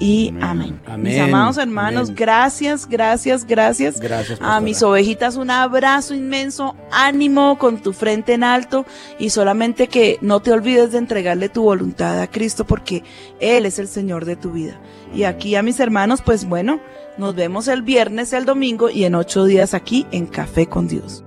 y 0.00 0.32
amén. 0.40 0.80
Amén. 0.86 1.02
Mis 1.02 1.20
amados 1.20 1.58
hermanos, 1.58 2.08
Amén. 2.08 2.16
gracias, 2.16 2.88
gracias, 2.88 3.46
gracias. 3.46 4.00
Gracias, 4.00 4.38
A 4.42 4.60
mis 4.60 4.82
ovejitas 4.82 5.36
un 5.36 5.50
abrazo 5.50 6.14
inmenso, 6.14 6.76
ánimo 6.90 7.58
con 7.58 7.78
tu 7.82 7.92
frente 7.92 8.34
en 8.34 8.44
alto 8.44 8.86
y 9.18 9.30
solamente 9.30 9.88
que 9.88 10.18
no 10.20 10.40
te 10.40 10.52
olvides 10.52 10.92
de 10.92 10.98
entregarle 10.98 11.48
tu 11.48 11.62
voluntad 11.62 12.20
a 12.20 12.30
Cristo 12.30 12.64
porque 12.66 13.02
Él 13.40 13.66
es 13.66 13.78
el 13.78 13.88
Señor 13.88 14.24
de 14.24 14.36
tu 14.36 14.52
vida. 14.52 14.80
Y 15.14 15.24
aquí 15.24 15.54
a 15.54 15.62
mis 15.62 15.80
hermanos, 15.80 16.22
pues 16.22 16.44
bueno, 16.44 16.80
nos 17.18 17.34
vemos 17.34 17.68
el 17.68 17.82
viernes, 17.82 18.32
el 18.32 18.44
domingo 18.44 18.90
y 18.90 19.04
en 19.04 19.14
ocho 19.14 19.44
días 19.44 19.74
aquí 19.74 20.06
en 20.10 20.26
Café 20.26 20.66
con 20.66 20.88
Dios. 20.88 21.23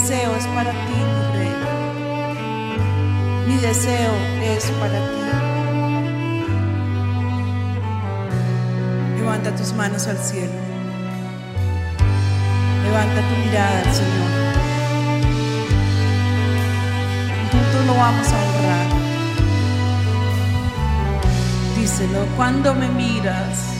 Deseo 0.00 0.36
es 0.36 0.46
para 0.48 0.70
ti, 0.70 0.98
mi 1.12 1.24
rey. 1.38 1.54
Mi 3.48 3.56
deseo 3.56 4.12
es 4.42 4.64
para 4.80 4.98
ti. 5.10 5.22
Levanta 9.18 9.56
tus 9.56 9.72
manos 9.72 10.06
al 10.06 10.18
cielo. 10.18 10.52
Levanta 12.84 13.20
tu 13.28 13.34
mirada 13.44 13.78
al 13.80 13.92
Señor. 13.92 14.30
Juntos 17.50 17.86
lo 17.86 17.94
vamos 17.94 18.28
a 18.28 18.36
honrar. 18.36 18.86
Díselo 21.76 22.26
cuando 22.36 22.74
me 22.74 22.88
miras. 22.88 23.77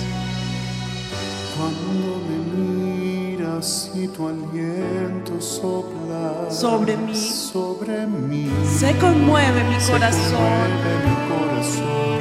Miras 3.58 3.90
y 3.94 4.08
tu 4.08 4.28
aliento 4.28 5.40
sopla 5.40 6.50
Sobre 6.50 6.96
mí. 6.96 7.14
sobre 7.14 8.06
mí, 8.06 8.50
Se 8.78 8.96
conmueve 8.98 9.64
mi 9.64 9.80
se 9.80 9.92
corazón. 9.92 10.22
conmueve 10.30 10.98
mi 11.06 11.14
corazón. 11.28 12.18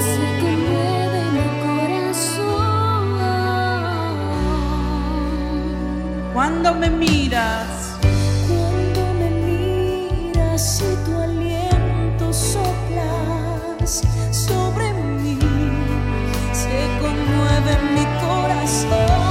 Se 0.00 0.26
conmueve 0.40 1.20
mi 1.32 1.46
corazón. 1.62 3.06
Cuando 6.34 6.74
me 6.74 6.90
miras. 6.90 7.66
Cuando 8.48 9.00
me 9.20 9.30
miras 9.46 10.82
y 10.82 10.82
tu 11.04 11.16
aliento 11.16 12.32
soplas 12.32 14.02
sobre 14.32 14.92
mí, 14.94 15.38
se 16.52 16.88
conmueve 17.00 17.72
mi 17.94 18.04
corazón, 18.20 19.27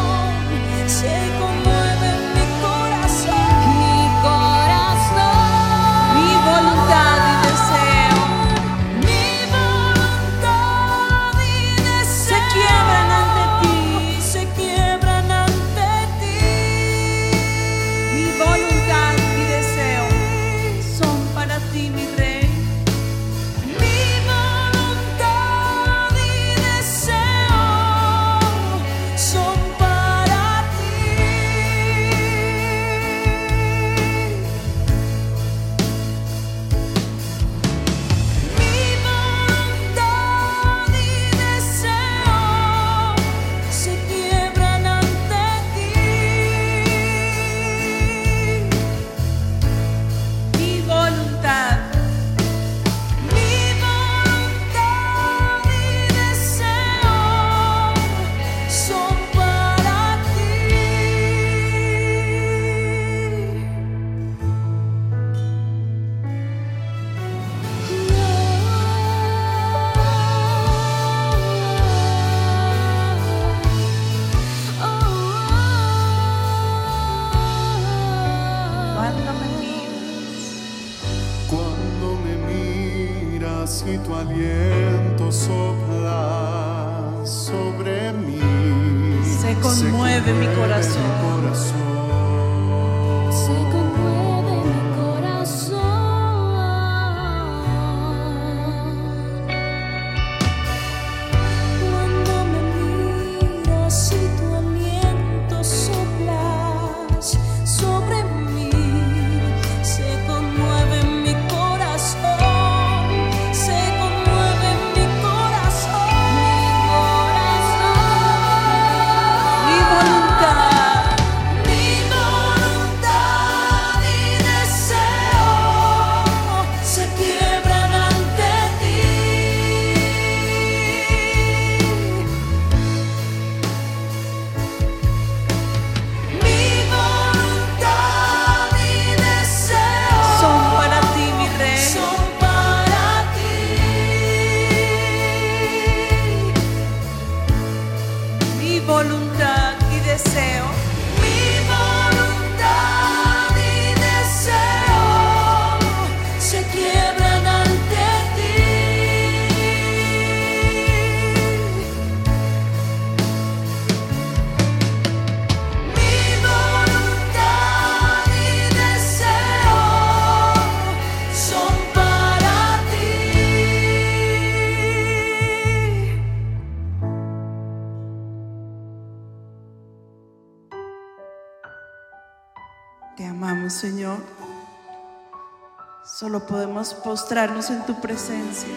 Solo 186.19 186.47
podemos 186.47 186.95
postrarnos 186.95 187.69
en 187.69 187.85
tu 187.85 188.01
presencia 188.01 188.73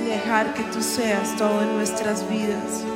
y 0.00 0.04
dejar 0.04 0.54
que 0.54 0.62
tú 0.72 0.80
seas 0.80 1.36
todo 1.36 1.62
en 1.62 1.74
nuestras 1.74 2.30
vidas. 2.30 2.93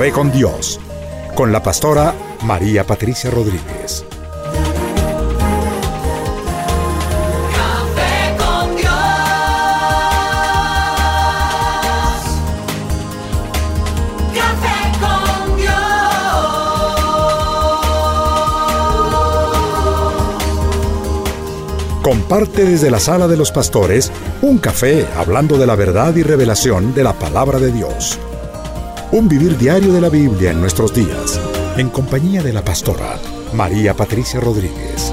Café 0.00 0.12
con 0.12 0.32
Dios, 0.32 0.80
con 1.34 1.52
la 1.52 1.62
pastora 1.62 2.14
María 2.44 2.86
Patricia 2.86 3.30
Rodríguez. 3.30 4.02
Café 7.54 8.34
con 8.38 8.76
Dios. 8.76 8.92
Café 14.34 14.78
con 15.00 15.56
Dios. 15.58 15.74
Comparte 22.02 22.64
desde 22.64 22.90
la 22.90 23.00
sala 23.00 23.28
de 23.28 23.36
los 23.36 23.52
pastores 23.52 24.10
un 24.40 24.56
café 24.56 25.06
hablando 25.18 25.58
de 25.58 25.66
la 25.66 25.74
verdad 25.74 26.16
y 26.16 26.22
revelación 26.22 26.94
de 26.94 27.04
la 27.04 27.12
palabra 27.12 27.58
de 27.58 27.70
Dios 27.70 28.18
un 29.12 29.28
vivir 29.28 29.58
diario 29.58 29.92
de 29.92 30.00
la 30.00 30.08
Biblia 30.08 30.52
en 30.52 30.60
nuestros 30.60 30.94
días, 30.94 31.40
en 31.76 31.90
compañía 31.90 32.42
de 32.42 32.52
la 32.52 32.62
pastora 32.62 33.18
María 33.52 33.94
Patricia 33.94 34.38
Rodríguez. 34.38 35.12